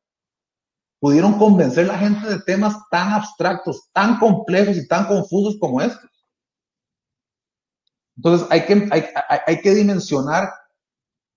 [1.01, 5.81] pudieron convencer a la gente de temas tan abstractos, tan complejos y tan confusos como
[5.81, 6.09] estos.
[8.17, 9.05] Entonces hay que, hay,
[9.47, 10.49] hay que dimensionar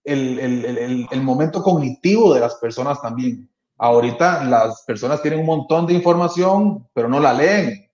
[0.04, 3.50] el, el, el, momento cognitivo de las personas también.
[3.78, 7.85] Ahorita las personas tienen un montón de información, pero no la leen.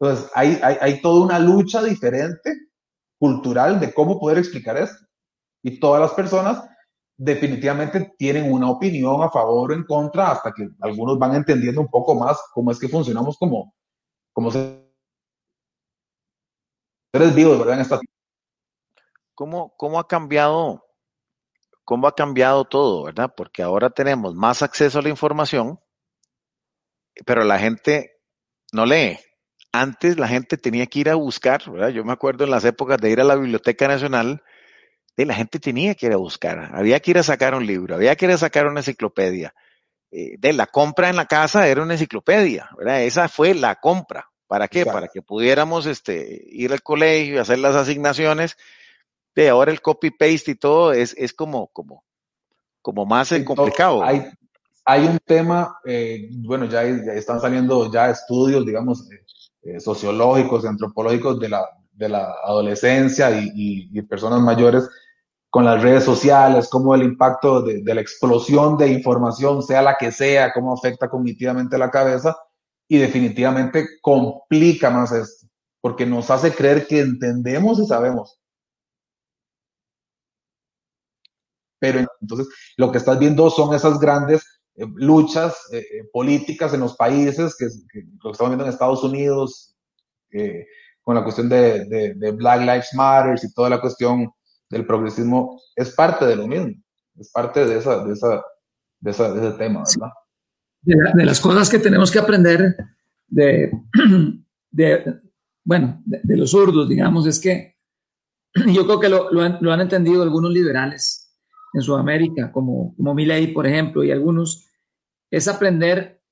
[0.00, 2.50] Entonces, hay, hay, hay toda una lucha diferente
[3.18, 5.04] cultural de cómo poder explicar esto.
[5.62, 6.62] Y todas las personas
[7.16, 11.88] definitivamente tienen una opinión a favor o en contra hasta que algunos van entendiendo un
[11.88, 13.74] poco más cómo es que funcionamos como,
[14.32, 14.82] como seres
[17.34, 17.74] vivos, ¿verdad?
[17.76, 18.00] En esta
[19.34, 20.86] ¿Cómo, cómo ha cambiado,
[21.84, 23.32] cómo ha cambiado todo, verdad?
[23.36, 25.80] Porque ahora tenemos más acceso a la información,
[27.26, 28.20] pero la gente
[28.72, 29.18] no lee.
[29.76, 31.88] Antes la gente tenía que ir a buscar, ¿verdad?
[31.88, 34.40] Yo me acuerdo en las épocas de ir a la Biblioteca Nacional,
[35.16, 37.96] de la gente tenía que ir a buscar, había que ir a sacar un libro,
[37.96, 39.52] había que ir a sacar una enciclopedia.
[40.12, 43.02] Eh, de la compra en la casa era una enciclopedia, ¿verdad?
[43.02, 44.30] Esa fue la compra.
[44.46, 44.86] ¿Para qué?
[44.86, 48.56] Para que pudiéramos este, ir al colegio y hacer las asignaciones
[49.34, 52.04] de ahora el copy-paste y todo es, es como, como,
[52.80, 54.04] como más complicado.
[54.04, 54.24] Hay,
[54.84, 59.08] hay un tema, eh, bueno, ya, están saliendo ya estudios, digamos,
[59.64, 64.88] eh, sociológicos, antropológicos de la, de la adolescencia y, y, personas mayores
[65.48, 69.96] con las redes sociales, cómo el impacto de, de, la explosión de información, sea la
[69.96, 72.36] que sea, cómo afecta cognitivamente la cabeza
[72.88, 75.46] y definitivamente complica más esto,
[75.80, 78.38] porque nos hace creer que entendemos y sabemos,
[81.84, 86.80] pero entonces lo que estás viendo son esas grandes eh, luchas eh, eh, políticas en
[86.80, 89.70] los países, que, lo que estamos viendo en Estados Unidos,
[91.02, 91.84] con la cuestión de,
[92.16, 94.28] de, Black Lives Matter y toda la cuestión
[94.68, 96.72] del progresismo, es parte de lo mismo,
[97.16, 98.42] es parte de, esa, de, esa,
[98.98, 100.12] de, ese tema, ¿verdad?
[100.82, 102.74] De, las cosas que tenemos que aprender
[103.28, 103.70] de,
[104.72, 105.20] de
[105.62, 107.76] bueno, de, los zurdos, digamos, es que
[108.72, 111.23] yo creo que lo, lo, han, lo han entendido algunos liberales
[111.74, 114.70] en Sudamérica, como, como Milley, por ejemplo, y algunos,
[115.30, 116.22] es aprender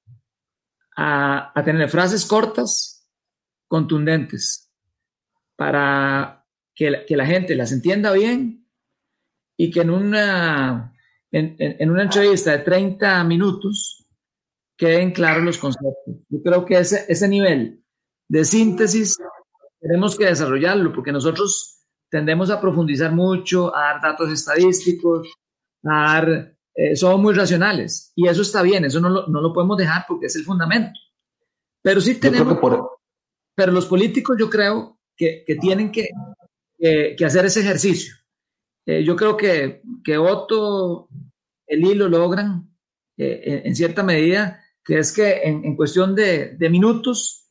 [0.97, 3.09] a, a tener frases cortas,
[3.67, 4.73] contundentes,
[5.57, 8.69] para que la, que la, gente las entienda bien
[9.57, 10.95] y que en una,
[11.33, 14.07] en, en, una entrevista de 30 minutos
[14.77, 16.17] queden claros los conceptos.
[16.29, 17.85] Yo creo que ese, ese nivel
[18.29, 19.17] de síntesis
[19.81, 21.82] tenemos que desarrollarlo porque nosotros
[22.13, 25.33] tendemos a profundizar mucho, a dar datos estadísticos,
[25.83, 29.51] a dar eh, somos muy racionales y eso está bien, eso no lo, no lo,
[29.51, 31.01] podemos dejar porque es el fundamento.
[31.81, 32.59] Pero sí tenemos,
[33.55, 36.11] pero los políticos yo creo que, que tienen que,
[36.79, 38.15] que, hacer ese ejercicio.
[38.85, 41.09] Eh, yo creo que, que Otto,
[41.67, 42.77] el hilo logran
[43.17, 47.49] eh, en, cierta medida, que es que en, en cuestión de, de minutos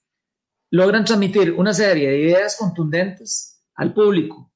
[0.70, 4.51] logran transmitir una serie de ideas contundentes al público.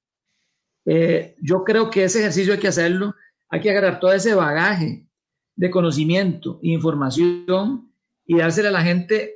[0.86, 3.16] Yo creo que ese ejercicio hay que hacerlo
[3.50, 5.08] hay que agarrar todo ese bagaje
[5.56, 7.94] de conocimiento, información
[8.26, 9.36] y dársela a la gente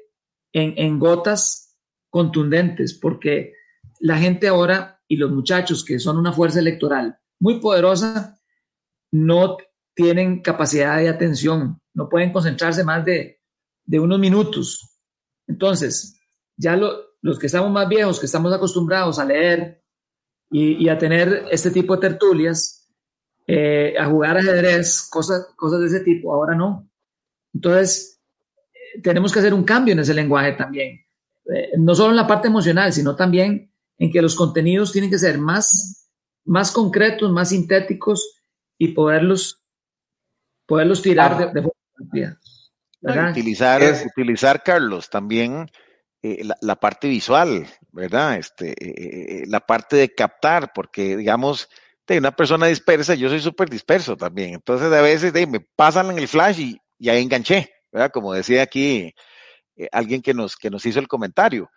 [0.52, 1.78] en, gotas
[2.10, 3.54] contundentes, porque
[4.00, 8.40] la gente ahora y los muchachos que son una fuerza electoral muy poderosa
[9.12, 9.58] no
[9.94, 13.40] tienen capacidad de atención, no pueden concentrarse más de,
[13.88, 15.00] unos minutos.
[15.48, 16.20] Entonces,
[16.58, 19.79] ya los que estamos más viejos, que estamos acostumbrados a leer
[20.50, 22.80] y, y a tener este tipo de tertulias,
[23.52, 26.88] eh, a jugar ajedrez, cosas, cosas de ese tipo, ahora no.
[27.52, 28.22] Entonces,
[28.72, 31.00] eh, tenemos que hacer un cambio en ese lenguaje también,
[31.52, 35.18] eh, no solo en la parte emocional, sino también en que los contenidos tienen que
[35.18, 36.12] ser más,
[36.46, 38.40] más concretos, más sintéticos
[38.78, 39.64] y poderlos,
[40.68, 43.82] poderlos tirar de, forma utilizar,
[44.16, 45.72] utilizar, Carlos, también
[46.22, 48.38] la, la, parte visual, ¿verdad?
[48.38, 51.70] Este, la parte de captar, porque digamos,
[52.18, 54.56] una persona dispersa, yo soy súper disperso también.
[54.56, 58.12] Entonces, a veces me pasan en el flash y, ya ahí enganché, ¿verdad?
[58.12, 59.14] Como decía aquí
[59.76, 61.70] eh, alguien que nos, que nos hizo el comentario.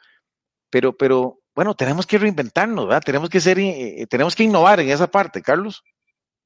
[0.70, 3.02] Pero, pero, bueno, tenemos que reinventarnos, ¿verdad?
[3.04, 5.82] Tenemos que ser, eh, tenemos que innovar en esa parte, Carlos.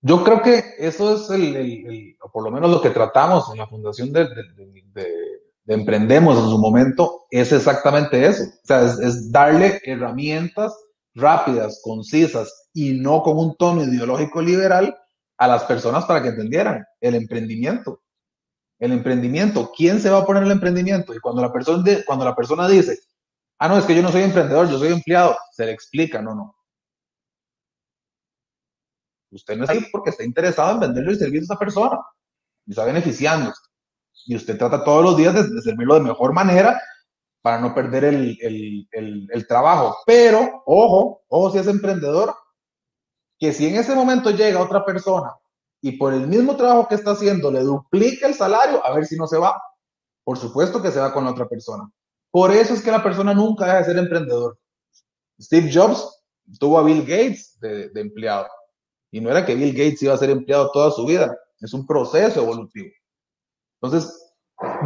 [0.01, 3.67] Yo creo que eso es el, o por lo menos lo que tratamos en la
[3.67, 4.29] fundación de,
[5.67, 8.45] Emprendemos en su momento, es exactamente eso.
[8.45, 10.73] O sea, es darle herramientas
[11.15, 14.97] rápidas, concisas y no con un tono ideológico liberal
[15.39, 18.03] a las personas para que entendieran el emprendimiento.
[18.79, 21.15] El emprendimiento, ¿quién se va a poner el emprendimiento?
[21.15, 22.99] Y cuando la persona, cuando la persona dice,
[23.59, 26.35] ah, no, es que yo no soy emprendedor, yo soy empleado, se le explica, no,
[26.35, 26.55] no.
[29.31, 31.99] Usted no es ahí porque está interesado en venderle el servicio a esa persona
[32.67, 33.61] y está beneficiándose.
[34.27, 36.81] Y usted trata todos los días de, de servirlo de mejor manera
[37.47, 39.99] para no perder el, trabajo.
[40.05, 42.35] Pero, ojo, ojo si es emprendedor,
[43.39, 45.33] que si en ese momento llega otra persona
[45.81, 49.17] y por el mismo trabajo que está haciendo le duplica el salario, a ver si
[49.17, 49.63] no se va.
[50.25, 51.89] Por supuesto que se va con la otra persona.
[52.33, 54.59] Por eso es que la persona nunca deja de ser emprendedor.
[55.41, 56.25] Steve Jobs
[56.59, 58.49] tuvo a Bill Gates de, de empleado.
[59.13, 61.33] Y no era que Bill Gates iba a ser empleado toda su vida.
[61.61, 62.89] Es un proceso evolutivo.
[63.81, 64.27] Entonces,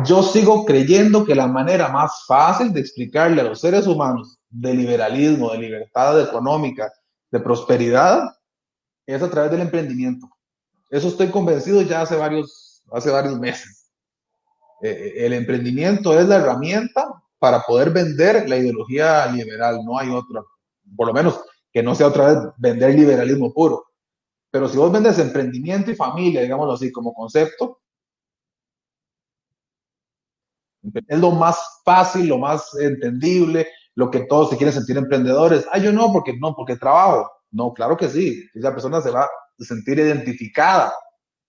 [0.05, 4.75] yo sigo creyendo que la manera más fácil de explicarle a los seres humanos de
[4.75, 6.93] liberalismo, de libertad económica,
[7.31, 8.23] de prosperidad,
[9.07, 10.29] es a través del emprendimiento.
[10.91, 13.91] Eso estoy convencido ya hace varios, hace varios meses.
[14.83, 17.07] Eh, eh, el emprendimiento es la herramienta
[17.39, 20.43] para poder vender la ideología liberal, no hay otra.
[20.97, 21.41] Por lo menos
[21.73, 23.85] que no sea otra vez vender liberalismo puro.
[24.51, 27.79] Pero si vos vendes emprendimiento y familia, digámoslo así, como concepto,
[30.83, 35.67] es lo más fácil, lo más entendible, lo que todos se quieren sentir emprendedores.
[35.73, 37.31] Ah, yo no, porque no, porque trabajo.
[37.51, 38.43] No, claro que sí.
[38.55, 39.29] Esa persona se va a
[39.59, 40.93] sentir identificada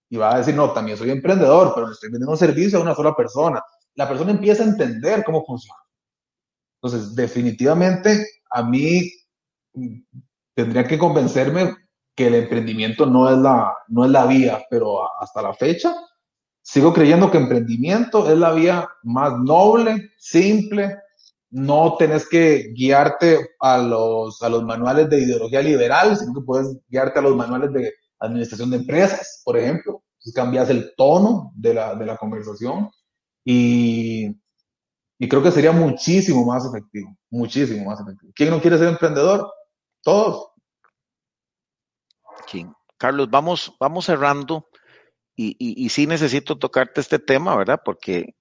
[0.10, 2.82] y va a decir, no, también soy emprendedor, pero le estoy vendiendo un servicio a
[2.82, 3.62] una sola persona.
[3.96, 5.80] La persona empieza a entender cómo funciona.
[6.82, 9.10] Entonces, definitivamente, a mí
[10.54, 11.76] tendría que convencerme
[12.16, 15.96] que el emprendimiento no es la, no es la vía, pero hasta la fecha
[16.62, 20.98] Sigo creyendo que emprendimiento es la vía más noble, simple.
[21.50, 26.78] No tenés que guiarte a los, a los manuales de ideología liberal, sino que puedes
[26.88, 30.04] guiarte a los manuales de administración de empresas, por ejemplo.
[30.14, 32.90] Entonces cambias el tono de la, de la conversación
[33.44, 34.28] y,
[35.18, 38.32] Y creo que sería muchísimo más efectivo, muchísimo más efectivo.
[38.36, 39.52] ¿Quién no quiere ser emprendedor?
[40.02, 40.48] Todos.
[42.98, 44.68] Carlos, vamos, vamos cerrando
[45.36, 47.80] y, y, sí necesito tocarte este tema, ¿verdad?
[47.84, 48.36] Porque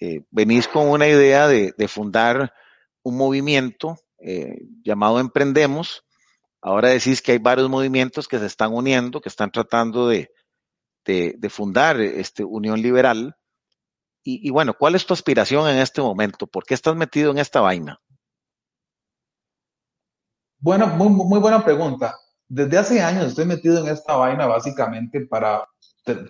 [0.00, 2.52] eh, venís con una idea de, fundar
[3.02, 6.04] un movimiento eh, llamado Emprendemos.
[6.62, 10.30] Ahora decís que hay varios movimientos que se están uniendo, que están tratando de,
[11.50, 13.36] fundar este Unión Liberal.
[14.22, 16.46] Y, bueno, ¿cuál es tu aspiración en este momento?
[16.46, 17.98] ¿Por qué estás metido en esta vaina?
[20.58, 22.16] Bueno, muy buena pregunta.
[22.46, 25.66] Desde hace años estoy metido en esta vaina básicamente para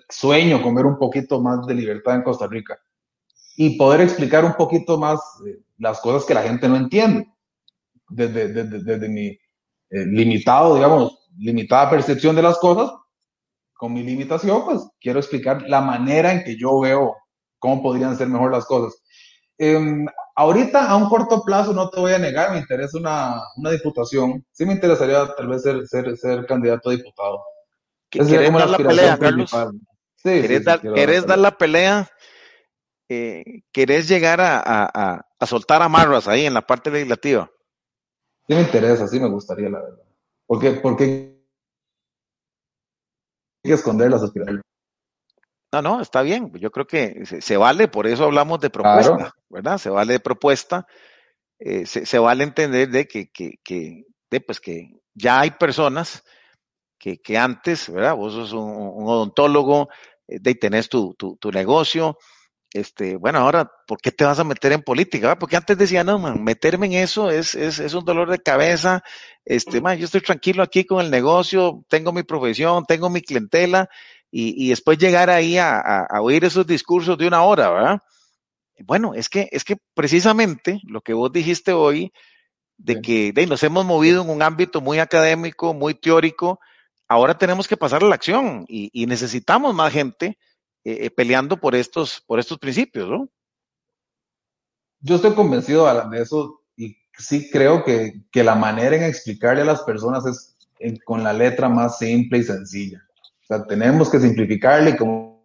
[0.09, 2.79] sueño con ver un poquito más de libertad en Costa Rica
[3.57, 7.29] y poder explicar un poquito más eh, las cosas que la gente no entiende.
[8.09, 9.39] Desde, desde, mi eh,
[9.91, 12.91] limitado, digamos, limitada percepción de las cosas,
[13.75, 17.17] con mi limitación, pues quiero explicar la manera en que yo veo
[17.59, 19.01] cómo podrían ser mejor las cosas.
[19.59, 23.71] Em, ahorita, a un corto plazo, no te voy a negar, me interesa una, una
[23.71, 24.45] diputación.
[24.53, 27.43] Sí me interesaría tal vez ser, ser, ser candidato a diputado.
[28.11, 29.51] ¿Quieres dar la pelea, Carlos?
[30.16, 30.65] Sí, ¿Querés,
[31.27, 32.11] dar, la pelea?
[33.11, 37.51] eh, querés llegar a, a, a, soltar amarras ahí en la parte legislativa.
[38.47, 40.05] Sí me interesa, sí me gustaría, la verdad.
[40.47, 41.05] Porque, porque
[43.65, 44.62] hay que esconder las aspiraciones.
[45.73, 46.53] No, no, está bien.
[46.55, 49.78] Yo creo que se, vale, por eso hablamos de propuesta, ¿verdad?
[49.78, 50.87] Se vale de propuesta.
[51.59, 56.24] Eh, se, se, vale entender de que, que, que, de, pues que ya hay personas
[57.01, 58.15] que, que antes, ¿verdad?
[58.15, 59.89] Vos sos un, un odontólogo,
[60.29, 62.19] eh, de tenés tu, tu, tu negocio,
[62.73, 65.37] este, bueno, ahora, ¿por qué te vas a meter en política?
[65.39, 69.03] Porque antes decía, no, man, meterme en eso es, es, es un dolor de cabeza.
[69.45, 73.89] Este, man, yo estoy tranquilo aquí con el negocio, tengo mi profesión, tengo mi clientela,
[74.31, 78.03] y, y después llegar ahí a, a, a, oír esos discursos de una hora, ¿verdad?
[78.85, 82.13] Bueno, es que, es que precisamente lo que vos dijiste hoy,
[82.79, 86.61] de que de, nos hemos movido en un ámbito muy académico, muy teórico,
[87.11, 90.39] ahora tenemos que pasar a la acción y, necesitamos más gente
[90.85, 93.28] eh, eh, peleando por estos, por estos principios, ¿no?
[95.01, 99.65] Yo estoy convencido de eso y sí creo que, que la manera en explicarle a
[99.65, 100.24] las personas
[100.78, 103.03] es con la letra más simple y sencilla.
[103.43, 105.45] O sea, tenemos que simplificarle, como,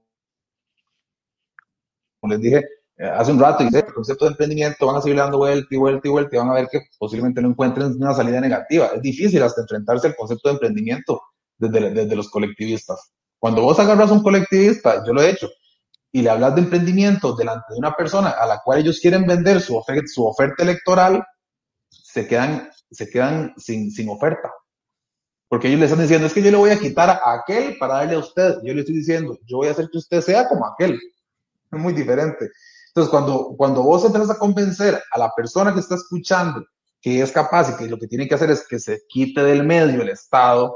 [2.19, 2.63] como les dije
[2.97, 5.77] eh, hace un rato, y el concepto de emprendimiento van a seguir dando vuelta y
[5.77, 8.91] vuelta y vuelta y van a ver que posiblemente no encuentren una salida negativa.
[8.93, 11.19] Es difícil hasta enfrentarse al concepto de emprendimiento
[11.57, 13.11] desde, los colectivistas.
[13.39, 15.49] Cuando vos agarras a un colectivista, yo lo he hecho,
[16.11, 19.59] y le hablas de emprendimiento delante de una persona a la cual ellos quieren vender
[19.61, 21.23] su oferta, electoral,
[21.89, 24.51] se quedan, se quedan sin, oferta.
[25.49, 27.95] Porque ellos le están diciendo, es que yo le voy a quitar a aquel para
[27.95, 28.55] darle a usted.
[28.63, 30.93] Yo le estoy diciendo, yo voy a hacer que usted sea como aquel.
[31.71, 32.49] Es muy diferente.
[32.87, 36.65] Entonces, cuando, cuando vos entras a convencer a la persona que está escuchando
[37.05, 39.63] que es capaz y que lo que tiene que hacer es que se quite del
[39.63, 40.75] medio el Estado,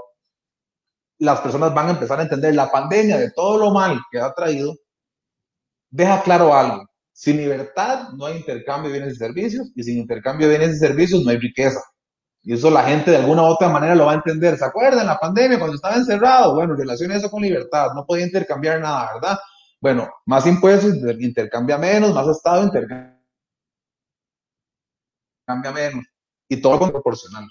[1.20, 4.34] las personas van a empezar a entender la pandemia de todo lo mal que ha
[4.34, 4.76] traído,
[5.90, 6.86] deja claro algo.
[7.12, 10.80] Sin libertad no hay intercambio de bienes y servicios y sin intercambio de bienes y
[10.80, 11.82] servicios no hay riqueza.
[12.41, 14.58] Y eso la gente de alguna u otra manera lo va a entender.
[14.58, 16.56] ¿Se acuerdan la pandemia cuando estaba encerrado?
[16.56, 17.90] Bueno, relaciona eso con libertad.
[17.94, 19.38] No podía intercambiar nada, ¿verdad?
[19.82, 23.20] Bueno, más impuestos, intercambia menos, más Estado, intercambia
[25.74, 26.06] menos.
[26.48, 27.46] Y todo con proporcional.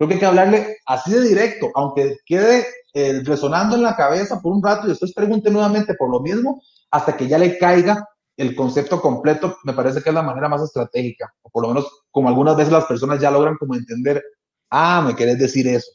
[0.00, 4.40] Creo que hay que hablarle así de directo, aunque quede eh, resonando en la cabeza
[4.40, 8.08] por un rato y después pregunte nuevamente por lo mismo hasta que ya le caiga
[8.38, 12.04] el concepto completo, me parece que es la manera más estratégica, o por lo menos
[12.10, 14.24] como algunas veces las personas ya logran como entender,
[14.70, 15.92] ah, me querés decir eso.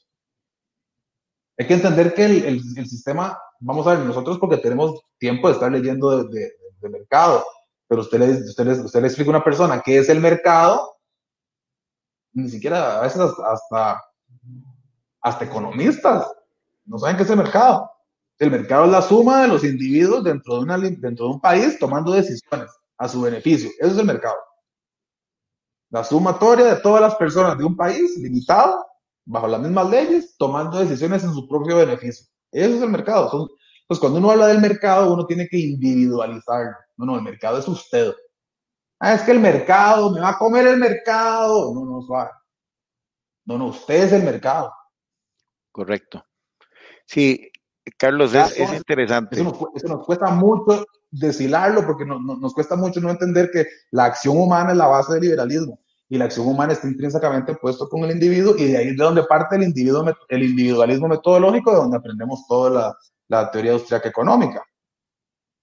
[1.57, 2.45] Hay que entender que el,
[2.77, 6.89] el, sistema, vamos a ver, nosotros porque tenemos tiempo de estar leyendo de, de, de
[6.89, 7.43] mercado,
[7.87, 10.94] pero usted le, usted, le, usted le explica a una persona qué es el mercado,
[12.35, 14.01] ni siquiera a veces hasta,
[15.21, 16.27] hasta economistas
[16.85, 17.89] no saben qué es el mercado.
[18.37, 22.11] El mercado es la suma de los individuos dentro de, dentro de un país tomando
[22.11, 23.69] decisiones a su beneficio.
[23.79, 24.35] Eso es el mercado.
[25.89, 28.85] La sumatoria de todas las personas de un país limitado,
[29.25, 32.27] bajo las mismas leyes, tomando decisiones en su propio beneficio.
[32.51, 33.49] Eso es el mercado.
[33.87, 36.75] pues cuando uno habla del mercado, uno tiene que individualizarlo.
[36.97, 38.13] No, no, el mercado es usted.
[38.99, 41.73] Ah, es que el mercado, me va a comer el mercado.
[41.73, 42.31] No, no, suave.
[43.45, 44.73] No, no, usted es el mercado.
[45.71, 46.25] Correcto.
[47.05, 47.51] Sí,
[47.97, 49.35] Carlos, es, es interesante.
[49.35, 54.71] Eso nos, cuesta mucho deshilarlo porque nos cuesta mucho no entender que la acción humana
[54.71, 58.55] es la base del liberalismo y la acción humana está intrínsecamente puesto con el individuo
[58.57, 62.45] y de ahí es de donde parte el, individuo, el individualismo metodológico, de donde aprendemos
[62.47, 62.97] toda la,
[63.27, 64.63] la teoría austríaca económica.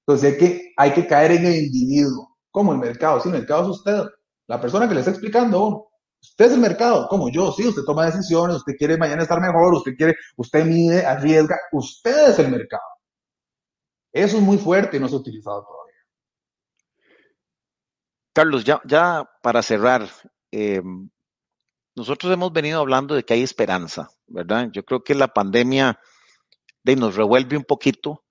[0.07, 2.32] Entonces hay que, hay que caer en el individuo.
[2.53, 3.20] ¿Cómo el mercado?
[3.20, 4.03] Sí, el mercado es usted,
[4.47, 5.89] la persona que le está explicando
[6.23, 9.74] Usted es el mercado, como yo, sí, usted toma decisiones, usted quiere mañana estar mejor,
[9.74, 12.83] usted quiere, usted mide, arriesga, usted es el mercado.
[14.12, 15.97] Eso es muy fuerte y no se ha utilizado todavía.
[18.33, 20.09] Carlos, ya, para cerrar,
[20.53, 20.81] eh,
[21.97, 24.69] nosotros hemos venido hablando de que hay esperanza, ¿verdad?
[24.73, 25.99] Yo creo que la pandemia
[26.85, 28.24] de, nos revuelve un poquito,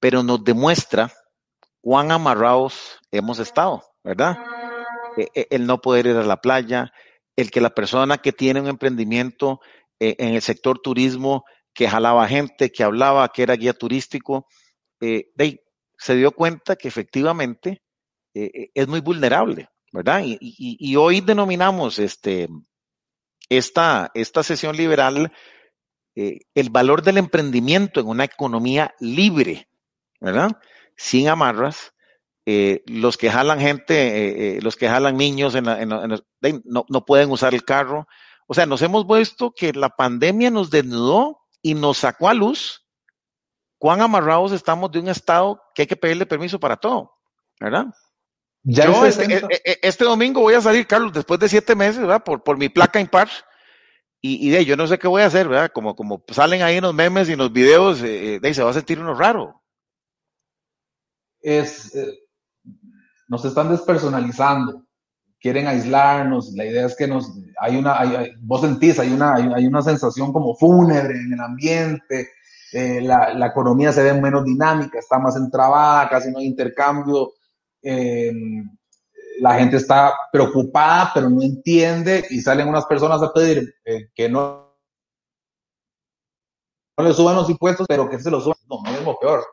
[0.00, 1.12] pero nos demuestra
[1.80, 4.38] cuán amarrados hemos estado, ¿verdad?
[5.16, 6.92] E, e, el no poder ir a la playa,
[7.36, 9.60] el que la persona que tiene un emprendimiento
[9.98, 11.44] eh, en el sector turismo,
[11.74, 14.46] que jalaba gente, que hablaba, que era guía turístico,
[15.00, 15.30] eh,
[15.98, 17.82] se dio cuenta que efectivamente
[18.34, 20.22] eh, es muy vulnerable, ¿verdad?
[20.24, 22.48] Y, hoy denominamos este,
[23.48, 25.32] esta, esta sesión liberal
[26.14, 29.68] el valor del emprendimiento en una economía libre,
[30.20, 30.50] ¿verdad?
[31.02, 31.94] Sin amarras,
[32.44, 37.64] eh, los que jalan gente, eh, eh, los que jalan niños no, pueden usar el
[37.64, 38.06] carro.
[38.46, 42.84] O sea, nos hemos visto que la pandemia nos desnudó y nos sacó a luz
[43.78, 47.14] cuán amarrados estamos de un Estado que hay que pedirle permiso para todo,
[47.58, 47.86] ¿verdad?
[48.62, 49.42] yo este,
[49.80, 52.22] este, domingo voy a salir, Carlos, después de siete meses, ¿verdad?
[52.22, 53.30] Por, por mi placa impar.
[54.20, 55.70] Y, y de yo no sé qué voy a hacer, ¿verdad?
[55.72, 58.68] Como, como salen ahí en los memes y en los videos, de ahí se va
[58.68, 59.59] a sentir uno raro.
[61.40, 61.92] Es,
[63.28, 64.84] nos están despersonalizando,
[65.40, 69.66] quieren aislarnos, la idea es que nos, hay una, hay, vos sentís, hay una, hay,
[69.66, 72.28] una sensación como fúnebre en el ambiente,
[72.72, 77.32] eh, la, la, economía se ve menos dinámica, está más entrabada, casi no hay intercambio,
[77.82, 78.32] eh,
[79.40, 84.28] la gente está preocupada, pero no entiende y salen unas personas a pedir eh, que
[84.28, 84.76] no,
[86.96, 89.44] no le suban los impuestos, pero que se los suban, no, mismo peor.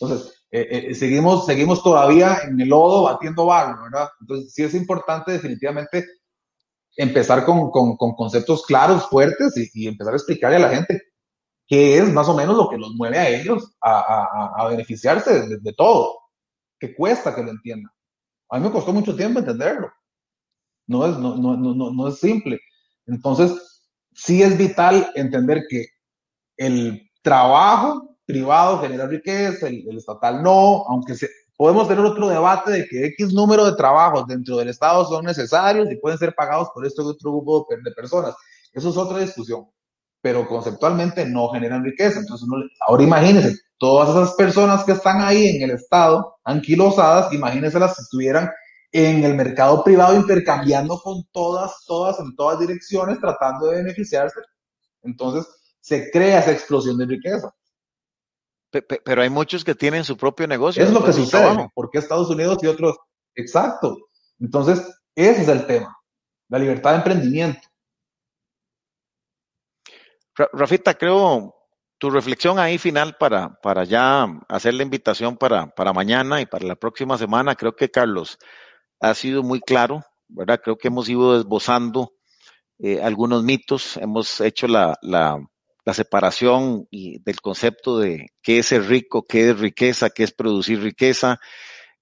[0.00, 4.08] Entonces, eh, eh, seguimos, seguimos todavía en el lodo batiendo barro, ¿verdad?
[4.20, 6.06] Entonces, sí es importante definitivamente
[6.96, 11.02] empezar con, con, con conceptos claros, fuertes y, empezar a explicarle a la gente
[11.66, 15.46] qué es más o menos lo que los mueve a ellos a, a, a beneficiarse
[15.46, 16.20] de, de, todo,
[16.78, 17.92] que cuesta que lo entiendan.
[18.48, 19.92] A mí me costó mucho tiempo entenderlo.
[20.86, 22.58] No es, no, no, no, no es simple.
[23.06, 23.82] Entonces,
[24.14, 25.84] sí es vital entender que
[26.56, 32.86] el trabajo privado genera riqueza, el, estatal no, aunque se, podemos tener otro debate de
[32.86, 36.84] que X número de trabajos dentro del Estado son necesarios y pueden ser pagados por
[36.84, 38.34] este otro grupo de, personas.
[38.72, 39.66] Eso es otra discusión,
[40.20, 42.20] pero conceptualmente no generan riqueza.
[42.20, 42.46] Entonces,
[42.86, 48.02] ahora imagínense, todas esas personas que están ahí en el Estado, anquilosadas, imagínense las que
[48.02, 48.50] estuvieran
[48.92, 54.40] en el mercado privado intercambiando con todas, todas, en todas direcciones, tratando de beneficiarse.
[55.02, 55.46] Entonces,
[55.80, 57.54] se crea esa explosión de riqueza.
[58.70, 60.82] Pero hay muchos que tienen su propio negocio.
[60.82, 61.68] Es lo que sucede.
[61.74, 62.96] ¿Por qué Estados Unidos y otros?
[63.34, 63.96] Exacto.
[64.40, 64.80] Entonces,
[65.14, 65.96] ese es el tema.
[66.48, 67.60] La libertad de emprendimiento.
[70.52, 71.54] Rafita, creo
[71.98, 76.66] tu reflexión ahí final para, para ya hacer la invitación para, para mañana y para
[76.66, 77.54] la próxima semana.
[77.54, 78.38] Creo que Carlos
[79.00, 80.60] ha sido muy claro, ¿verdad?
[80.62, 82.12] Creo que hemos ido esbozando
[82.78, 85.38] eh, algunos mitos, hemos hecho la, la,
[85.86, 90.32] la separación y del concepto de qué es ser rico, qué es riqueza, qué es
[90.32, 91.38] producir riqueza.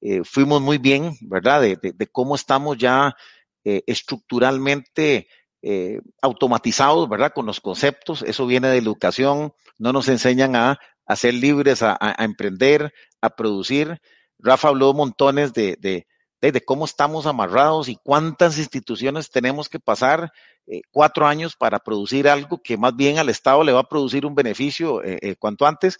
[0.00, 1.60] Eh, fuimos muy bien, ¿verdad?
[1.60, 3.14] De, cómo estamos ya
[3.62, 5.28] eh, estructuralmente
[5.60, 7.32] eh, automatizados, ¿verdad?
[7.34, 8.22] Con los conceptos.
[8.22, 9.52] Eso viene de educación.
[9.78, 10.78] No nos enseñan a,
[11.14, 12.90] ser libres, a, emprender,
[13.20, 14.00] a producir.
[14.38, 16.06] Rafa habló montones de,
[16.52, 20.32] de, cómo estamos amarrados y cuántas instituciones tenemos que pasar
[20.66, 24.24] eh, cuatro años para producir algo que más bien al Estado le va a producir
[24.24, 25.98] un beneficio eh, eh, cuanto antes.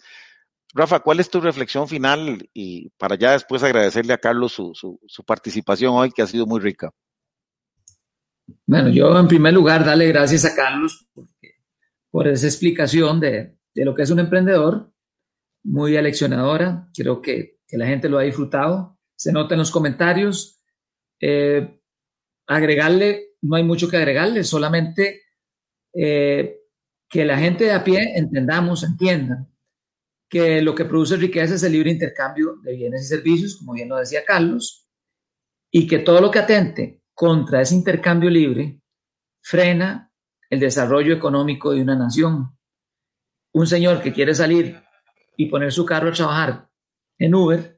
[0.73, 2.49] Rafa, ¿cuál es tu reflexión final?
[2.53, 6.59] Y para ya después agradecerle a Carlos su, su, participación hoy, que ha sido muy
[6.59, 6.91] rica.
[8.65, 11.07] Bueno, yo en primer lugar darle gracias a Carlos
[12.11, 14.91] por esa explicación de, de, lo que es un emprendedor,
[15.63, 20.61] muy aleccionadora, creo que, que, la gente lo ha disfrutado, se nota en los comentarios.
[22.47, 25.23] agregarle no hay mucho que agregarle, solamente
[25.93, 26.61] eh,
[27.09, 29.47] que la gente de a pie entendamos, entienda
[30.27, 33.89] que lo que produce riqueza es el libre intercambio de bienes y servicios, como bien
[33.89, 34.89] lo decía Carlos,
[35.71, 38.81] y que todo lo que atente contra ese intercambio libre
[39.41, 40.11] frena
[40.49, 42.57] el desarrollo económico de una nación.
[43.53, 44.81] Un señor que quiere salir
[45.37, 46.69] y poner su carro a trabajar
[47.19, 47.74] en Uber,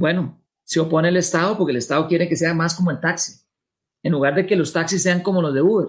[0.00, 3.34] bueno, se opone al Estado porque el Estado quiere que sea más como el taxi
[4.02, 5.88] en lugar de que los taxis sean como los de Uber.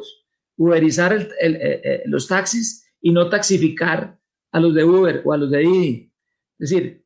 [0.58, 4.20] Uberizar el, eh, eh, los taxis y no taxificar
[4.52, 6.14] a los de Uber o a los de Didi.
[6.60, 7.06] Es decir,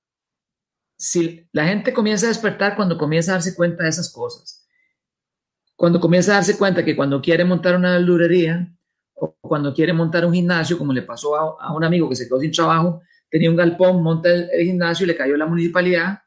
[0.98, 4.68] si la gente comienza a despertar cuando comienza a darse cuenta de esas cosas,
[5.76, 8.74] cuando comienza a darse cuenta que cuando quiere montar una verdurería
[9.14, 12.40] o cuando quiere montar un gimnasio, como le pasó a, un amigo que se quedó
[12.40, 16.20] sin trabajo, tenía un galpón, monta el, gimnasio y le cayó la municipalidad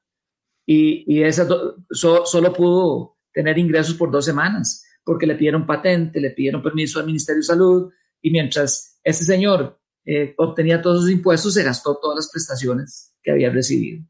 [0.71, 1.49] y, y esa
[1.91, 7.07] solo pudo tener ingresos por dos semanas porque le pidieron patente, le pidieron permiso al
[7.07, 12.17] Ministerio de Salud y mientras ese señor eh, obtenía todos sus impuestos, se gastó todas
[12.17, 14.05] las prestaciones que había recibido.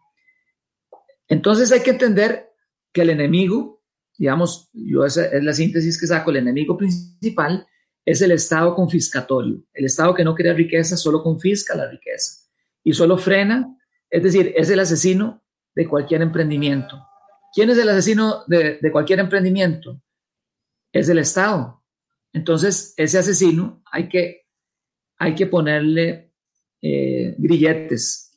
[1.28, 2.48] Entonces hay que entender
[2.92, 3.84] que el enemigo,
[4.16, 7.68] digamos, yo esa es la síntesis que saco, el enemigo principal
[8.04, 9.62] es el Estado confiscatorio.
[9.72, 12.48] El Estado que no crea riqueza solo confisca la riqueza
[12.82, 13.78] y solo frena,
[14.10, 15.44] es decir, es el asesino
[15.78, 17.06] de cualquier emprendimiento.
[17.54, 20.02] ¿Quién es el asesino de, cualquier emprendimiento?
[20.92, 21.84] Es el Estado.
[22.32, 24.48] Entonces, ese asesino hay que,
[25.18, 26.34] hay que ponerle
[26.82, 28.36] eh, grilletes.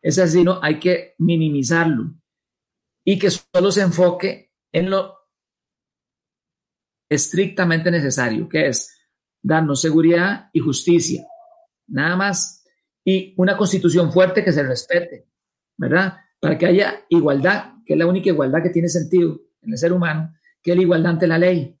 [0.00, 2.14] Ese asesino hay que minimizarlo
[3.04, 5.16] y que solo se enfoque en lo
[7.08, 8.96] estrictamente necesario, que es
[9.42, 11.26] darnos seguridad y justicia,
[11.88, 12.64] nada más,
[13.04, 15.26] y una constitución fuerte que se respete,
[15.76, 16.18] ¿verdad?
[16.40, 19.92] Para que haya igualdad, que es la única igualdad que tiene sentido en el ser
[19.92, 21.78] humano, que es la igualdad ante la ley,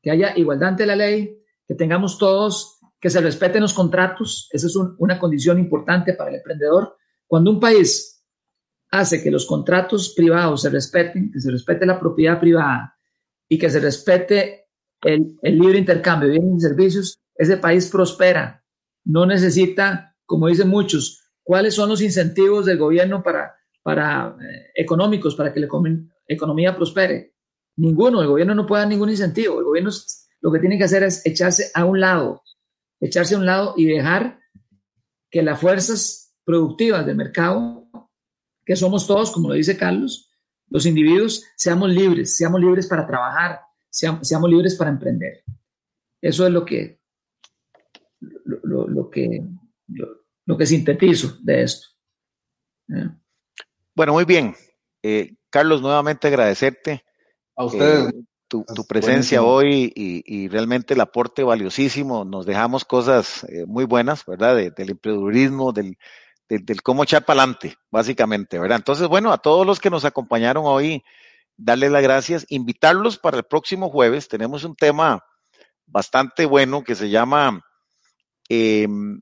[0.00, 4.66] que haya igualdad ante la ley, que tengamos todos, que se respeten los contratos, esa
[4.66, 6.96] es una condición importante para el emprendedor.
[7.26, 8.24] Cuando un país
[8.92, 12.96] hace que los contratos privados se respeten, que se respete la propiedad privada
[13.48, 14.68] y que se respete
[15.00, 18.62] el, libre intercambio de bienes y servicios, ese país prospera.
[19.04, 25.34] No necesita, como dicen muchos, cuáles son los incentivos del gobierno para, para eh, económicos
[25.34, 25.68] para que la
[26.26, 27.34] economía prospere.
[27.76, 29.58] Ninguno, el gobierno no puede dar ningún incentivo.
[29.58, 29.90] El gobierno
[30.40, 32.42] lo que tiene que hacer es echarse a un lado,
[33.00, 34.40] echarse a un lado y dejar
[35.30, 37.88] que las fuerzas productivas del mercado
[38.64, 40.28] que somos todos, como lo dice Carlos,
[40.68, 43.60] los individuos, seamos libres, seamos libres para trabajar,
[43.90, 45.44] seamos, libres para emprender.
[46.20, 47.00] Eso es lo que,
[48.44, 49.44] lo, que,
[50.46, 51.88] lo, que sintetizo de esto.
[52.88, 53.08] ¿Eh?
[53.94, 54.54] Bueno, muy bien.
[55.02, 57.04] Eh, Carlos, nuevamente agradecerte.
[57.56, 58.08] A ustedes.
[58.08, 62.24] Eh, tu, presencia hoy y, realmente el aporte valiosísimo.
[62.26, 64.54] Nos dejamos cosas muy buenas, ¿verdad?
[64.56, 65.96] del emprendedurismo, del,
[66.60, 68.78] del, cómo echar para adelante, básicamente, ¿verdad?
[68.78, 71.02] Entonces, bueno, a todos los que nos acompañaron hoy,
[71.56, 74.28] darles las gracias, invitarlos para el próximo jueves.
[74.28, 75.24] Tenemos un tema
[75.86, 77.64] bastante bueno que se llama
[78.48, 79.20] em,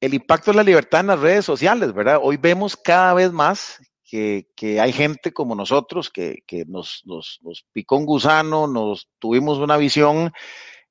[0.00, 2.18] el impacto de la libertad en las redes sociales, ¿verdad?
[2.22, 7.04] Hoy vemos cada vez más que, hay gente como nosotros que, nos,
[7.72, 10.32] picó un gusano, nos tuvimos una visión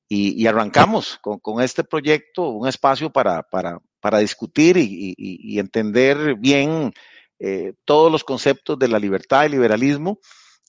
[0.08, 6.94] y, arrancamos con, con, este proyecto, un espacio para, para, para discutir y, entender bien
[7.40, 10.20] eh, todos los conceptos de la libertad y liberalismo.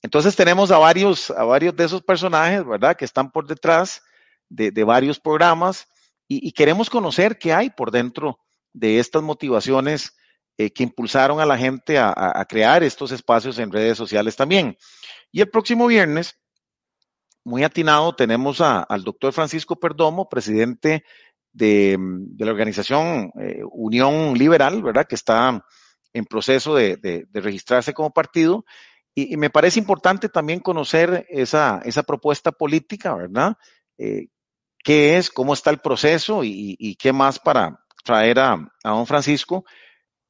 [0.02, 2.96] Entonces tenemos a varios, a varios de esos personajes, ¿verdad?
[2.96, 4.02] Que están por detrás
[4.48, 5.86] de, varios programas
[6.26, 8.38] y, queremos conocer qué hay por dentro
[8.72, 10.16] de estas motivaciones
[10.58, 14.76] eh, que impulsaron a la gente a, crear estos espacios en redes sociales también.
[15.30, 16.38] Y el próximo viernes,
[17.44, 21.04] muy atinado, tenemos al doctor Francisco Perdomo, presidente
[21.52, 21.98] de,
[22.38, 25.06] la organización eh, Unión Liberal, ¿verdad?
[25.06, 25.62] Que está
[26.14, 28.64] en proceso de, registrarse como partido.
[29.14, 33.56] Y, me parece importante también conocer esa, propuesta política, ¿verdad?
[33.98, 34.28] Eh,
[34.82, 35.30] ¿Qué es?
[35.30, 36.42] ¿Cómo está el proceso?
[36.44, 39.66] Y, qué más para traer a, don Francisco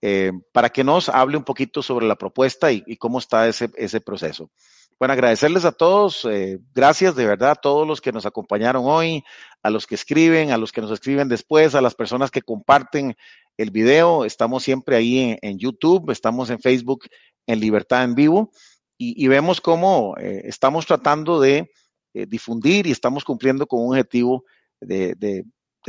[0.08, 4.00] eh, para que nos hable un poquito sobre la propuesta y, cómo está ese, ese
[4.00, 4.52] proceso.
[5.00, 9.24] Bueno, agradecerles a todos, eh, gracias de verdad a todos los que nos acompañaron hoy,
[9.64, 13.16] a los que escriben, a los que nos escriben después, a las personas que comparten
[13.56, 14.24] el video.
[14.24, 17.06] Estamos siempre ahí en, YouTube, estamos en Facebook
[17.48, 18.52] en Libertad en Vivo
[18.96, 21.68] y, vemos cómo eh, estamos tratando de
[22.14, 24.44] difundir y estamos cumpliendo con un objetivo
[24.80, 25.16] de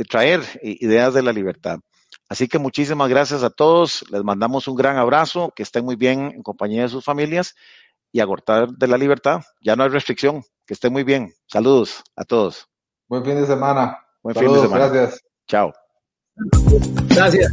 [0.08, 1.78] traer ideas de la libertad.
[2.28, 6.32] Así que muchísimas gracias a todos, les mandamos un gran abrazo, que estén muy bien
[6.34, 7.54] en compañía de sus familias
[8.12, 9.42] y agotar de la libertad.
[9.62, 10.42] Ya no hay restricción.
[10.66, 11.32] Que esté muy bien.
[11.46, 12.68] Saludos a todos.
[13.08, 14.04] Buen fin de semana.
[14.22, 14.88] Buen fin de semana.
[14.88, 15.22] Gracias.
[15.46, 15.72] Chao.
[17.08, 17.50] Gracias.